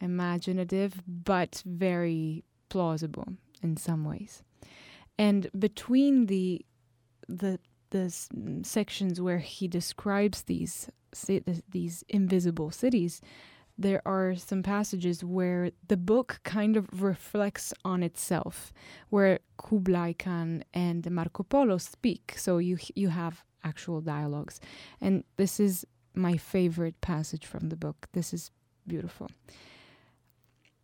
imaginative, 0.01 1.01
but 1.07 1.63
very 1.65 2.43
plausible 2.69 3.27
in 3.61 3.77
some 3.77 4.05
ways. 4.05 4.43
And 5.17 5.49
between 5.57 6.27
the 6.27 6.65
the 7.27 7.59
the 7.91 8.13
sections 8.63 9.19
where 9.19 9.39
he 9.39 9.67
describes 9.67 10.43
these 10.43 10.89
these 11.69 12.03
invisible 12.07 12.71
cities, 12.71 13.21
there 13.79 14.01
are 14.05 14.35
some 14.35 14.61
passages 14.61 15.23
where 15.23 15.71
the 15.87 15.95
book 15.95 16.41
kind 16.43 16.75
of 16.75 17.01
reflects 17.01 17.73
on 17.85 18.03
itself, 18.03 18.73
where 19.09 19.39
Kublai 19.57 20.13
Khan 20.13 20.63
and 20.73 21.09
Marco 21.09 21.43
Polo 21.43 21.77
speak. 21.77 22.33
So 22.37 22.57
you 22.57 22.77
you 22.93 23.07
have 23.09 23.43
actual 23.63 24.01
dialogues, 24.01 24.59
and 24.99 25.23
this 25.37 25.59
is 25.59 25.85
my 26.13 26.35
favorite 26.35 26.99
passage 26.99 27.45
from 27.45 27.69
the 27.69 27.77
book. 27.77 28.07
This 28.11 28.33
is 28.33 28.51
beautiful. 28.85 29.29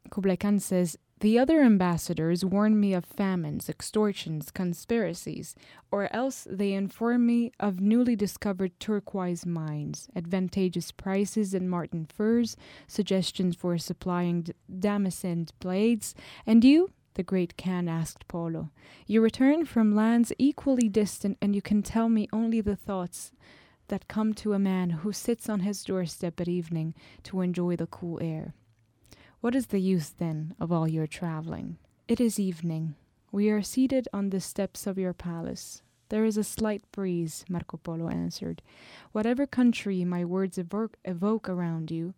Kublai 0.10 0.38
Khan 0.38 0.60
says, 0.60 0.98
The 1.26 1.40
other 1.40 1.64
ambassadors 1.64 2.46
warn 2.46 2.80
me 2.80 2.94
of 2.94 3.04
famines, 3.04 3.68
extortions, 3.68 4.52
conspiracies, 4.52 5.56
or 5.90 6.08
else 6.16 6.46
they 6.48 6.74
inform 6.74 7.26
me 7.26 7.52
of 7.60 7.82
newly 7.82 8.16
discovered 8.16 8.80
turquoise 8.80 9.44
mines, 9.44 10.08
advantageous 10.16 10.92
prices 10.92 11.56
in 11.56 11.68
marten 11.68 12.06
furs, 12.06 12.56
suggestions 12.86 13.56
for 13.56 13.76
supplying 13.80 14.44
d- 14.44 14.54
damascened 14.72 15.50
blades. 15.60 16.14
And 16.46 16.64
you? 16.64 16.92
The 17.16 17.24
great 17.24 17.58
Khan 17.58 17.88
asked 17.88 18.28
Polo. 18.28 18.70
You 19.08 19.20
return 19.22 19.66
from 19.66 19.96
lands 19.96 20.32
equally 20.38 20.90
distant, 20.90 21.40
and 21.42 21.56
you 21.56 21.62
can 21.64 21.82
tell 21.82 22.08
me 22.08 22.28
only 22.32 22.62
the 22.62 22.76
thoughts 22.76 23.32
that 23.88 24.08
come 24.08 24.36
to 24.36 24.54
a 24.54 24.60
man 24.60 24.92
who 24.92 25.12
sits 25.12 25.50
on 25.50 25.62
his 25.62 25.84
doorstep 25.84 26.40
at 26.40 26.48
evening 26.48 26.94
to 27.24 27.42
enjoy 27.42 27.76
the 27.76 27.88
cool 27.88 28.20
air. 28.22 28.54
What 29.42 29.56
is 29.56 29.68
the 29.68 29.80
use, 29.80 30.10
then, 30.10 30.56
of 30.60 30.72
all 30.72 30.88
your 30.88 31.08
traveling? 31.08 31.78
It 32.08 32.20
is 32.20 32.40
evening. 32.40 32.96
We 33.32 33.50
are 33.50 33.62
seated 33.62 34.08
on 34.14 34.30
the 34.30 34.40
steps 34.40 34.88
of 34.88 34.98
your 34.98 35.14
palace. 35.14 35.82
There 36.10 36.26
is 36.26 36.38
a 36.38 36.44
slight 36.44 36.84
breeze, 36.92 37.46
Marco 37.50 37.78
Polo 37.78 38.10
answered. 38.10 38.62
Whatever 39.12 39.46
country 39.48 40.06
my 40.06 40.24
words 40.24 40.58
evoke, 40.58 40.98
evoke 41.04 41.50
around 41.50 41.92
you, 41.92 42.14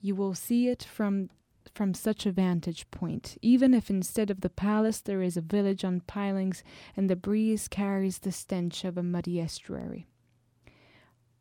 you 0.00 0.14
will 0.14 0.34
see 0.34 0.68
it 0.68 0.82
from 0.82 1.30
from 1.74 1.92
such 1.92 2.24
a 2.24 2.32
vantage 2.32 2.90
point, 2.90 3.36
even 3.42 3.74
if 3.74 3.90
instead 3.90 4.30
of 4.30 4.40
the 4.40 4.48
palace 4.48 5.00
there 5.00 5.22
is 5.22 5.36
a 5.36 5.42
village 5.42 5.84
on 5.84 6.00
pilings 6.00 6.64
and 6.96 7.08
the 7.08 7.14
breeze 7.14 7.68
carries 7.68 8.18
the 8.18 8.32
stench 8.32 8.84
of 8.84 8.96
a 8.96 9.02
muddy 9.02 9.38
estuary. 9.38 10.06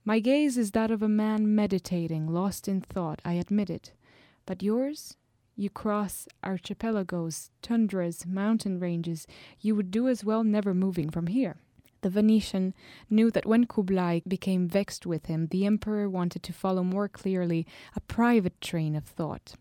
My 0.03 0.20
gaze 0.20 0.57
is 0.57 0.72
that 0.72 0.91
of 0.91 1.01
a 1.01 1.09
man 1.09 1.55
meditating, 1.55 2.28
lost 2.28 2.68
in 2.68 2.82
thought, 2.82 3.22
I 3.26 3.34
admit 3.34 3.70
it. 3.70 3.93
But 4.48 4.64
yours? 4.64 5.16
You 5.56 5.70
cross 5.70 6.28
archipelagos, 6.43 7.52
tundras, 7.62 8.26
mountain 8.26 8.80
ranges. 8.80 9.28
You 9.60 9.76
would 9.76 9.91
do 9.91 10.08
as 10.08 10.24
well 10.24 10.43
never 10.43 10.74
moving 10.74 11.12
from 11.12 11.28
here. 11.28 11.58
The 12.02 12.10
Venetian 12.10 12.74
knew 13.10 13.30
that 13.32 13.45
when 13.45 13.66
Kublai 13.66 14.22
became 14.28 14.68
vexed 14.68 15.06
with 15.06 15.26
him, 15.26 15.48
the 15.48 15.66
emperor 15.66 16.10
wanted 16.10 16.43
to 16.43 16.54
follow 16.54 16.84
more 16.84 17.10
clearly 17.10 17.68
a 17.95 18.02
private 18.02 18.62
train 18.62 18.95
of 18.95 19.04
thought. 19.04 19.56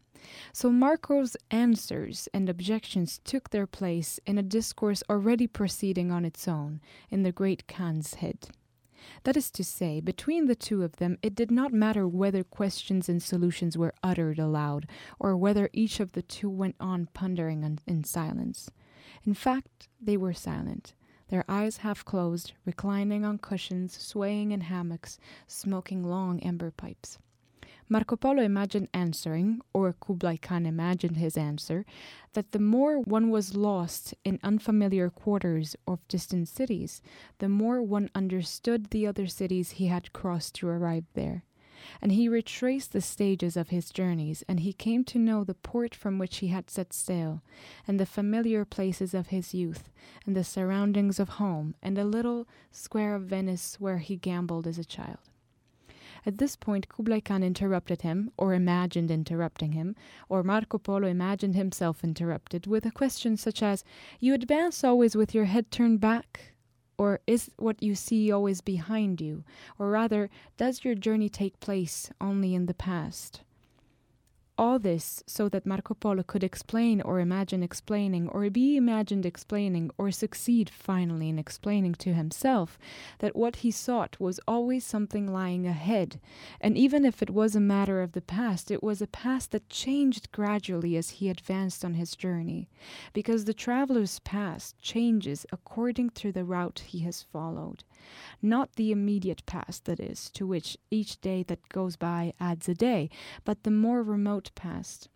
So 0.53 0.71
Marco's 0.71 1.37
answers 1.51 2.29
and 2.33 2.49
objections 2.49 3.21
took 3.25 3.51
their 3.51 3.67
place 3.67 4.21
in 4.27 4.39
a 4.39 4.43
discourse 4.43 5.03
already 5.11 5.47
proceeding 5.47 6.13
on 6.13 6.25
its 6.25 6.47
own 6.47 6.81
in 7.11 7.23
the 7.23 7.33
great 7.33 7.67
Khan's 7.67 8.15
head. 8.15 8.49
That 9.25 9.37
is 9.37 9.51
to 9.53 9.65
say, 9.65 10.01
between 10.01 10.47
the 10.47 10.55
two 10.55 10.83
of 10.83 10.97
them, 10.97 11.19
it 11.23 11.35
did 11.35 11.51
not 11.51 11.73
matter 11.73 12.07
whether 12.07 12.45
questions 12.45 13.09
and 13.09 13.23
solutions 13.23 13.77
were 13.77 13.95
uttered 14.03 14.39
aloud, 14.39 14.89
or 15.19 15.37
whether 15.37 15.71
each 15.73 16.01
of 16.01 16.13
the 16.13 16.23
two 16.23 16.51
went 16.51 16.77
on 16.81 17.09
pondering 17.13 17.79
in 17.87 18.05
silence. 18.05 18.71
In 19.25 19.35
fact, 19.35 19.89
they 20.01 20.17
were 20.17 20.33
silent, 20.33 20.95
their 21.29 21.45
eyes 21.49 21.79
half 21.79 22.05
closed, 22.05 22.53
reclining 22.65 23.25
on 23.25 23.39
cushions, 23.39 23.97
swaying 23.97 24.53
in 24.53 24.63
hammocks, 24.63 25.19
smoking 25.47 26.03
long 26.03 26.41
ember 26.41 26.71
pipes. 26.71 27.19
Marco 27.89 28.17
Polo 28.17 28.43
imagined 28.43 28.89
answering, 28.93 29.61
or 29.73 29.93
Kublai 29.93 30.37
Khan 30.39 30.67
imagined 30.67 31.19
his 31.19 31.37
answer, 31.37 31.87
that 32.33 32.51
the 32.51 32.59
more 32.59 32.99
one 32.99 33.31
was 33.31 33.55
lost 33.55 34.13
in 34.25 34.41
unfamiliar 34.43 35.09
quarters 35.09 35.77
of 35.87 36.07
distant 36.09 36.49
cities, 36.49 37.01
the 37.39 37.49
more 37.49 37.81
one 37.81 38.11
understood 38.13 38.87
the 38.87 39.07
other 39.07 39.29
cities 39.29 39.73
he 39.73 39.87
had 39.87 40.13
crossed 40.13 40.57
to 40.57 40.69
arrive 40.69 41.05
there. 41.15 41.45
And 42.03 42.11
he 42.11 42.29
retraced 42.29 42.93
the 42.93 43.01
stages 43.01 43.57
of 43.57 43.69
his 43.69 43.91
journeys, 43.91 44.43
and 44.49 44.61
he 44.61 44.73
came 44.73 45.05
to 45.05 45.19
know 45.21 45.45
the 45.45 45.55
port 45.55 45.95
from 45.95 46.19
which 46.19 46.39
he 46.39 46.49
had 46.49 46.69
set 46.69 46.93
sail, 46.93 47.41
and 47.87 48.01
the 48.01 48.07
familiar 48.07 48.65
places 48.65 49.15
of 49.15 49.29
his 49.29 49.55
youth, 49.55 49.91
and 50.27 50.35
the 50.35 50.43
surroundings 50.43 51.21
of 51.21 51.29
home, 51.29 51.77
and 51.81 51.97
the 51.97 52.05
little 52.05 52.49
square 52.73 53.15
of 53.15 53.23
Venice 53.23 53.77
where 53.79 53.99
he 53.99 54.17
gambled 54.17 54.67
as 54.67 54.79
a 54.79 54.85
child. 54.85 55.21
At 56.27 56.39
this 56.39 56.57
point, 56.57 56.89
Kublai 56.89 57.21
Khan 57.21 57.45
interrupted 57.45 58.03
him, 58.03 58.33
or 58.37 58.53
imagined 58.53 59.13
interrupting 59.13 59.73
him, 59.73 59.95
or 60.29 60.43
Marco 60.43 60.77
Polo 60.77 61.07
imagined 61.07 61.55
himself 61.55 62.03
interrupted, 62.03 62.67
with 62.67 62.85
a 62.85 62.91
question 62.91 63.37
such 63.37 63.63
as, 63.63 63.85
You 64.19 64.35
advance 64.35 64.83
always 64.83 65.15
with 65.15 65.37
your 65.37 65.45
head 65.45 65.71
turned 65.71 66.01
back? 66.01 66.53
Or 66.99 67.21
is 67.29 67.53
what 67.59 67.81
you 67.81 67.95
see 67.95 68.33
always 68.33 68.61
behind 68.61 69.21
you? 69.21 69.45
Or 69.79 69.89
rather, 69.89 70.29
does 70.57 70.85
your 70.85 70.97
journey 70.97 71.29
take 71.29 71.61
place 71.61 72.11
only 72.21 72.57
in 72.57 72.67
the 72.67 72.75
past? 72.75 73.43
All 74.59 74.79
this 74.79 75.23
so 75.27 75.51
that 75.51 75.67
Marco 75.67 75.93
Polo 75.93 76.23
could 76.23 76.43
explain 76.43 77.03
or 77.03 77.21
imagine 77.21 77.63
explaining, 77.63 78.27
or 78.31 78.49
be 78.49 78.79
imagined 78.79 79.27
explaining, 79.27 79.91
or 79.99 80.11
succeed 80.11 80.71
finally 80.71 81.29
in 81.29 81.39
explaining 81.39 81.95
to 81.97 82.15
himself 82.15 82.79
that 83.19 83.37
what 83.37 83.57
he 83.57 83.71
sought 83.71 84.19
was 84.19 84.41
always 84.49 84.83
something 84.83 85.31
lying 85.31 85.67
ahead, 85.67 86.19
and 86.59 86.79
even 86.79 87.05
if 87.05 87.21
it 87.21 87.29
was 87.29 87.55
a 87.55 87.61
matter 87.61 88.01
of 88.01 88.13
the 88.13 88.23
past, 88.23 88.71
it 88.71 88.83
was 88.83 89.03
a 89.03 89.07
past 89.07 89.51
that 89.51 89.69
changed 89.69 90.33
gradually 90.33 90.97
as 90.97 91.11
he 91.11 91.29
advanced 91.29 91.85
on 91.85 91.93
his 91.93 92.17
journey, 92.17 92.71
because 93.13 93.45
the 93.45 93.53
traveler's 93.53 94.21
past 94.21 94.79
changes 94.81 95.45
according 95.53 96.09
to 96.09 96.33
the 96.33 96.45
route 96.45 96.79
he 96.87 97.01
has 97.01 97.23
followed. 97.23 97.85
Not 98.43 98.77
the 98.77 98.93
immediate 98.93 99.45
past, 99.47 99.85
that 99.87 100.01
is, 100.01 100.31
to 100.31 100.47
which 100.47 100.77
each 100.91 101.21
day 101.21 101.43
that 101.45 101.69
goes 101.69 101.97
by 101.97 102.35
adds 102.39 102.69
a 102.69 102.75
day, 102.75 103.11
but 103.45 103.63
the 103.63 103.71
more 103.71 104.03
remote 104.03 104.51
past. 104.55 105.09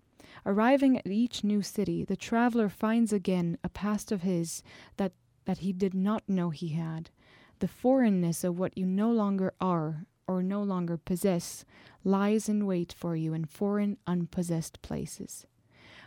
Arriving 0.47 0.97
at 0.97 1.07
each 1.07 1.45
new 1.45 1.63
city, 1.63 2.05
the 2.05 2.17
traveler 2.17 2.69
finds 2.69 3.13
again 3.13 3.59
a 3.63 3.69
past 3.69 4.11
of 4.13 4.23
his 4.23 4.63
that, 4.97 5.13
that 5.45 5.59
he 5.59 5.73
did 5.73 5.95
not 5.95 6.29
know 6.29 6.51
he 6.51 6.69
had. 6.69 7.11
The 7.59 7.69
foreignness 7.69 8.43
of 8.45 8.59
what 8.59 8.77
you 8.79 8.87
no 8.87 9.11
longer 9.11 9.53
are 9.61 10.07
or 10.27 10.43
no 10.43 10.63
longer 10.63 10.97
possess 10.97 11.65
lies 12.05 12.49
in 12.49 12.65
wait 12.65 12.93
for 12.93 13.17
you 13.17 13.35
in 13.35 13.45
foreign, 13.45 13.99
unpossessed 14.07 14.81
places. 14.81 15.47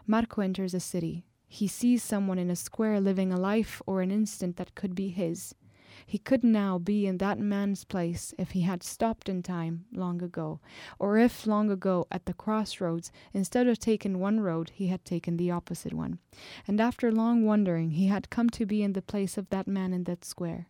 Marco 0.08 0.42
enters 0.42 0.74
a 0.74 0.80
city. 0.80 1.26
He 1.48 1.68
sees 1.68 2.02
someone 2.02 2.40
in 2.40 2.50
a 2.50 2.56
square 2.56 3.00
living 3.00 3.32
a 3.32 3.40
life 3.40 3.82
or 3.86 4.02
an 4.02 4.10
instant 4.10 4.56
that 4.56 4.76
could 4.76 4.96
be 4.96 5.10
his. 5.10 5.54
He 6.06 6.18
could 6.18 6.44
now 6.44 6.78
be 6.78 7.08
in 7.08 7.18
that 7.18 7.40
man's 7.40 7.84
place 7.84 8.34
if 8.38 8.52
he 8.52 8.62
had 8.62 8.84
stopped 8.84 9.30
in 9.30 9.44
time 9.44 9.86
long 9.92 10.22
ago, 10.22 10.60
or 11.00 11.18
if 11.18 11.48
long 11.48 11.70
ago 11.70 12.08
at 12.12 12.26
the 12.26 12.34
crossroads, 12.34 13.12
instead 13.34 13.68
of 13.68 13.80
taking 13.80 14.20
one 14.20 14.40
road, 14.40 14.72
he 14.74 14.88
had 14.88 15.06
taken 15.06 15.38
the 15.38 15.52
opposite 15.52 15.94
one. 15.94 16.20
And 16.68 16.80
after 16.82 17.12
long 17.12 17.46
wondering, 17.46 17.92
he 17.92 18.08
had 18.08 18.30
come 18.30 18.50
to 18.52 18.66
be 18.66 18.84
in 18.84 18.94
the 18.94 19.02
place 19.02 19.38
of 19.38 19.50
that 19.50 19.68
man 19.68 19.94
in 19.94 20.04
that 20.06 20.26
square. 20.26 20.68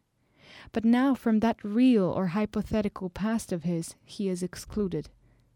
But 0.71 0.86
now 0.86 1.15
from 1.15 1.39
that 1.39 1.63
real 1.63 2.05
or 2.05 2.27
hypothetical 2.27 3.09
past 3.09 3.51
of 3.51 3.63
his, 3.63 3.95
he 4.05 4.29
is 4.29 4.43
excluded. 4.43 5.09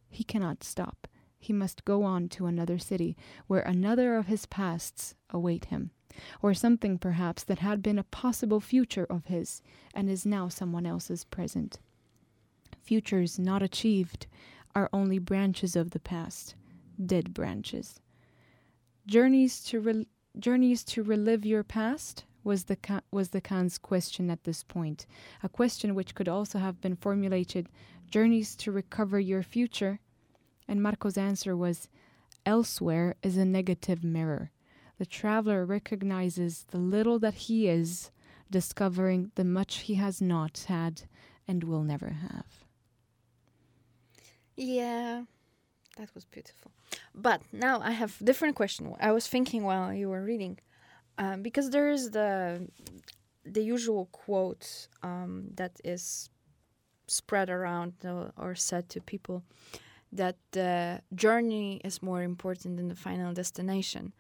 He 0.09 0.23
cannot 0.23 0.63
stop. 0.63 1.07
He 1.39 1.53
must 1.53 1.85
go 1.85 2.03
on 2.03 2.29
to 2.29 2.47
another 2.47 2.79
city, 2.79 3.15
where 3.45 3.61
another 3.61 4.15
of 4.15 4.27
his 4.27 4.45
pasts 4.47 5.13
await 5.29 5.65
him 5.65 5.91
or 6.41 6.53
something 6.53 6.97
perhaps 6.97 7.43
that 7.43 7.59
had 7.59 7.81
been 7.83 7.99
a 7.99 8.03
possible 8.03 8.59
future 8.59 9.05
of 9.05 9.25
his 9.25 9.61
and 9.93 10.09
is 10.09 10.25
now 10.25 10.47
someone 10.47 10.85
else's 10.85 11.23
present. 11.23 11.79
Futures 12.81 13.37
not 13.37 13.61
achieved 13.61 14.27
are 14.75 14.89
only 14.93 15.19
branches 15.19 15.75
of 15.75 15.91
the 15.91 15.99
past, 15.99 16.55
dead 17.03 17.33
branches. 17.33 17.99
Journeys 19.05 19.63
to 19.63 19.79
re- 19.79 20.07
journeys 20.39 20.83
to 20.83 21.03
relive 21.03 21.45
your 21.45 21.63
past 21.63 22.25
was 22.43 22.65
the 22.65 22.77
was 23.11 23.29
the 23.29 23.41
Khan's 23.41 23.77
question 23.77 24.29
at 24.29 24.43
this 24.43 24.63
point, 24.63 25.05
a 25.43 25.49
question 25.49 25.95
which 25.95 26.15
could 26.15 26.29
also 26.29 26.59
have 26.59 26.79
been 26.79 26.95
formulated: 26.95 27.67
journeys 28.09 28.55
to 28.57 28.71
recover 28.71 29.19
your 29.19 29.43
future, 29.43 29.99
and 30.67 30.81
Marco's 30.81 31.17
answer 31.17 31.57
was, 31.57 31.89
elsewhere 32.45 33.15
is 33.21 33.35
a 33.35 33.43
negative 33.43 34.03
mirror 34.03 34.51
the 34.97 35.05
traveler 35.05 35.65
recognizes 35.65 36.65
the 36.69 36.77
little 36.77 37.19
that 37.19 37.35
he 37.35 37.67
is, 37.67 38.11
discovering 38.49 39.31
the 39.35 39.43
much 39.43 39.79
he 39.79 39.95
has 39.95 40.21
not 40.21 40.65
had 40.67 41.03
and 41.47 41.63
will 41.63 41.83
never 41.83 42.09
have. 42.09 42.65
Yeah, 44.55 45.23
that 45.97 46.13
was 46.15 46.25
beautiful. 46.25 46.71
But 47.13 47.41
now 47.51 47.79
I 47.81 47.91
have 47.91 48.17
different 48.23 48.55
question. 48.55 48.95
I 48.99 49.11
was 49.11 49.27
thinking 49.27 49.63
while 49.63 49.93
you 49.93 50.09
were 50.09 50.23
reading, 50.23 50.59
um, 51.17 51.41
because 51.41 51.69
there 51.69 51.89
is 51.89 52.11
the 52.11 52.67
the 53.45 53.63
usual 53.63 54.07
quote 54.11 54.87
um, 55.03 55.49
that 55.55 55.79
is 55.83 56.29
spread 57.07 57.49
around 57.49 57.93
uh, 58.03 58.31
or 58.37 58.55
said 58.55 58.89
to 58.89 58.99
people 58.99 59.43
that 60.11 60.35
the 60.51 61.01
journey 61.15 61.79
is 61.83 62.01
more 62.01 62.21
important 62.23 62.77
than 62.77 62.87
the 62.87 62.95
final 62.95 63.33
destination. 63.33 64.13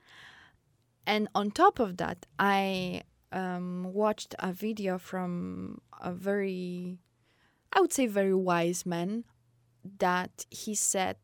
And 1.07 1.29
on 1.33 1.51
top 1.51 1.79
of 1.79 1.95
that, 1.97 2.25
I 2.37 3.03
um, 3.31 3.93
watched 3.93 4.35
a 4.39 4.51
video 4.51 4.97
from 4.97 5.79
a 6.01 6.11
very, 6.11 6.99
I 7.71 7.79
would 7.79 7.93
say, 7.93 8.07
very 8.07 8.33
wise 8.33 8.85
man 8.85 9.23
that 9.99 10.45
he 10.51 10.75
said, 10.75 11.15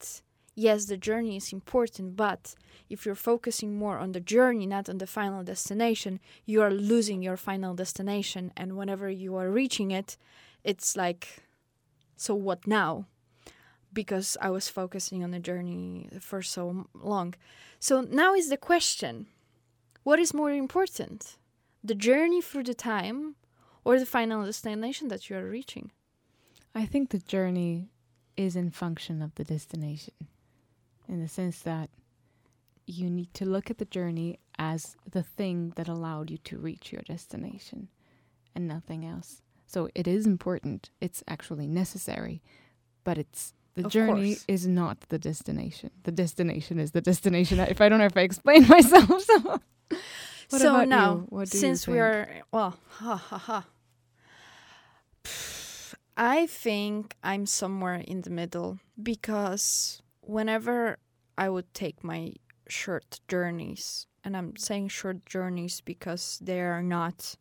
yes, 0.55 0.85
the 0.85 0.95
journey 0.95 1.35
is 1.35 1.51
important, 1.51 2.15
but 2.15 2.55
if 2.89 3.05
you're 3.05 3.13
focusing 3.13 3.75
more 3.75 3.97
on 3.97 4.13
the 4.13 4.21
journey, 4.21 4.65
not 4.65 4.87
on 4.87 4.99
the 4.99 5.05
final 5.05 5.43
destination, 5.43 6.21
you 6.45 6.61
are 6.61 6.71
losing 6.71 7.21
your 7.21 7.35
final 7.35 7.75
destination. 7.75 8.53
And 8.55 8.77
whenever 8.77 9.09
you 9.09 9.35
are 9.35 9.51
reaching 9.51 9.91
it, 9.91 10.15
it's 10.63 10.95
like, 10.95 11.43
so 12.15 12.33
what 12.33 12.65
now? 12.65 13.07
Because 13.91 14.37
I 14.39 14.49
was 14.49 14.69
focusing 14.69 15.25
on 15.25 15.31
the 15.31 15.39
journey 15.39 16.07
for 16.21 16.41
so 16.41 16.87
long. 16.93 17.33
So 17.81 17.99
now 17.99 18.33
is 18.33 18.47
the 18.47 18.55
question 18.55 19.27
what 20.03 20.19
is 20.19 20.33
more 20.33 20.51
important, 20.51 21.37
the 21.83 21.95
journey 21.95 22.41
through 22.41 22.63
the 22.63 22.73
time 22.73 23.35
or 23.83 23.99
the 23.99 24.05
final 24.05 24.45
destination 24.45 25.07
that 25.09 25.29
you 25.29 25.37
are 25.37 25.49
reaching? 25.49 25.91
I 26.75 26.85
think 26.85 27.09
the 27.09 27.19
journey 27.19 27.89
is 28.35 28.55
in 28.55 28.71
function 28.71 29.21
of 29.21 29.35
the 29.35 29.43
destination 29.43 30.15
in 31.07 31.21
the 31.21 31.27
sense 31.27 31.59
that 31.59 31.89
you 32.85 33.09
need 33.09 33.33
to 33.35 33.45
look 33.45 33.69
at 33.69 33.77
the 33.77 33.85
journey 33.85 34.39
as 34.57 34.95
the 35.09 35.23
thing 35.23 35.73
that 35.75 35.87
allowed 35.87 36.29
you 36.29 36.37
to 36.37 36.57
reach 36.57 36.91
your 36.91 37.01
destination 37.01 37.87
and 38.55 38.67
nothing 38.67 39.05
else. 39.05 39.41
So 39.65 39.89
it 39.95 40.07
is 40.07 40.25
important, 40.25 40.89
it's 41.01 41.23
actually 41.27 41.67
necessary, 41.67 42.41
but 43.03 43.17
it's 43.17 43.53
the 43.75 43.85
of 43.85 43.91
journey 43.91 44.35
course. 44.35 44.45
is 44.47 44.67
not 44.67 44.99
the 45.09 45.17
destination. 45.17 45.91
The 46.03 46.11
destination 46.11 46.79
is 46.79 46.91
the 46.91 47.01
destination. 47.01 47.59
if 47.59 47.81
I 47.81 47.89
don't 47.89 47.99
know 47.99 48.05
if 48.05 48.17
I 48.17 48.21
explain 48.21 48.67
myself, 48.67 49.21
so 49.23 49.59
so 50.47 50.83
now, 50.85 51.27
since 51.45 51.87
we 51.87 51.99
are 51.99 52.27
well, 52.51 52.77
ha 52.89 53.15
ha 53.15 53.37
ha. 53.37 53.65
I 56.15 56.45
think 56.45 57.15
I'm 57.23 57.45
somewhere 57.47 57.95
in 57.95 58.21
the 58.21 58.29
middle 58.29 58.79
because 59.01 60.01
whenever 60.21 60.99
I 61.37 61.49
would 61.49 61.73
take 61.73 62.03
my 62.03 62.33
short 62.67 63.19
journeys. 63.27 64.07
And 64.23 64.37
I'm 64.37 64.55
saying 64.55 64.89
short 64.89 65.25
journeys 65.25 65.81
because 65.81 66.39
they 66.41 66.61
are 66.61 66.83
not 66.83 67.35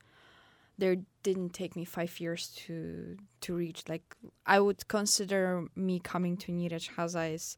they 0.79 0.99
didn't 1.23 1.53
take 1.53 1.77
me 1.77 1.85
five 1.85 2.19
years 2.19 2.49
to 2.67 3.17
to 3.43 3.55
reach. 3.55 3.85
Like 3.89 4.17
I 4.47 4.59
would 4.59 4.89
consider 4.89 5.67
me 5.77 6.01
coming 6.01 6.37
to 6.39 6.53
Haza 6.53 7.35
is 7.35 7.57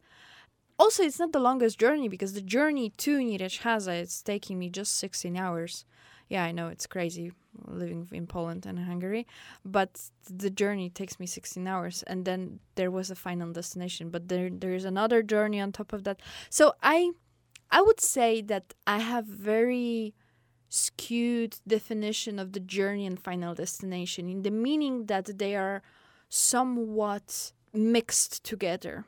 also 0.85 1.03
it's 1.03 1.19
not 1.19 1.33
the 1.33 1.47
longest 1.49 1.79
journey 1.79 2.09
because 2.09 2.35
the 2.35 2.43
journey 2.43 2.91
to 3.05 3.19
Nyíregyháza 3.19 3.63
Haza 3.63 4.03
is 4.03 4.23
taking 4.23 4.59
me 4.59 4.69
just 4.69 4.93
16 4.99 5.35
hours. 5.35 5.87
Yeah, 6.29 6.45
I 6.45 6.53
know 6.53 6.69
it's 6.69 6.87
crazy 6.87 7.33
living 7.67 8.07
in 8.13 8.27
Poland 8.27 8.67
and 8.67 8.79
Hungary, 8.79 9.27
but 9.65 10.11
the 10.29 10.51
journey 10.51 10.91
takes 10.91 11.19
me 11.19 11.27
16 11.27 11.67
hours 11.67 12.03
and 12.07 12.27
then 12.27 12.61
there 12.75 12.91
was 12.91 13.11
a 13.11 13.15
final 13.15 13.51
destination, 13.53 14.11
but 14.11 14.29
there 14.29 14.51
there's 14.51 14.85
another 14.85 15.23
journey 15.23 15.59
on 15.61 15.73
top 15.73 15.93
of 15.95 16.05
that. 16.05 16.21
So 16.51 16.75
I 16.83 17.13
I 17.71 17.81
would 17.81 18.01
say 18.01 18.43
that 18.43 18.75
I 18.87 18.99
have 18.99 19.25
very 19.25 20.15
skewed 20.69 21.57
definition 21.67 22.39
of 22.39 22.53
the 22.53 22.61
journey 22.61 23.07
and 23.07 23.19
final 23.19 23.55
destination 23.55 24.29
in 24.29 24.43
the 24.43 24.51
meaning 24.51 25.07
that 25.07 25.39
they 25.39 25.57
are 25.57 25.83
somewhat 26.29 27.53
mixed 27.73 28.45
together 28.45 29.05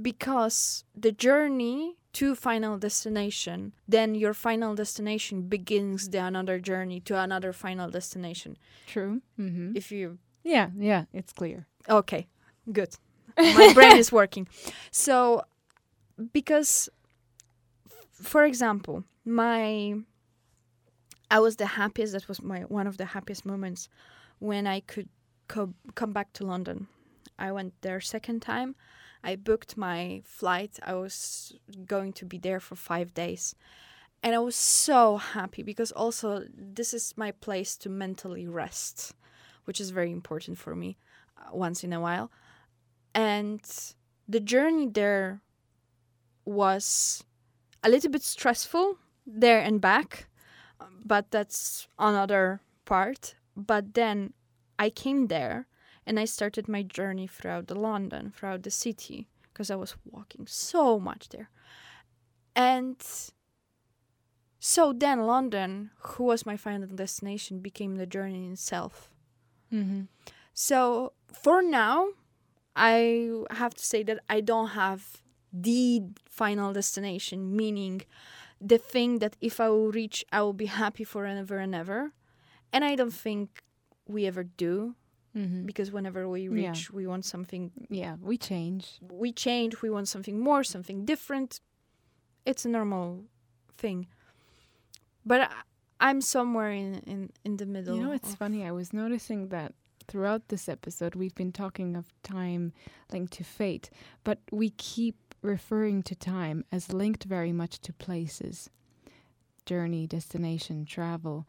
because 0.00 0.84
the 0.94 1.12
journey 1.12 1.96
to 2.12 2.34
final 2.34 2.78
destination 2.78 3.72
then 3.88 4.14
your 4.14 4.32
final 4.34 4.74
destination 4.74 5.42
begins 5.42 6.08
the 6.10 6.18
another 6.18 6.58
journey 6.58 7.00
to 7.00 7.18
another 7.18 7.52
final 7.52 7.90
destination 7.90 8.56
True. 8.86 9.20
Mm-hmm. 9.38 9.76
if 9.76 9.90
you 9.92 10.18
Yeah, 10.44 10.70
yeah, 10.78 11.04
it's 11.12 11.32
clear. 11.32 11.66
okay 11.88 12.26
good 12.72 12.94
my 13.36 13.72
brain 13.74 13.96
is 13.96 14.10
working 14.12 14.46
so 14.90 15.42
because 16.32 16.88
for 18.12 18.44
example 18.44 19.04
my 19.24 19.94
I 21.30 21.40
was 21.40 21.56
the 21.56 21.66
happiest. 21.66 22.14
That 22.14 22.26
was 22.26 22.40
my 22.42 22.60
one 22.60 22.86
of 22.86 22.96
the 22.96 23.04
happiest 23.04 23.44
moments 23.44 23.88
when 24.38 24.66
I 24.66 24.80
could 24.80 25.08
co- 25.46 25.74
come 25.94 26.12
back 26.12 26.32
to 26.34 26.46
London. 26.46 26.88
I 27.38 27.52
went 27.52 27.74
there 27.82 28.00
second 28.00 28.40
time. 28.40 28.74
I 29.22 29.36
booked 29.36 29.76
my 29.76 30.22
flight. 30.24 30.78
I 30.84 30.94
was 30.94 31.54
going 31.86 32.12
to 32.14 32.24
be 32.24 32.38
there 32.38 32.60
for 32.60 32.76
five 32.76 33.14
days, 33.14 33.54
and 34.22 34.34
I 34.34 34.38
was 34.38 34.56
so 34.56 35.16
happy 35.16 35.62
because 35.62 35.92
also 35.92 36.44
this 36.54 36.94
is 36.94 37.14
my 37.16 37.32
place 37.32 37.76
to 37.78 37.88
mentally 37.88 38.46
rest, 38.46 39.14
which 39.64 39.80
is 39.80 39.90
very 39.90 40.12
important 40.12 40.58
for 40.58 40.74
me 40.74 40.96
uh, 41.36 41.54
once 41.54 41.84
in 41.84 41.92
a 41.92 42.00
while. 42.00 42.30
And 43.14 43.60
the 44.28 44.40
journey 44.40 44.88
there 44.88 45.40
was 46.44 47.24
a 47.82 47.88
little 47.88 48.10
bit 48.10 48.22
stressful 48.22 48.98
there 49.26 49.60
and 49.60 49.80
back 49.80 50.28
but 51.04 51.30
that's 51.30 51.88
another 51.98 52.60
part. 52.84 53.34
But 53.56 53.94
then 53.94 54.34
I 54.78 54.90
came 54.90 55.26
there 55.26 55.66
and 56.08 56.18
I 56.18 56.24
started 56.24 56.68
my 56.68 56.82
journey 56.82 57.26
throughout 57.26 57.66
the 57.66 57.74
London, 57.74 58.32
throughout 58.34 58.62
the 58.62 58.70
city, 58.70 59.28
because 59.52 59.70
I 59.70 59.76
was 59.76 59.94
walking 60.10 60.46
so 60.46 60.98
much 60.98 61.28
there. 61.28 61.50
And 62.56 62.96
so 64.58 64.94
then 64.94 65.26
London, 65.26 65.90
who 66.00 66.24
was 66.24 66.46
my 66.46 66.56
final 66.56 66.88
destination, 66.88 67.60
became 67.60 67.96
the 67.96 68.06
journey 68.06 68.46
in 68.46 68.52
itself. 68.54 69.10
Mm-hmm. 69.70 70.04
So 70.54 71.12
for 71.30 71.60
now, 71.60 72.08
I 72.74 73.30
have 73.50 73.74
to 73.74 73.84
say 73.84 74.02
that 74.04 74.20
I 74.30 74.40
don't 74.40 74.68
have 74.68 75.20
the 75.52 76.04
final 76.30 76.72
destination, 76.72 77.54
meaning 77.54 78.00
the 78.58 78.78
thing 78.78 79.18
that 79.18 79.36
if 79.42 79.60
I 79.60 79.68
will 79.68 79.92
reach, 79.92 80.24
I 80.32 80.40
will 80.40 80.54
be 80.54 80.66
happy 80.66 81.04
forever 81.04 81.58
and 81.58 81.74
ever. 81.74 82.12
And 82.72 82.82
I 82.82 82.94
don't 82.94 83.12
think 83.12 83.62
we 84.06 84.26
ever 84.26 84.44
do 84.44 84.94
Mm-hmm. 85.38 85.66
because 85.66 85.92
whenever 85.92 86.28
we 86.28 86.42
Yeah. 86.48 86.70
reach, 86.70 86.90
we 86.90 87.06
want 87.06 87.24
something, 87.24 87.70
Yeah, 87.88 88.16
we 88.20 88.36
change. 88.38 88.84
we 89.24 89.30
change, 89.32 89.72
we 89.82 89.90
want 89.90 90.08
something 90.08 90.38
more, 90.40 90.64
something 90.64 91.04
different. 91.04 91.60
It's 92.44 92.64
a 92.64 92.68
normal 92.68 93.24
thing. 93.76 94.06
But 95.24 95.40
I, 95.42 95.50
I'm 96.00 96.20
somewhere 96.20 96.70
in, 96.72 96.94
in, 97.06 97.30
in 97.44 97.56
the 97.56 97.66
middle. 97.66 97.96
You 97.96 98.02
know, 98.04 98.12
it's 98.12 98.34
funny. 98.34 98.64
I 98.64 98.72
was 98.72 98.92
noticing 98.92 99.48
that 99.48 99.74
throughout 100.06 100.48
this 100.48 100.68
episode, 100.68 101.14
we've 101.14 101.34
been 101.34 101.52
talking 101.52 101.96
of 101.96 102.06
time 102.22 102.72
linked 103.12 103.32
to 103.34 103.44
fate, 103.44 103.90
but 104.24 104.38
we 104.50 104.70
keep 104.70 105.16
referring 105.42 106.02
to 106.04 106.14
time 106.14 106.64
as 106.72 106.92
linked 106.92 107.24
very 107.24 107.52
much 107.52 107.78
to 107.80 107.92
places, 107.92 108.70
journey, 109.66 110.06
destination, 110.06 110.84
travel. 110.86 111.46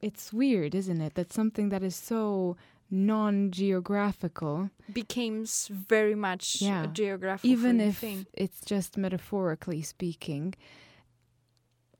It's 0.00 0.32
weird, 0.32 0.74
isn't 0.74 1.00
it? 1.00 1.14
That 1.14 1.32
something 1.32 1.68
that 1.70 1.82
is 1.82 1.96
so 1.96 2.56
non 2.94 3.50
geographical, 3.50 4.70
becomes 4.92 5.68
very 5.68 6.14
much 6.14 6.62
Yeah. 6.62 6.84
a 6.84 6.86
geographical 6.86 7.50
even 7.50 7.80
if 7.80 7.98
thing. 7.98 8.26
it's 8.32 8.60
just 8.64 8.96
metaphorically 8.96 9.82
speaking, 9.82 10.54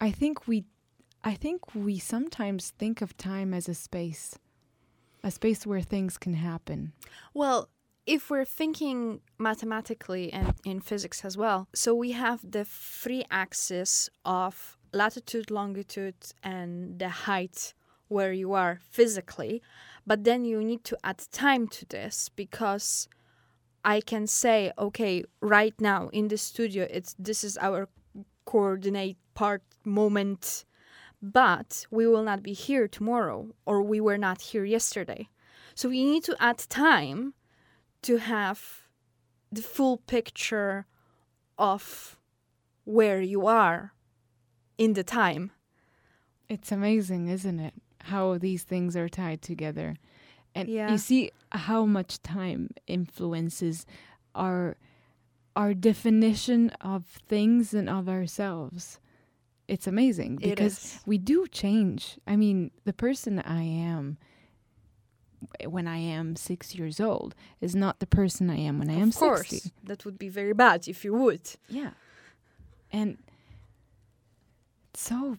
I 0.01 0.11
think 0.11 0.47
we 0.47 0.65
I 1.27 1.35
think 1.35 1.75
we 1.75 1.99
sometimes 1.99 2.71
think 2.79 3.01
of 3.01 3.17
time 3.17 3.55
as 3.55 3.69
a 3.69 3.75
space. 3.75 4.39
A 5.23 5.31
space 5.31 5.67
where 5.67 5.81
things 5.81 6.19
can 6.19 6.35
happen. 6.35 6.93
Well, 7.33 7.71
if 8.07 8.29
we're 8.31 8.45
thinking 8.45 9.23
mathematically 9.39 10.31
and 10.31 10.53
in 10.67 10.81
physics 10.81 11.25
as 11.25 11.39
well, 11.39 11.67
so 11.75 11.95
we 11.95 12.13
have 12.13 12.41
the 12.51 12.67
three 12.67 13.25
axes 13.31 14.11
of 14.27 14.77
latitude, 14.93 15.51
longitude, 15.51 16.15
and 16.43 16.99
the 16.99 17.09
height 17.09 17.73
where 18.09 18.35
you 18.35 18.53
are 18.53 18.81
physically, 18.91 19.63
but 20.07 20.25
then 20.25 20.45
you 20.45 20.63
need 20.63 20.85
to 20.85 20.99
add 21.05 21.23
time 21.33 21.69
to 21.69 21.87
this 21.87 22.29
because 22.29 23.09
I 23.85 24.01
can 24.01 24.27
say, 24.27 24.73
okay, 24.79 25.25
right 25.41 25.75
now 25.81 26.09
in 26.09 26.29
the 26.29 26.39
studio, 26.39 26.87
it's 26.91 27.15
this 27.19 27.45
is 27.45 27.59
our 27.59 27.89
coordinate 28.45 29.19
part 29.35 29.63
moment, 29.85 30.65
but 31.23 31.87
we 31.91 32.07
will 32.07 32.23
not 32.23 32.43
be 32.43 32.53
here 32.53 32.89
tomorrow, 32.89 33.49
or 33.67 33.83
we 33.83 34.01
were 34.01 34.19
not 34.19 34.41
here 34.41 34.65
yesterday. 34.65 35.29
So 35.75 35.89
we 35.89 36.05
need 36.05 36.25
to 36.25 36.37
add 36.41 36.59
time 36.69 37.35
to 38.03 38.19
have 38.19 38.89
the 39.51 39.63
full 39.63 39.99
picture 39.99 40.87
of 41.59 42.19
where 42.85 43.21
you 43.21 43.47
are 43.47 43.93
in 44.79 44.93
the 44.95 45.05
time. 45.05 45.53
It's 46.49 46.71
amazing, 46.71 47.29
isn't 47.29 47.61
it? 47.61 47.75
How 48.05 48.39
these 48.39 48.63
things 48.65 48.97
are 48.97 49.09
tied 49.09 49.43
together. 49.43 49.97
And 50.55 50.69
Yeah. 50.69 50.91
you 50.93 50.99
see 50.99 51.31
how 51.53 51.85
much 51.87 52.23
time 52.23 52.71
influences 52.87 53.87
our 54.35 54.77
our 55.57 55.73
definition 55.75 56.71
of 56.81 57.05
things 57.29 57.73
and 57.75 57.89
of 57.89 58.09
ourselves. 58.09 58.99
It's 59.69 59.87
amazing 59.87 60.37
because 60.37 60.79
is. 60.79 61.01
we 61.07 61.17
do 61.17 61.47
change. 61.47 62.19
I 62.27 62.35
mean, 62.37 62.71
the 62.85 62.93
person 62.93 63.39
I 63.39 63.63
am 63.63 64.19
eh, 65.61 65.67
when 65.67 65.87
I 65.87 65.99
am 65.99 66.35
six 66.37 66.75
years 66.75 66.99
old 67.01 67.35
is 67.61 67.75
not 67.75 67.99
the 68.01 68.07
person 68.07 68.51
I 68.51 68.59
am 68.59 68.79
when 68.79 68.91
I 68.91 68.95
am 68.95 69.09
of 69.09 69.17
course, 69.17 69.49
60. 69.49 69.71
that 69.85 70.05
would 70.05 70.19
be 70.19 70.29
very 70.29 70.53
bad 70.55 70.89
if 70.89 71.05
you 71.05 71.15
would. 71.15 71.43
Yeah. 71.69 71.93
And 72.93 73.19
so, 74.95 75.39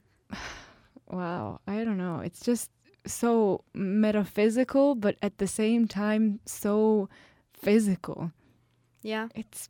wow, 1.08 1.60
I 1.68 1.84
don't 1.84 1.98
know. 1.98 2.20
It's 2.20 2.40
just 2.40 2.72
so 3.06 3.64
metaphysical, 3.74 4.96
but 4.96 5.16
at 5.22 5.38
the 5.38 5.48
same 5.48 5.88
time, 5.88 6.40
so 6.46 7.10
physical. 7.54 8.32
Yeah. 9.02 9.28
It's 9.36 9.70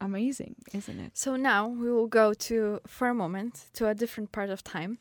amazing, 0.00 0.56
isn't 0.74 0.98
it? 1.00 1.12
So 1.16 1.36
now 1.36 1.68
we 1.68 1.90
will 1.90 2.06
go 2.08 2.34
to 2.34 2.80
for 2.86 3.08
a 3.08 3.14
moment 3.14 3.64
to 3.74 3.88
a 3.88 3.94
different 3.94 4.32
part 4.32 4.50
of 4.50 4.62
time 4.62 4.98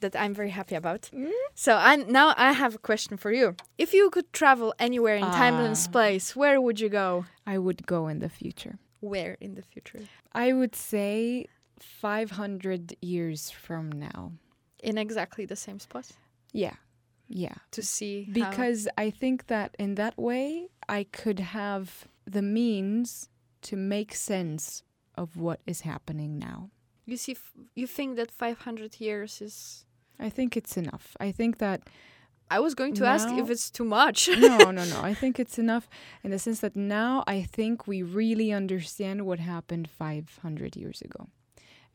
that 0.00 0.14
I'm 0.16 0.34
very 0.34 0.50
happy 0.50 0.74
about. 0.74 1.08
So 1.54 1.74
I 1.76 1.96
now 1.96 2.34
I 2.36 2.52
have 2.52 2.74
a 2.74 2.78
question 2.78 3.16
for 3.16 3.32
you. 3.32 3.54
If 3.78 3.94
you 3.94 4.10
could 4.10 4.30
travel 4.32 4.74
anywhere 4.78 5.16
in 5.16 5.22
time 5.24 5.54
and 5.54 5.70
Ah. 5.70 5.74
space, 5.88 6.36
where 6.36 6.60
would 6.60 6.80
you 6.80 6.88
go? 6.90 7.24
I 7.46 7.56
would 7.58 7.86
go 7.86 8.08
in 8.08 8.18
the 8.18 8.28
future. 8.28 8.78
Where 9.00 9.36
in 9.40 9.54
the 9.54 9.62
future? 9.62 10.00
I 10.34 10.52
would 10.52 10.74
say 10.76 11.46
500 11.78 12.96
years 13.00 13.50
from 13.50 13.90
now. 13.92 14.32
In 14.82 14.98
exactly 14.98 15.46
the 15.46 15.56
same 15.56 15.78
spot 15.78 16.06
Yeah. 16.52 16.76
Yeah. 17.28 17.54
to 17.70 17.82
see 17.82 18.24
how- 18.24 18.32
because 18.32 18.88
I 18.98 19.10
think 19.10 19.46
that 19.46 19.74
in 19.78 19.94
that 19.94 20.14
way 20.18 20.68
I 20.88 21.04
could 21.04 21.40
have 21.40 22.06
the 22.24 22.42
means 22.42 23.28
to 23.62 23.76
make 23.76 24.14
sense 24.14 24.82
of 25.16 25.36
what 25.36 25.60
is 25.66 25.80
happening 25.82 26.38
now. 26.38 26.70
you 27.06 27.16
see 27.16 27.32
f- 27.32 27.52
you 27.74 27.86
think 27.86 28.16
that 28.16 28.30
500 28.30 29.00
years 29.00 29.40
is 29.40 29.86
I 30.18 30.30
think 30.30 30.56
it's 30.56 30.76
enough. 30.76 31.16
I 31.26 31.32
think 31.32 31.58
that 31.58 31.80
I 32.56 32.60
was 32.60 32.74
going 32.74 32.94
to 32.94 33.04
ask 33.06 33.28
if 33.42 33.50
it's 33.50 33.70
too 33.70 33.84
much. 33.84 34.28
no, 34.28 34.70
no, 34.70 34.84
no. 34.94 35.00
I 35.10 35.14
think 35.14 35.38
it's 35.38 35.58
enough 35.58 35.88
in 36.24 36.30
the 36.30 36.38
sense 36.38 36.60
that 36.60 36.76
now 36.76 37.24
I 37.26 37.42
think 37.56 37.86
we 37.88 38.02
really 38.02 38.52
understand 38.52 39.22
what 39.26 39.38
happened 39.40 39.88
500 39.88 40.76
years 40.76 41.00
ago. 41.02 41.28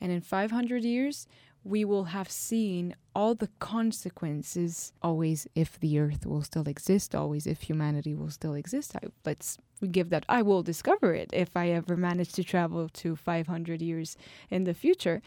And 0.01 0.11
in 0.11 0.21
500 0.21 0.83
years, 0.83 1.25
we 1.67 1.83
will 1.83 2.05
have 2.05 2.31
seen 2.31 2.95
all 3.13 3.35
the 3.35 3.49
consequences 3.59 4.93
always 5.01 5.47
if 5.53 5.77
the 5.79 5.99
earth 5.99 6.25
will 6.25 6.41
still 6.41 6.67
exist 6.67 7.13
always 7.13 7.45
if 7.45 7.63
humanity 7.63 8.15
will 8.15 8.29
still 8.29 8.53
exist. 8.53 8.95
I, 8.95 9.07
let's 9.25 9.57
give 9.91 10.09
that 10.09 10.25
i 10.27 10.41
will 10.41 10.63
discover 10.63 11.13
it 11.13 11.29
if 11.33 11.55
i 11.55 11.69
ever 11.69 11.95
manage 11.95 12.33
to 12.33 12.43
travel 12.43 12.89
to 12.89 13.15
500 13.15 13.81
years 13.81 14.17
in 14.49 14.63
the 14.63 14.73
future. 14.73 15.21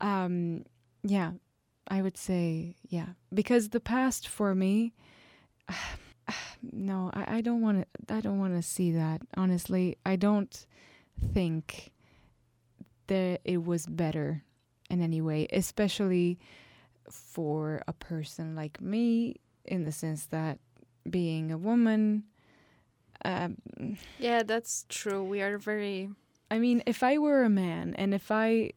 Um, 0.00 0.64
yeah 1.02 1.32
i 1.88 2.00
would 2.00 2.16
say 2.16 2.76
yeah. 2.88 3.10
Because 3.34 3.70
the 3.70 3.80
past 3.80 4.28
for 4.28 4.54
me 4.54 4.94
no 6.62 7.10
i, 7.12 7.38
I 7.38 7.40
don't 7.40 7.60
want 7.60 7.86
to 8.06 8.14
i 8.14 8.20
don't 8.20 8.38
want 8.38 8.54
to 8.54 8.62
see 8.62 8.92
that 8.92 9.22
honestly. 9.36 9.98
I 10.06 10.14
don't 10.16 10.66
think 11.34 11.90
that 13.08 13.40
it 13.44 13.64
was 13.64 13.86
better 13.86 14.44
in 14.92 15.00
any 15.00 15.20
way, 15.20 15.48
especially 15.52 16.38
for 17.10 17.82
a 17.88 17.92
person 17.92 18.54
like 18.54 18.80
me, 18.80 19.40
in 19.64 19.84
the 19.84 19.92
sense 19.92 20.26
that 20.26 20.58
being 21.08 21.50
a 21.50 21.58
woman. 21.58 22.24
Um, 23.24 23.56
yeah, 24.18 24.42
that's 24.42 24.84
true. 24.88 25.24
We 25.24 25.40
are 25.40 25.58
very. 25.58 26.10
I 26.50 26.58
mean, 26.58 26.82
if 26.86 27.02
I 27.02 27.18
were 27.18 27.42
a 27.42 27.48
man 27.48 27.94
and 27.96 28.12
if 28.12 28.30
I 28.30 28.72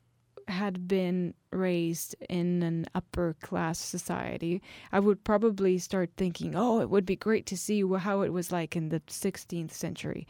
had 0.47 0.87
been 0.87 1.33
raised 1.51 2.15
in 2.29 2.63
an 2.63 2.85
upper 2.95 3.35
class 3.41 3.79
society, 3.79 4.61
I 4.91 4.99
would 4.99 5.23
probably 5.23 5.77
start 5.79 6.11
thinking, 6.15 6.55
oh, 6.55 6.79
it 6.79 6.89
would 6.89 7.05
be 7.05 7.15
great 7.15 7.45
to 7.47 7.57
see 7.57 7.83
how 7.97 8.21
it 8.21 8.31
was 8.31 8.51
like 8.51 8.75
in 8.75 8.89
the 8.89 9.01
16th 9.01 9.71
century. 9.71 10.27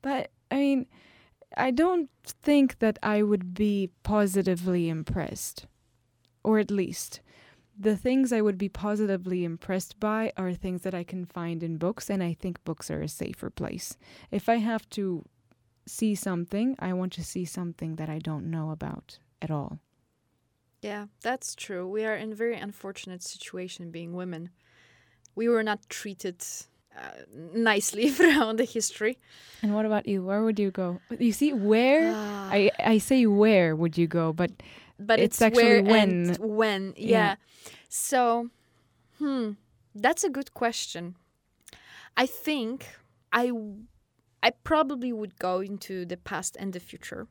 But 0.00 0.30
I 0.50 0.56
mean, 0.56 0.86
I 1.56 1.70
don't 1.70 2.10
think 2.24 2.78
that 2.80 2.98
I 3.02 3.22
would 3.22 3.54
be 3.54 3.90
positively 4.02 4.88
impressed. 4.88 5.66
Or 6.44 6.58
at 6.58 6.70
least, 6.70 7.20
the 7.78 7.96
things 7.96 8.32
I 8.32 8.40
would 8.40 8.58
be 8.58 8.68
positively 8.68 9.44
impressed 9.44 9.98
by 9.98 10.32
are 10.36 10.52
things 10.52 10.82
that 10.82 10.94
I 10.94 11.04
can 11.04 11.24
find 11.24 11.62
in 11.62 11.76
books, 11.76 12.08
and 12.08 12.22
I 12.22 12.34
think 12.34 12.62
books 12.64 12.90
are 12.90 13.02
a 13.02 13.08
safer 13.08 13.50
place. 13.50 13.96
If 14.30 14.48
I 14.48 14.56
have 14.56 14.88
to 14.90 15.24
see 15.86 16.14
something, 16.14 16.76
I 16.78 16.92
want 16.92 17.12
to 17.14 17.24
see 17.24 17.44
something 17.44 17.96
that 17.96 18.08
I 18.08 18.18
don't 18.18 18.50
know 18.50 18.70
about 18.70 19.18
at 19.42 19.50
all. 19.50 19.78
Yeah, 20.82 21.06
that's 21.22 21.54
true. 21.54 21.88
We 21.88 22.04
are 22.04 22.16
in 22.16 22.32
a 22.32 22.36
very 22.36 22.56
unfortunate 22.56 23.22
situation 23.22 23.90
being 23.90 24.14
women. 24.14 24.50
We 25.34 25.48
were 25.48 25.62
not 25.62 25.88
treated 25.88 26.44
uh, 26.96 27.10
nicely 27.54 28.10
throughout 28.16 28.56
the 28.56 28.64
history. 28.64 29.18
And 29.62 29.74
what 29.74 29.86
about 29.86 30.06
you? 30.06 30.24
Where 30.24 30.42
would 30.42 30.58
you 30.58 30.70
go? 30.70 31.00
You 31.18 31.32
see, 31.32 31.52
where 31.52 32.12
uh, 32.12 32.48
I 32.50 32.70
I 32.78 32.98
say 32.98 33.26
where 33.26 33.76
would 33.76 33.98
you 33.98 34.06
go, 34.06 34.32
but 34.32 34.50
but 34.98 35.20
it's, 35.20 35.36
it's 35.36 35.42
actually 35.42 35.82
when 35.82 36.36
when 36.40 36.94
yeah. 36.96 37.08
yeah. 37.08 37.34
So, 37.88 38.50
hmm, 39.18 39.52
that's 39.94 40.24
a 40.24 40.30
good 40.30 40.54
question. 40.54 41.16
I 42.16 42.26
think 42.26 42.86
I 43.32 43.52
I 44.42 44.50
probably 44.50 45.12
would 45.12 45.38
go 45.38 45.60
into 45.60 46.04
the 46.04 46.16
past 46.16 46.56
and 46.58 46.72
the 46.72 46.80
future. 46.80 47.26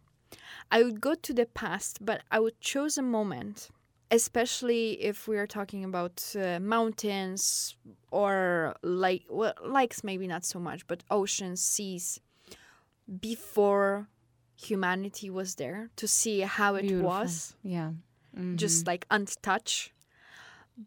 I 0.71 0.83
would 0.83 0.99
go 0.99 1.15
to 1.15 1.33
the 1.33 1.45
past, 1.45 1.99
but 2.01 2.21
I 2.31 2.39
would 2.39 2.59
choose 2.59 2.97
a 2.97 3.01
moment 3.01 3.69
especially 4.15 4.93
if 5.03 5.27
we 5.27 5.37
are 5.37 5.47
talking 5.47 5.83
about 5.83 6.15
uh, 6.35 6.59
mountains 6.59 7.75
or 8.11 8.75
like 8.81 9.23
well 9.29 9.53
lakes 9.63 10.03
maybe 10.03 10.25
not 10.25 10.45
so 10.45 10.57
much 10.57 10.87
but 10.87 11.03
oceans 11.11 11.61
seas 11.61 12.21
before 13.19 14.07
humanity 14.55 15.29
was 15.29 15.55
there 15.55 15.89
to 15.97 16.07
see 16.07 16.39
how 16.41 16.75
it 16.75 16.83
Beautiful. 16.83 17.09
was 17.09 17.55
yeah. 17.61 17.91
mm-hmm. 18.35 18.55
just 18.55 18.87
like 18.87 19.05
untouched. 19.11 19.91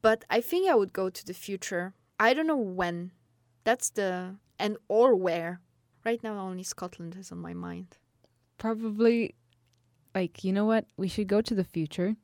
But 0.02 0.24
i 0.30 0.40
think 0.40 0.68
i 0.68 0.74
would 0.74 0.92
go 0.92 1.10
to 1.10 1.24
the 1.24 1.34
future. 1.34 1.94
I 2.18 2.34
don't 2.34 2.46
know 2.46 2.56
when. 2.80 3.12
That's 3.64 3.90
the 3.90 4.36
and 4.58 4.76
or 4.88 5.14
where. 5.14 5.60
Right 6.04 6.22
now 6.22 6.38
only 6.38 6.62
scotland 6.62 7.16
is 7.18 7.30
on 7.30 7.38
my 7.38 7.54
mind. 7.54 7.98
Probably 8.56 9.34
like 10.14 10.44
you 10.44 10.52
know 10.52 10.64
what? 10.64 10.86
We 10.96 11.08
should 11.08 11.28
go 11.28 11.40
to 11.42 11.54
the 11.54 11.64
future 11.64 12.16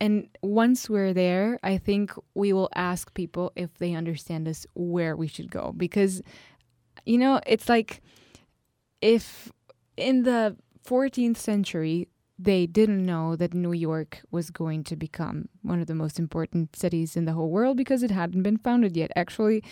and 0.00 0.28
once 0.42 0.88
we're 0.88 1.12
there, 1.12 1.58
I 1.62 1.78
think 1.78 2.12
we 2.34 2.52
will 2.52 2.70
ask 2.74 3.12
people 3.14 3.52
if 3.56 3.76
they 3.78 3.94
understand 3.94 4.48
us 4.48 4.66
where 4.74 5.16
we 5.16 5.26
should 5.26 5.50
go. 5.50 5.72
Because, 5.76 6.22
you 7.04 7.18
know, 7.18 7.40
it's 7.46 7.68
like 7.68 8.02
if 9.00 9.50
in 9.96 10.22
the 10.22 10.56
14th 10.86 11.36
century, 11.36 12.08
they 12.38 12.66
didn't 12.66 13.04
know 13.04 13.34
that 13.36 13.54
New 13.54 13.72
York 13.72 14.22
was 14.30 14.50
going 14.50 14.84
to 14.84 14.96
become 14.96 15.48
one 15.62 15.80
of 15.80 15.86
the 15.86 15.94
most 15.94 16.18
important 16.18 16.76
cities 16.76 17.16
in 17.16 17.24
the 17.24 17.32
whole 17.32 17.50
world 17.50 17.76
because 17.76 18.02
it 18.02 18.10
hadn't 18.10 18.42
been 18.42 18.58
founded 18.58 18.96
yet. 18.96 19.10
Actually, 19.16 19.62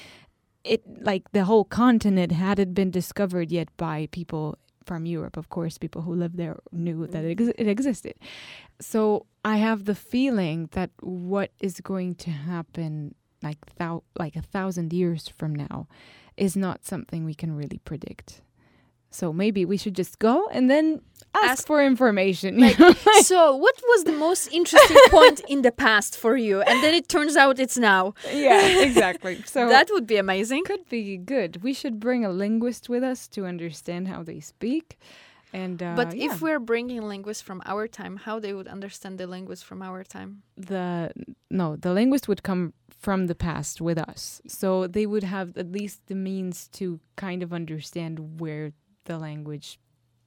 it 0.64 0.82
like 1.02 1.30
the 1.32 1.44
whole 1.44 1.64
continent 1.64 2.32
hadn't 2.32 2.72
been 2.72 2.90
discovered 2.90 3.52
yet 3.52 3.68
by 3.76 4.08
people 4.12 4.56
from 4.84 5.06
Europe, 5.06 5.36
of 5.36 5.48
course, 5.48 5.78
people 5.78 6.02
who 6.02 6.14
lived 6.14 6.36
there 6.36 6.58
knew 6.72 7.06
that 7.06 7.24
it, 7.24 7.38
mm. 7.38 7.48
ex- 7.48 7.56
it 7.58 7.68
existed. 7.68 8.14
So 8.80 9.26
I 9.44 9.56
have 9.58 9.84
the 9.84 9.94
feeling 9.94 10.68
that 10.72 10.90
what 11.00 11.50
is 11.60 11.80
going 11.80 12.14
to 12.16 12.30
happen 12.30 13.14
like 13.42 13.58
thou- 13.76 14.04
like 14.18 14.36
a 14.36 14.42
thousand 14.42 14.92
years 14.92 15.28
from 15.28 15.54
now 15.54 15.86
is 16.36 16.56
not 16.56 16.84
something 16.84 17.24
we 17.24 17.34
can 17.34 17.56
really 17.56 17.78
predict. 17.84 18.40
So 19.14 19.32
maybe 19.32 19.64
we 19.64 19.76
should 19.76 19.94
just 19.94 20.18
go 20.18 20.48
and 20.50 20.68
then 20.68 21.00
ask, 21.34 21.44
ask 21.44 21.66
for 21.68 21.80
information. 21.80 22.58
Like, 22.58 22.76
so, 23.22 23.54
what 23.54 23.80
was 23.86 24.02
the 24.04 24.12
most 24.26 24.52
interesting 24.52 24.96
point 25.08 25.40
in 25.48 25.62
the 25.62 25.70
past 25.70 26.16
for 26.16 26.36
you? 26.36 26.62
And 26.62 26.82
then 26.82 26.94
it 26.94 27.08
turns 27.08 27.36
out 27.36 27.60
it's 27.60 27.78
now. 27.78 28.14
Yeah, 28.32 28.82
exactly. 28.88 29.40
So 29.46 29.68
that 29.68 29.88
would 29.92 30.08
be 30.08 30.16
amazing. 30.16 30.64
Could 30.64 30.88
be 30.88 31.16
good. 31.16 31.62
We 31.62 31.72
should 31.72 32.00
bring 32.00 32.24
a 32.24 32.30
linguist 32.30 32.88
with 32.88 33.04
us 33.04 33.28
to 33.28 33.46
understand 33.46 34.08
how 34.08 34.24
they 34.24 34.40
speak. 34.40 34.98
And 35.52 35.80
uh, 35.80 35.94
but 35.94 36.16
yeah. 36.16 36.32
if 36.32 36.42
we're 36.42 36.58
bringing 36.58 37.02
linguists 37.02 37.42
from 37.42 37.62
our 37.66 37.86
time, 37.86 38.16
how 38.16 38.40
they 38.40 38.52
would 38.52 38.66
understand 38.66 39.18
the 39.18 39.28
linguist 39.28 39.64
from 39.64 39.80
our 39.80 40.02
time? 40.02 40.42
The 40.56 41.12
no, 41.50 41.76
the 41.76 41.92
linguist 41.92 42.26
would 42.26 42.42
come 42.42 42.74
from 42.98 43.28
the 43.28 43.36
past 43.36 43.80
with 43.80 43.98
us, 43.98 44.42
so 44.48 44.88
they 44.88 45.06
would 45.06 45.22
have 45.22 45.56
at 45.56 45.70
least 45.70 46.00
the 46.08 46.16
means 46.16 46.66
to 46.78 46.98
kind 47.14 47.44
of 47.44 47.52
understand 47.52 48.40
where 48.40 48.72
the 49.04 49.18
language 49.18 49.78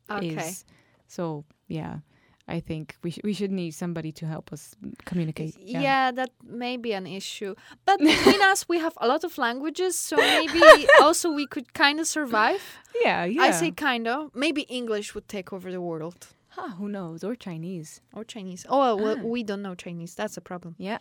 okay. 0.09 0.35
is. 0.35 0.65
So 1.07 1.45
yeah, 1.67 1.99
I 2.47 2.59
think 2.59 2.95
we 3.03 3.11
sh- 3.11 3.19
we 3.23 3.33
should 3.33 3.51
need 3.51 3.71
somebody 3.71 4.11
to 4.13 4.25
help 4.25 4.53
us 4.53 4.75
communicate. 5.05 5.55
Yeah. 5.59 5.81
yeah. 5.81 6.11
that 6.11 6.31
may 6.43 6.77
be 6.77 6.93
an 6.93 7.05
issue. 7.05 7.55
But 7.85 7.99
between 8.11 8.41
us, 8.41 8.67
we 8.69 8.79
have 8.79 8.93
a 8.97 9.07
lot 9.07 9.23
of 9.23 9.37
languages, 9.37 9.97
so 9.97 10.15
maybe 10.17 10.61
also 11.01 11.31
we 11.31 11.45
could 11.45 11.73
kind 11.73 11.99
of 11.99 12.07
survive. 12.07 12.61
Yeah, 13.01 13.25
yeah. 13.25 13.41
I 13.41 13.51
say 13.51 13.71
kind 13.71 14.07
of. 14.07 14.33
Maybe 14.33 14.61
English 14.63 15.13
would 15.13 15.27
take 15.27 15.51
over 15.51 15.71
the 15.71 15.81
world. 15.81 16.27
Huh, 16.49 16.69
who 16.69 16.89
knows? 16.89 17.23
Or 17.23 17.35
Chinese. 17.35 18.01
Or 18.13 18.23
Chinese. 18.23 18.65
Oh, 18.67 18.95
well, 18.95 19.17
ah. 19.19 19.23
we 19.23 19.43
don't 19.43 19.61
know 19.61 19.75
Chinese. 19.75 20.15
That's 20.15 20.37
a 20.37 20.41
problem. 20.41 20.75
Yeah. 20.79 20.99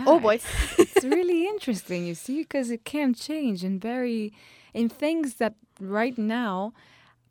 Oh 0.00 0.18
boy, 0.18 0.34
it's, 0.34 0.46
it's 0.78 1.04
really 1.04 1.46
interesting. 1.46 2.06
You 2.06 2.14
see, 2.14 2.38
because 2.42 2.70
it 2.70 2.84
can 2.84 3.14
change 3.14 3.62
in 3.62 3.78
very 3.78 4.32
in 4.72 4.88
things 4.88 5.34
that 5.36 5.54
right 5.80 6.18
now 6.18 6.72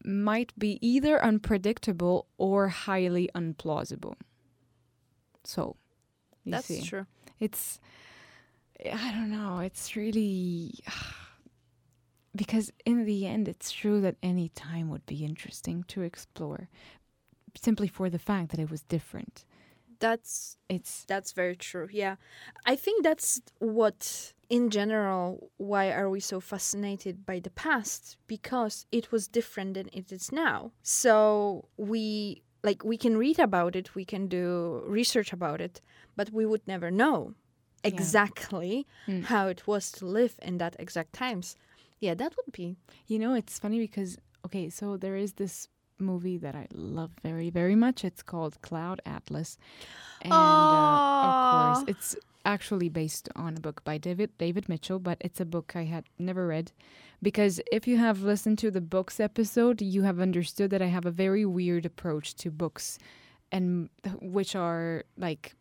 might 0.05 0.57
be 0.57 0.79
either 0.81 1.23
unpredictable 1.23 2.27
or 2.37 2.69
highly 2.69 3.29
unplausible. 3.35 4.15
So, 5.43 5.75
that's 6.45 6.67
see. 6.67 6.81
true. 6.81 7.05
It's, 7.39 7.79
I 8.85 9.11
don't 9.11 9.31
know, 9.31 9.59
it's 9.59 9.95
really. 9.95 10.73
because 12.35 12.71
in 12.85 13.05
the 13.05 13.27
end, 13.27 13.47
it's 13.47 13.71
true 13.71 14.01
that 14.01 14.15
any 14.23 14.49
time 14.49 14.89
would 14.89 15.05
be 15.05 15.23
interesting 15.23 15.83
to 15.89 16.01
explore 16.01 16.67
simply 17.55 17.87
for 17.87 18.09
the 18.09 18.17
fact 18.17 18.49
that 18.49 18.59
it 18.59 18.71
was 18.71 18.81
different 18.81 19.45
that's 20.03 20.57
it's 20.67 21.05
that's 21.05 21.31
very 21.31 21.55
true 21.55 21.87
yeah 21.89 22.15
i 22.65 22.75
think 22.75 23.03
that's 23.03 23.41
what 23.59 24.32
in 24.49 24.69
general 24.69 25.51
why 25.57 25.91
are 25.91 26.09
we 26.09 26.19
so 26.19 26.39
fascinated 26.39 27.25
by 27.25 27.39
the 27.39 27.49
past 27.51 28.17
because 28.27 28.85
it 28.91 29.11
was 29.11 29.27
different 29.27 29.73
than 29.75 29.89
it 29.93 30.11
is 30.11 30.31
now 30.31 30.71
so 30.81 31.65
we 31.77 32.41
like 32.63 32.83
we 32.83 32.97
can 32.97 33.17
read 33.17 33.39
about 33.39 33.75
it 33.75 33.95
we 33.95 34.05
can 34.05 34.27
do 34.27 34.83
research 34.85 35.33
about 35.33 35.61
it 35.61 35.81
but 36.15 36.31
we 36.31 36.45
would 36.45 36.65
never 36.67 36.91
know 36.91 37.33
exactly 37.83 38.87
yeah. 39.07 39.15
mm. 39.15 39.23
how 39.25 39.47
it 39.47 39.67
was 39.67 39.91
to 39.91 40.05
live 40.05 40.35
in 40.41 40.57
that 40.57 40.75
exact 40.79 41.13
times 41.13 41.55
yeah 41.99 42.13
that 42.13 42.33
would 42.35 42.51
be 42.51 42.75
you 43.07 43.19
know 43.19 43.33
it's 43.33 43.59
funny 43.59 43.79
because 43.79 44.17
okay 44.45 44.69
so 44.69 44.97
there 44.97 45.15
is 45.15 45.33
this 45.33 45.67
movie 45.99 46.37
that 46.37 46.55
I 46.55 46.67
love 46.73 47.11
very, 47.21 47.49
very 47.49 47.75
much. 47.75 48.03
It's 48.03 48.21
called 48.21 48.61
Cloud 48.61 49.01
Atlas, 49.05 49.57
and 50.21 50.33
uh, 50.33 50.35
of 50.35 51.75
course, 51.75 51.85
it's 51.87 52.15
actually 52.45 52.89
based 52.89 53.29
on 53.35 53.55
a 53.57 53.59
book 53.59 53.83
by 53.83 53.97
David 53.97 54.37
David 54.37 54.67
Mitchell, 54.69 54.99
but 54.99 55.17
it's 55.21 55.39
a 55.39 55.45
book 55.45 55.73
I 55.75 55.83
had 55.85 56.05
never 56.19 56.47
read. 56.47 56.71
Because 57.21 57.61
if 57.71 57.87
you 57.87 57.97
have 57.97 58.21
listened 58.21 58.57
to 58.59 58.69
the 58.69 58.81
books 58.81 59.19
episode, 59.19 59.81
you 59.81 60.03
have 60.03 60.19
understood 60.19 60.71
that 60.71 60.81
I 60.81 60.87
have 60.87 61.05
a 61.05 61.11
very 61.11 61.45
weird 61.45 61.85
approach 61.85 62.35
to 62.35 62.51
books 62.51 62.99
and 63.51 63.89
which 64.21 64.55
are 64.55 65.05
like 65.17 65.55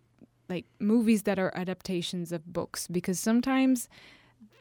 like 0.48 0.66
movies 0.80 1.22
that 1.22 1.38
are 1.38 1.52
adaptations 1.54 2.32
of 2.32 2.52
books. 2.52 2.88
Because 2.88 3.20
sometimes 3.20 3.88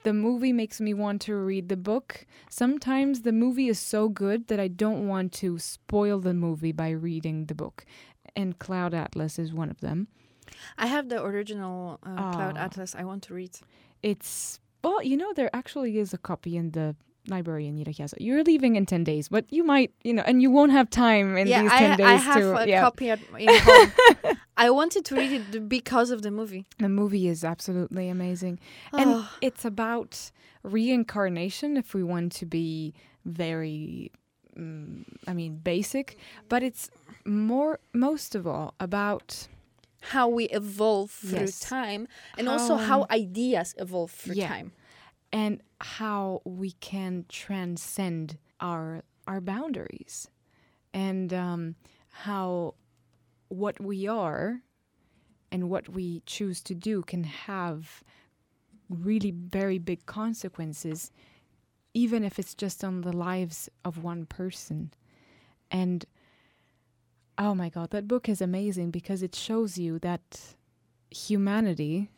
the 0.03 0.13
movie 0.13 0.53
makes 0.53 0.79
me 0.81 0.93
want 0.93 1.21
to 1.23 1.35
read 1.35 1.69
the 1.69 1.77
book. 1.77 2.25
Sometimes 2.49 3.21
the 3.21 3.31
movie 3.31 3.67
is 3.67 3.79
so 3.79 4.09
good 4.09 4.47
that 4.47 4.59
I 4.59 4.67
don't 4.67 5.07
want 5.07 5.31
to 5.33 5.59
spoil 5.59 6.19
the 6.19 6.33
movie 6.33 6.71
by 6.71 6.89
reading 6.89 7.45
the 7.45 7.55
book. 7.55 7.85
And 8.35 8.57
Cloud 8.59 8.93
Atlas 8.93 9.37
is 9.37 9.53
one 9.53 9.69
of 9.69 9.81
them. 9.81 10.07
I 10.77 10.87
have 10.87 11.09
the 11.09 11.23
original 11.23 11.99
uh, 12.03 12.31
Cloud 12.31 12.55
Oh. 12.57 12.61
Atlas. 12.61 12.95
I 12.95 13.03
want 13.03 13.23
to 13.23 13.33
read. 13.33 13.57
It's 14.03 14.59
well, 14.83 15.03
you 15.03 15.15
know, 15.17 15.31
there 15.33 15.49
actually 15.53 15.99
is 15.99 16.13
a 16.13 16.17
copy 16.17 16.57
in 16.57 16.71
the 16.71 16.95
library 17.27 17.67
in 17.67 17.75
Nyíregyháza. 17.75 18.15
You're 18.19 18.43
leaving 18.43 18.75
in 18.75 18.85
ten 18.85 19.03
days, 19.03 19.29
but 19.29 19.45
you 19.51 19.63
might, 19.63 19.91
you 20.03 20.13
know, 20.13 20.23
and 20.25 20.41
you 20.41 20.49
won't 20.51 20.71
have 20.71 20.89
time 20.89 21.37
in 21.37 21.47
yeah, 21.47 21.61
these 21.61 21.71
I, 21.71 21.79
ten 21.79 21.97
days 21.97 22.07
I 22.07 22.15
have 22.15 22.41
to. 22.41 22.63
a 22.63 22.67
yeah, 22.67 22.81
copy 22.81 23.09
at 23.09 23.19
in 23.37 23.49
home. 23.59 23.93
I 24.57 24.69
wanted 24.69 25.05
to 25.05 25.15
read 25.15 25.31
it 25.31 25.69
because 25.69 26.11
of 26.11 26.21
the 26.21 26.29
movie. 26.31 26.65
the 26.77 26.89
movie 26.89 27.27
is 27.27 27.43
absolutely 27.43 28.09
amazing, 28.09 28.59
and 28.97 29.09
Oh, 29.09 29.29
it's 29.41 29.65
about 29.65 30.31
reincarnation. 30.63 31.77
If 31.77 31.93
we 31.93 32.03
want 32.03 32.31
to 32.33 32.45
be 32.45 32.93
very, 33.25 34.11
mm, 34.57 35.03
I 35.27 35.33
mean, 35.33 35.57
basic, 35.63 36.17
but 36.49 36.63
it's 36.63 36.89
more, 37.25 37.79
most 37.93 38.35
of 38.35 38.45
all, 38.45 38.73
about 38.79 39.47
how 40.01 40.27
we 40.27 40.45
evolve 40.49 41.11
through 41.11 41.39
Yes. 41.53 41.59
time, 41.59 42.07
and 42.37 42.49
also 42.49 42.75
how 42.77 43.05
ideas 43.09 43.73
evolve 43.77 44.11
through 44.11 44.35
Yeah. 44.35 44.47
time. 44.47 44.71
And 45.31 45.61
how 45.79 46.41
we 46.45 46.71
can 46.73 47.25
transcend 47.29 48.37
our 48.59 49.03
our 49.27 49.41
boundaries 49.41 50.27
and 50.93 51.33
um, 51.33 51.75
how 52.09 52.73
what 53.49 53.79
we 53.79 54.07
are 54.07 54.61
and 55.51 55.69
what 55.69 55.89
we 55.89 56.21
choose 56.25 56.61
to 56.61 56.73
do 56.73 57.01
can 57.01 57.23
have 57.23 58.03
really 58.89 59.31
very 59.31 59.77
big 59.77 60.05
consequences 60.05 61.11
even 61.93 62.23
if 62.23 62.39
it's 62.39 62.55
just 62.55 62.83
on 62.83 63.01
the 63.01 63.11
lives 63.11 63.69
of 63.83 64.01
one 64.01 64.25
person. 64.25 64.91
And 65.69 66.05
oh 67.37 67.55
my 67.55 67.69
god 67.69 67.89
that 67.91 68.07
book 68.07 68.27
is 68.27 68.41
amazing 68.41 68.91
because 68.91 69.23
it 69.23 69.33
shows 69.33 69.77
you 69.77 69.97
that 69.99 70.55
humanity 71.09 72.09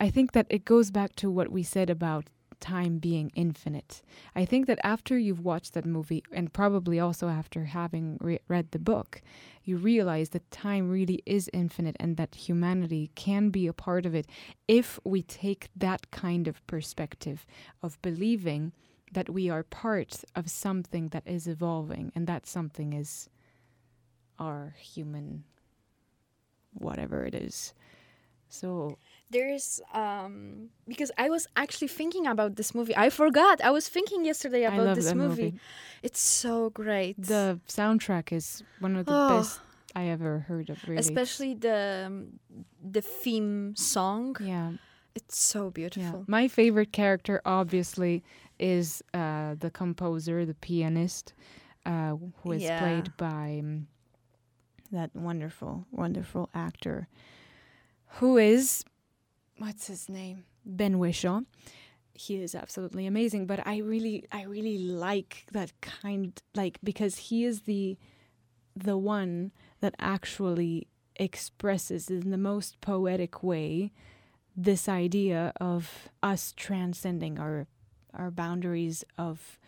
I 0.00 0.08
think 0.08 0.32
that 0.32 0.46
it 0.48 0.64
goes 0.64 0.90
back 0.90 1.14
to 1.16 1.30
what 1.30 1.52
we 1.52 1.62
said 1.62 1.90
about 1.90 2.30
time 2.58 2.98
being 2.98 3.32
infinite. 3.34 4.02
I 4.34 4.44
think 4.44 4.66
that 4.66 4.78
after 4.82 5.18
you've 5.18 5.44
watched 5.44 5.74
that 5.74 5.86
movie, 5.86 6.22
and 6.32 6.52
probably 6.52 6.98
also 6.98 7.28
after 7.28 7.64
having 7.66 8.18
re- 8.20 8.40
read 8.48 8.70
the 8.70 8.78
book, 8.78 9.22
you 9.64 9.76
realize 9.76 10.30
that 10.30 10.50
time 10.50 10.90
really 10.90 11.22
is 11.26 11.50
infinite 11.52 11.96
and 12.00 12.16
that 12.16 12.34
humanity 12.34 13.10
can 13.14 13.50
be 13.50 13.66
a 13.66 13.72
part 13.72 14.06
of 14.06 14.14
it 14.14 14.26
if 14.66 14.98
we 15.04 15.22
take 15.22 15.68
that 15.76 16.10
kind 16.10 16.48
of 16.48 16.66
perspective 16.66 17.46
of 17.82 18.00
believing 18.02 18.72
that 19.12 19.28
we 19.28 19.50
are 19.50 19.62
part 19.62 20.24
of 20.34 20.50
something 20.50 21.08
that 21.08 21.26
is 21.26 21.46
evolving 21.46 22.12
and 22.14 22.26
that 22.26 22.46
something 22.46 22.92
is 22.92 23.28
our 24.38 24.74
human 24.78 25.44
whatever 26.72 27.24
it 27.24 27.34
is. 27.34 27.74
So 28.48 28.98
There's 29.30 29.80
um 29.94 30.70
because 30.88 31.10
I 31.16 31.30
was 31.30 31.46
actually 31.56 31.88
thinking 31.88 32.26
about 32.26 32.56
this 32.56 32.74
movie. 32.74 32.96
I 32.96 33.10
forgot. 33.10 33.60
I 33.62 33.70
was 33.70 33.88
thinking 33.88 34.24
yesterday 34.24 34.64
about 34.64 34.96
this 34.96 35.14
movie. 35.14 35.42
movie. 35.42 35.60
It's 36.02 36.20
so 36.20 36.70
great. 36.70 37.16
The 37.22 37.60
soundtrack 37.68 38.32
is 38.32 38.62
one 38.80 38.96
of 38.96 39.06
the 39.06 39.12
Oh. 39.14 39.28
best 39.28 39.60
I 39.94 40.04
ever 40.08 40.40
heard 40.48 40.70
of. 40.70 40.78
Really, 40.88 40.98
especially 41.00 41.54
the 41.54 42.04
um, 42.06 42.40
the 42.82 43.02
theme 43.02 43.74
song. 43.76 44.36
yeah, 44.40 44.72
It's 45.14 45.38
so 45.38 45.66
yeah. 45.66 45.70
beautiful. 45.70 46.24
My 46.26 46.48
favorite 46.48 46.92
character, 46.92 47.40
obviously, 47.44 48.22
is 48.58 49.02
uh, 49.14 49.54
the 49.58 49.70
composer, 49.70 50.44
the 50.46 50.54
pianist, 50.54 51.34
uh, 51.86 52.16
who 52.42 52.52
is 52.52 52.62
Yeah. 52.62 52.78
played 52.78 53.16
by 53.16 53.58
um, 53.62 53.86
that 54.92 55.10
wonderful, 55.14 55.86
wonderful 55.92 56.48
actor, 56.54 57.06
who 58.18 58.38
is 58.38 58.84
what's 59.60 59.86
his 59.86 60.08
name, 60.08 60.44
Ben 60.64 60.94
Whishaw. 60.98 61.42
He 62.14 62.42
is 62.42 62.54
absolutely 62.54 63.06
amazing, 63.06 63.46
but 63.46 63.66
I 63.66 63.78
really, 63.78 64.24
I 64.32 64.42
really 64.44 64.78
like 64.78 65.46
that 65.52 65.72
kind, 65.80 66.32
like 66.54 66.78
because 66.82 67.16
he 67.16 67.44
is 67.44 67.62
the 67.62 67.96
the 68.76 68.96
one 68.96 69.52
that 69.80 69.94
actually 69.98 70.88
expresses 71.16 72.08
in 72.08 72.30
the 72.30 72.38
most 72.38 72.80
poetic 72.80 73.42
way 73.42 73.92
this 74.56 74.88
idea 74.88 75.52
of 75.60 76.08
us 76.22 76.54
transcending 76.56 77.38
our 77.38 77.66
our 78.14 78.30
boundaries 78.30 79.04
of 79.18 79.58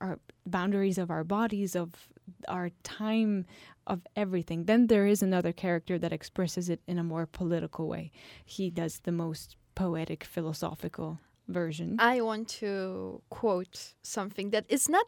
our 0.00 0.18
boundaries 0.46 0.98
of 0.98 1.10
our 1.10 1.24
bodies 1.24 1.74
of 1.74 2.08
our 2.48 2.70
time 2.82 3.44
of 3.86 4.00
everything 4.14 4.64
then 4.64 4.86
there 4.86 5.06
is 5.06 5.22
another 5.22 5.52
character 5.52 5.98
that 5.98 6.12
expresses 6.12 6.68
it 6.68 6.80
in 6.86 6.98
a 6.98 7.04
more 7.04 7.26
political 7.26 7.88
way 7.88 8.10
he 8.44 8.70
does 8.70 9.00
the 9.00 9.12
most 9.12 9.56
poetic 9.74 10.24
philosophical 10.24 11.18
version 11.48 11.96
I 11.98 12.20
want 12.20 12.48
to 12.60 13.22
quote 13.28 13.94
something 14.02 14.50
that 14.50 14.64
is 14.68 14.88
not 14.88 15.06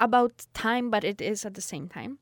about 0.00 0.46
time, 0.54 0.90
but 0.90 1.04
it 1.04 1.20
is 1.20 1.44
at 1.44 1.54
the 1.54 1.60
same 1.60 1.88
time. 1.88 2.18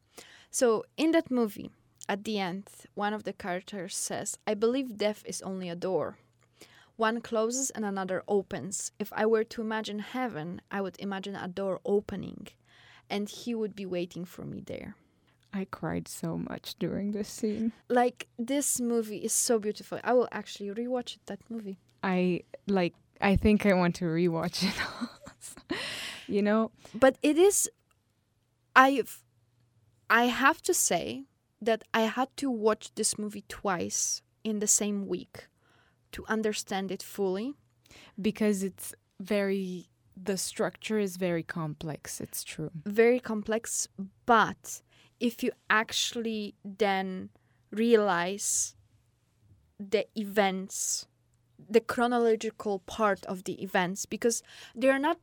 So, 0.51 0.84
in 0.97 1.11
that 1.12 1.30
movie, 1.30 1.70
at 2.09 2.24
the 2.24 2.39
end, 2.39 2.68
one 2.95 3.12
of 3.12 3.24
the 3.24 3.32
characters 3.32 3.97
says, 3.97 4.39
I 4.47 4.55
believe 4.55 4.97
death 4.97 5.22
is 5.26 5.43
only 5.43 5.68
a 5.68 5.76
door. 5.76 6.18
One 6.97 7.20
closes 7.20 7.70
and 7.70 7.84
another 7.84 8.22
opens. 8.26 8.93
If 8.99 9.12
I 9.12 9.26
were 9.26 9.45
to 9.45 9.61
imagine 9.61 9.99
heaven, 9.99 10.62
I 10.70 10.80
would 10.80 10.97
imagine 10.99 11.37
a 11.37 11.49
door 11.49 11.80
opening, 11.84 12.49
and 13.11 13.28
he 13.28 13.54
would 13.54 13.74
be 13.76 13.86
waiting 13.86 14.24
for 14.24 14.44
me 14.44 14.61
there. 14.66 14.94
i 15.52 15.64
cried 15.64 16.07
so 16.09 16.36
much 16.36 16.74
during 16.78 17.12
this 17.12 17.28
scene 17.28 17.72
Like, 17.88 18.26
this 18.38 18.80
movie 18.80 19.18
is 19.28 19.32
so 19.32 19.59
beautiful. 19.59 19.98
I 20.04 20.12
will 20.12 20.28
actually 20.32 20.70
rewatch 20.70 21.16
it, 21.16 21.22
that 21.26 21.40
movie. 21.48 21.78
i 22.02 22.42
like 22.66 22.94
i 23.20 23.36
think 23.36 23.64
i 23.64 23.72
want 23.72 23.94
to 23.96 24.04
rewatch 24.04 24.59
it 24.70 24.76
you 26.34 26.42
know 26.42 26.70
but 26.94 27.16
it 27.22 27.36
is 27.38 27.70
i've 28.74 29.22
i 30.11 30.24
have 30.26 30.61
to 30.62 30.74
say 30.74 31.24
that 31.62 31.80
i 31.94 32.02
had 32.02 32.28
to 32.36 32.50
watch 32.50 32.84
this 32.94 33.16
movie 33.18 33.44
twice 33.48 34.22
in 34.44 34.59
the 34.61 34.66
same 34.66 35.07
week 35.07 35.46
to 36.12 36.24
understand 36.28 36.90
it 36.90 37.02
fully 37.02 37.54
because 38.20 38.62
it's 38.62 38.94
very 39.20 39.88
the 40.16 40.36
structure 40.36 40.98
is 40.98 41.16
very 41.16 41.42
complex 41.42 42.20
it's 42.20 42.42
true. 42.42 42.70
Very 42.84 43.20
complex 43.20 43.88
but 44.24 44.82
if 45.20 45.42
you 45.42 45.52
actually 45.70 46.54
then 46.64 47.30
realize 47.70 48.74
the 49.78 50.06
events 50.18 51.06
the 51.68 51.80
chronological 51.80 52.80
part 52.80 53.24
of 53.26 53.44
the 53.44 53.62
events 53.62 54.06
because 54.06 54.42
they're 54.74 54.98
not 54.98 55.18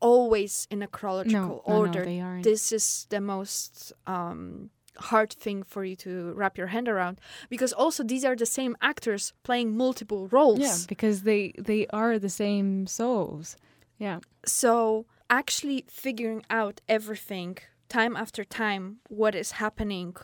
always 0.00 0.66
in 0.70 0.82
a 0.82 0.86
chronological 0.86 1.40
no, 1.40 1.62
no, 1.66 1.74
order. 1.78 2.00
no, 2.00 2.04
they 2.04 2.20
aren't. 2.20 2.44
this 2.44 2.72
is 2.72 3.06
the 3.10 3.20
most 3.20 3.92
um, 4.06 4.70
hard 4.98 5.32
thing 5.32 5.62
for 5.62 5.84
you 5.84 5.96
to 5.96 6.32
wrap 6.34 6.58
your 6.58 6.68
hand 6.68 6.88
around 6.88 7.20
because 7.48 7.72
also 7.72 8.02
these 8.02 8.24
are 8.24 8.36
the 8.36 8.46
same 8.46 8.76
actors 8.80 9.32
playing 9.42 9.76
multiple 9.76 10.28
roles. 10.28 10.58
Yeah 10.58 10.76
because 10.88 11.22
they 11.22 11.52
they 11.58 11.86
are 11.88 12.18
the 12.18 12.28
same 12.28 12.86
souls 12.86 13.56
yeah. 13.98 14.20
So 14.44 15.06
actually 15.28 15.84
figuring 15.88 16.42
out 16.50 16.80
everything 16.88 17.58
time 17.88 18.16
after 18.16 18.44
time 18.44 18.98
what 19.08 19.34
is 19.34 19.52
happening 19.52 20.14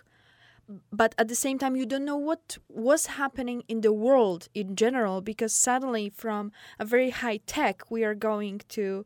but 0.92 1.14
at 1.18 1.28
the 1.28 1.34
same 1.34 1.58
time 1.58 1.76
you 1.76 1.86
don't 1.86 2.04
know 2.04 2.16
what 2.16 2.58
was 2.68 3.06
happening 3.06 3.62
in 3.68 3.80
the 3.80 3.92
world 3.92 4.48
in 4.54 4.76
general 4.76 5.20
because 5.20 5.52
suddenly 5.52 6.08
from 6.08 6.52
a 6.78 6.84
very 6.84 7.10
high 7.10 7.38
tech 7.46 7.90
we 7.90 8.04
are 8.04 8.14
going 8.14 8.60
to 8.68 9.04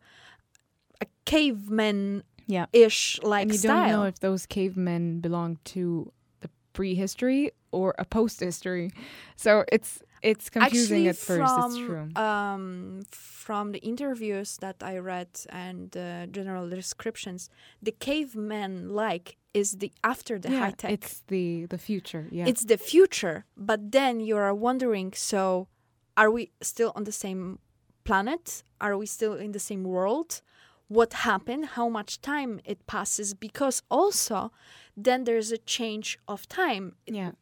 a 1.00 1.06
caveman 1.24 2.22
yeah. 2.46 2.66
ish 2.72 3.18
like 3.22 3.42
and 3.42 3.52
you 3.52 3.58
style 3.58 3.88
don't 3.88 3.90
know 3.90 4.04
if 4.04 4.20
those 4.20 4.46
cavemen 4.46 5.20
belong 5.20 5.58
to 5.64 6.12
the 6.40 6.50
prehistory 6.72 7.50
or 7.72 7.94
a 7.98 8.04
post 8.04 8.40
history 8.40 8.90
so 9.34 9.64
it's 9.72 10.02
it's 10.30 10.46
confusing 10.50 11.06
Actually, 11.06 11.08
at 11.08 11.16
first 11.16 11.54
from, 11.54 11.70
it's 11.70 11.78
true 11.86 12.06
Um, 12.26 13.02
from 13.10 13.66
the 13.74 13.82
interviews 13.92 14.50
that 14.64 14.78
I 14.92 14.94
read 15.12 15.28
and 15.66 15.88
uh, 15.96 16.26
general 16.38 16.66
descriptions, 16.78 17.40
the 17.86 17.92
caveman 18.08 18.72
like 19.04 19.26
is 19.60 19.68
the 19.82 19.90
after 20.02 20.34
the 20.44 20.50
yeah, 20.50 20.60
high 20.62 20.74
tech. 20.80 20.90
it's 20.96 21.14
the 21.32 21.46
the 21.74 21.78
future 21.88 22.24
yeah 22.38 22.48
It's 22.50 22.64
the 22.72 22.78
future, 22.92 23.38
but 23.70 23.80
then 23.98 24.14
you 24.28 24.36
are 24.44 24.54
wondering. 24.68 25.08
So, 25.32 25.68
are 26.20 26.30
we 26.36 26.42
still 26.72 26.90
on 26.98 27.04
the 27.04 27.12
same 27.24 27.42
planet? 28.08 28.44
Are 28.86 28.96
we 29.02 29.06
still 29.06 29.34
in 29.44 29.50
the 29.52 29.64
same 29.70 29.82
world? 29.96 30.30
What 30.98 31.10
happened? 31.30 31.64
How 31.78 31.88
much 31.98 32.12
time 32.20 32.52
it 32.72 32.78
passes? 32.86 33.28
Because 33.46 33.76
also, 33.98 34.38
then 35.04 35.24
there's 35.24 35.50
a 35.52 35.58
change 35.76 36.08
of 36.26 36.46
time 36.62 36.84
Yeah. 37.18 37.32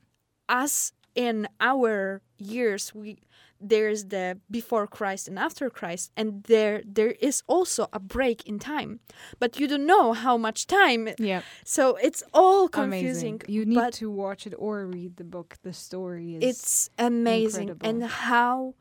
as 0.48 0.92
in 1.14 1.48
our 1.60 2.20
years 2.38 2.94
we 2.94 3.18
there's 3.60 4.06
the 4.06 4.38
before 4.50 4.86
Christ 4.86 5.28
and 5.28 5.38
after 5.38 5.70
Christ 5.70 6.10
and 6.16 6.42
there 6.44 6.82
there 6.84 7.12
is 7.20 7.42
also 7.46 7.88
a 7.92 7.98
break 8.00 8.46
in 8.46 8.58
time 8.58 9.00
but 9.38 9.58
you 9.58 9.66
don't 9.66 9.86
know 9.86 10.12
how 10.12 10.36
much 10.36 10.66
time 10.66 11.08
Yeah. 11.18 11.42
so 11.64 11.96
it's 11.96 12.22
all 12.34 12.68
confusing 12.68 13.34
Amazing. 13.36 13.54
You 13.54 13.64
need 13.64 13.92
to 13.94 14.10
watch 14.10 14.46
it 14.46 14.54
or 14.58 14.86
read 14.86 15.16
the 15.16 15.24
book. 15.24 15.56
The 15.62 15.72
story 15.72 16.36
is 16.36 16.42
it's 16.42 16.90
amazing 16.98 17.78
and 17.80 18.02
how 18.04 18.74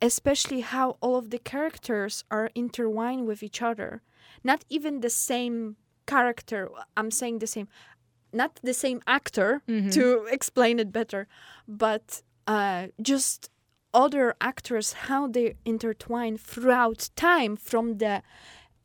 especially 0.00 0.60
how 0.60 0.96
all 1.00 1.16
of 1.16 1.30
the 1.30 1.38
characters 1.38 2.24
are 2.30 2.50
intertwined 2.54 3.26
with 3.26 3.42
each 3.42 3.62
other 3.62 4.02
not 4.42 4.64
even 4.68 5.00
the 5.00 5.10
same 5.10 5.76
character 6.06 6.68
i'm 6.96 7.10
saying 7.10 7.38
the 7.38 7.46
same 7.46 7.68
not 8.34 8.60
the 8.62 8.74
same 8.74 9.00
actor 9.06 9.62
Mhm. 9.66 9.92
to 9.92 10.26
explain 10.36 10.78
it 10.78 10.90
better 10.92 11.26
but 11.68 12.22
uh, 12.46 12.88
just 13.00 13.50
other 13.92 14.34
actors 14.40 14.92
how 15.08 15.28
they 15.28 15.54
intertwine 15.64 16.36
throughout 16.36 17.10
time 17.16 17.56
from 17.56 17.98
the 17.98 18.22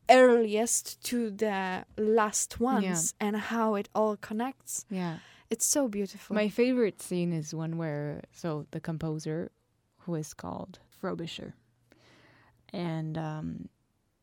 earliest 0.08 1.02
to 1.04 1.30
the 1.30 1.84
last 1.96 2.58
ones 2.60 3.14
and 3.20 3.36
how 3.36 3.74
it 3.74 3.88
all 3.94 4.16
connects 4.16 4.84
yeah. 4.90 5.18
it's 5.50 5.66
so 5.66 5.88
beautiful 5.88 6.34
My 6.34 6.48
favorite 6.48 7.00
scene 7.02 7.32
is 7.32 7.54
one 7.54 7.76
where 7.78 8.22
so 8.32 8.66
the 8.70 8.80
composer, 8.80 9.50
who 10.04 10.14
is 10.16 10.34
called 10.34 10.78
Frobisher, 11.00 11.54
and 12.72 13.16
um, 13.18 13.68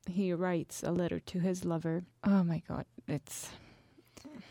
he 0.10 0.34
writes 0.34 0.84
a 0.84 0.92
letter 0.92 1.20
to 1.20 1.40
his 1.40 1.66
lover. 1.66 2.04
Oh 2.24 2.44
my 2.44 2.62
God, 2.68 2.86
it's 3.08 3.50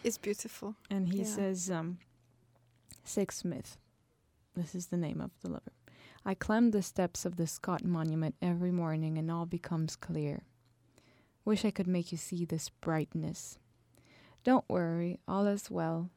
it's 0.05 0.19
beautiful 0.19 0.75
and 0.91 1.09
he 1.09 1.19
Yeah. 1.19 1.25
says, 1.25 1.71
um, 1.71 1.99
Sixsmith. 3.05 3.77
This 4.55 4.75
is 4.75 4.87
the 4.89 4.97
name 4.97 5.21
of 5.21 5.31
the 5.43 5.51
lover. 5.51 5.73
I 6.25 6.35
climb 6.35 6.71
the 6.71 6.83
steps 6.83 7.25
of 7.25 7.37
the 7.37 7.47
Scott 7.47 7.85
Monument 7.85 8.35
every 8.43 8.73
morning, 8.73 9.17
and 9.17 9.31
all 9.31 9.47
becomes 9.47 9.95
clear. 9.95 10.43
Wish 11.45 11.65
I 11.65 11.71
could 11.71 11.87
make 11.87 12.11
you 12.11 12.19
see 12.19 12.45
this 12.45 12.69
brightness. 12.69 13.59
Don't 14.43 14.69
worry, 14.69 15.21
all 15.29 15.47
is 15.47 15.71
well. 15.71 16.11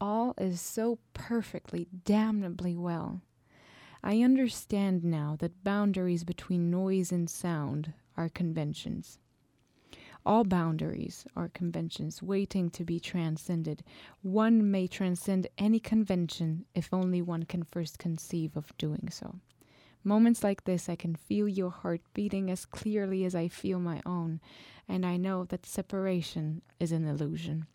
All 0.00 0.34
is 0.38 0.60
so 0.60 0.98
perfectly, 1.14 1.86
damnably 2.04 2.76
well. 2.76 3.22
I 4.02 4.22
understand 4.22 5.02
now 5.02 5.36
that 5.40 5.64
boundaries 5.64 6.24
between 6.24 6.70
noise 6.70 7.10
and 7.10 7.28
sound 7.30 7.94
are 8.16 8.28
conventions. 8.28 9.18
All 10.26 10.44
boundaries 10.44 11.26
are 11.36 11.48
conventions 11.48 12.22
waiting 12.22 12.70
to 12.70 12.84
be 12.84 13.00
transcended. 13.00 13.82
One 14.22 14.70
may 14.70 14.86
transcend 14.86 15.46
any 15.56 15.80
convention 15.80 16.66
if 16.74 16.92
only 16.92 17.22
one 17.22 17.44
can 17.44 17.62
first 17.62 17.98
conceive 17.98 18.56
of 18.56 18.76
doing 18.76 19.08
so. 19.10 19.36
Moments 20.04 20.44
like 20.44 20.64
this, 20.64 20.88
I 20.88 20.96
can 20.96 21.14
feel 21.14 21.48
your 21.48 21.70
heart 21.70 22.02
beating 22.14 22.50
as 22.50 22.64
clearly 22.64 23.24
as 23.24 23.34
I 23.34 23.48
feel 23.48 23.80
my 23.80 24.00
own, 24.06 24.40
and 24.88 25.04
I 25.04 25.16
know 25.16 25.44
that 25.46 25.66
separation 25.66 26.62
is 26.78 26.92
an 26.92 27.06
illusion. 27.06 27.66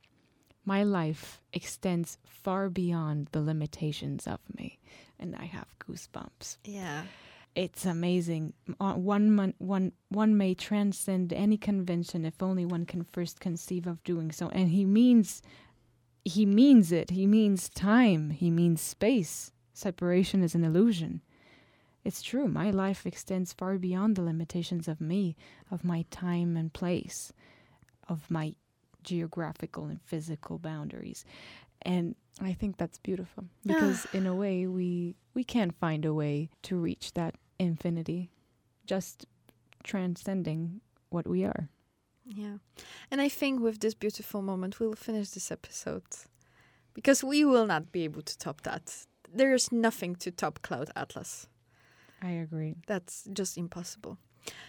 My 0.66 0.84
life 0.84 1.42
extends 1.52 2.18
far 2.24 2.70
beyond 2.70 3.28
the 3.34 3.42
limitations 3.42 4.26
of 4.26 4.40
me, 4.58 4.80
and 5.20 5.36
I 5.36 5.46
have 5.46 5.68
goosebumps 5.80 6.58
yeah 6.64 7.04
it's 7.56 7.86
amazing. 7.86 8.54
Uh, 8.80 8.94
One, 8.94 9.32
mon- 9.32 9.54
one, 9.60 9.92
one 10.10 10.38
may 10.38 10.54
transcend 10.56 11.32
any 11.34 11.58
convention 11.58 12.26
if 12.26 12.42
only 12.42 12.66
one 12.66 12.86
can 12.86 13.04
first 13.04 13.40
conceive 13.40 13.86
of 13.88 14.04
doing 14.04 14.32
so. 14.32 14.50
And 14.50 14.70
he 14.70 14.86
means, 14.86 15.42
he 16.26 16.46
means 16.46 16.92
it. 16.92 17.12
He 17.12 17.28
means 17.28 17.70
time. 17.70 18.32
He 18.32 18.50
means 18.50 18.82
space. 18.82 19.52
Separation 19.74 20.44
is 20.44 20.56
an 20.56 20.64
illusion. 20.64 21.22
It's 22.04 22.22
true. 22.22 22.48
My 22.48 22.70
life 22.70 23.06
extends 23.06 23.54
far 23.54 23.78
beyond 23.78 24.16
the 24.16 24.24
limitations 24.24 24.88
of 24.88 25.00
me, 25.00 25.36
of 25.72 25.84
my 25.84 26.06
time 26.12 26.58
and 26.58 26.74
place, 26.74 27.32
of 28.10 28.30
my 28.30 28.56
geographical 29.04 29.86
and 29.86 30.02
physical 30.02 30.58
boundaries. 30.58 31.24
And 31.82 32.16
I 32.42 32.54
think 32.54 32.78
that's 32.78 32.98
beautiful 32.98 33.46
because 33.66 34.06
in 34.14 34.26
a 34.26 34.36
way 34.36 34.66
we 34.68 35.16
we 35.34 35.44
can 35.44 35.72
find 35.72 36.06
a 36.06 36.14
way 36.14 36.50
to 36.64 36.76
reach 36.78 37.14
that 37.14 37.36
infinity 37.64 38.30
just 38.86 39.26
transcending 39.84 40.82
what 41.10 41.28
we 41.28 41.44
are. 41.44 41.70
Yeah. 42.26 42.58
And 43.12 43.22
I 43.22 43.30
think 43.30 43.62
with 43.62 43.80
this 43.80 43.94
beautiful 43.94 44.42
moment, 44.42 44.80
we'll 44.80 44.94
finish 44.94 45.30
this 45.30 45.52
episode 45.52 46.04
because 46.94 47.24
we 47.24 47.44
will 47.44 47.66
not 47.66 47.92
be 47.92 48.04
able 48.04 48.22
to 48.22 48.38
top 48.38 48.62
that. 48.62 49.06
There 49.34 49.54
is 49.54 49.72
nothing 49.72 50.16
to 50.18 50.32
top 50.32 50.62
Cloud 50.62 50.90
Atlas. 50.96 51.48
I 52.22 52.32
agree. 52.32 52.76
That's 52.88 53.28
just 53.34 53.58
impossible. 53.58 54.18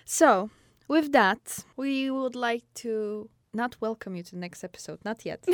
So, 0.05 0.51
with 0.89 1.13
that, 1.13 1.65
we 1.77 2.11
would 2.11 2.35
like 2.35 2.65
to 2.77 3.29
not 3.53 3.77
welcome 3.81 4.17
you 4.17 4.23
to 4.25 4.31
the 4.33 4.39
next 4.41 4.65
episode, 4.65 4.99
not 5.05 5.25
yet. 5.25 5.45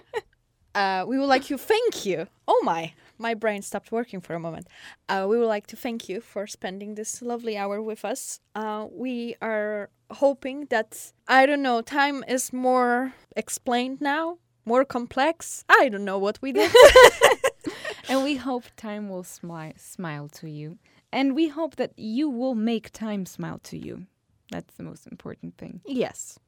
uh, 0.74 1.04
we 1.06 1.18
would 1.18 1.26
like 1.26 1.44
to 1.44 1.58
thank 1.58 2.06
you. 2.06 2.26
Oh 2.48 2.60
my, 2.64 2.94
my 3.20 3.34
brain 3.34 3.62
stopped 3.62 3.92
working 3.92 4.20
for 4.20 4.34
a 4.34 4.40
moment. 4.40 4.66
Uh, 5.08 5.26
we 5.28 5.38
would 5.38 5.46
like 5.46 5.66
to 5.68 5.76
thank 5.76 6.08
you 6.08 6.20
for 6.20 6.46
spending 6.46 6.94
this 6.94 7.22
lovely 7.22 7.56
hour 7.56 7.80
with 7.82 8.04
us. 8.04 8.40
Uh, 8.54 8.86
we 8.90 9.36
are 9.42 9.90
hoping 10.10 10.66
that, 10.70 11.12
I 11.28 11.46
don't 11.46 11.62
know, 11.62 11.82
time 11.82 12.24
is 12.26 12.52
more 12.52 13.12
explained 13.36 14.00
now, 14.00 14.38
more 14.64 14.84
complex. 14.84 15.64
I 15.68 15.88
don't 15.90 16.04
know 16.04 16.18
what 16.18 16.40
we 16.42 16.52
did. 16.52 16.72
And 18.08 18.24
we 18.24 18.36
hope 18.36 18.64
time 18.76 19.08
will 19.08 19.22
smi- 19.22 19.78
smile 19.78 20.28
to 20.40 20.50
you. 20.50 20.78
And 21.12 21.34
we 21.36 21.46
hope 21.46 21.76
that 21.76 21.92
you 21.96 22.28
will 22.28 22.56
make 22.56 22.90
time 22.90 23.24
smile 23.24 23.60
to 23.64 23.78
you. 23.78 24.06
That's 24.50 24.74
the 24.74 24.82
most 24.82 25.06
important 25.06 25.56
thing. 25.58 25.80
Yes. 25.86 26.38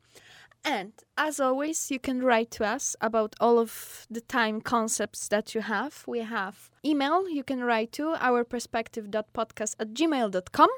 And 0.64 0.92
as 1.16 1.40
always, 1.40 1.90
you 1.90 1.98
can 1.98 2.22
write 2.22 2.50
to 2.52 2.64
us 2.64 2.94
about 3.00 3.34
all 3.40 3.58
of 3.58 4.06
the 4.08 4.20
time 4.20 4.60
concepts 4.60 5.26
that 5.28 5.54
you 5.54 5.60
have. 5.60 6.04
We 6.06 6.20
have 6.20 6.70
email, 6.84 7.28
you 7.28 7.42
can 7.42 7.64
write 7.64 7.92
to 7.92 8.14
our 8.20 8.44
perspective.podcast 8.44 9.76
at 9.80 9.92
gmail.com 9.92 10.68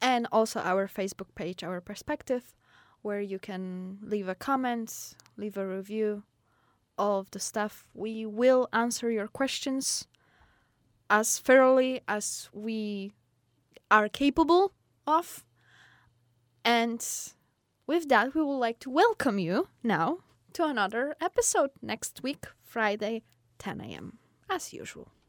and 0.00 0.26
also 0.32 0.60
our 0.60 0.88
Facebook 0.88 1.34
page, 1.34 1.62
Our 1.62 1.80
Perspective, 1.80 2.54
where 3.02 3.20
you 3.20 3.38
can 3.38 3.98
leave 4.02 4.28
a 4.28 4.34
comment, 4.34 5.14
leave 5.36 5.56
a 5.56 5.66
review, 5.66 6.24
all 6.96 7.20
of 7.20 7.30
the 7.30 7.40
stuff. 7.40 7.84
We 7.94 8.26
will 8.26 8.68
answer 8.72 9.10
your 9.10 9.28
questions 9.28 10.06
as 11.10 11.38
thoroughly 11.38 12.02
as 12.08 12.48
we 12.52 13.12
are 13.90 14.08
capable 14.08 14.72
of. 15.06 15.44
And 16.64 17.04
with 17.88 18.08
that, 18.10 18.34
we 18.34 18.42
would 18.42 18.58
like 18.58 18.78
to 18.80 18.90
welcome 18.90 19.38
you 19.38 19.68
now 19.82 20.18
to 20.52 20.64
another 20.64 21.16
episode 21.20 21.70
next 21.80 22.22
week, 22.22 22.44
Friday, 22.62 23.22
10 23.58 23.80
a.m., 23.80 24.18
as 24.48 24.74
usual. 24.74 25.08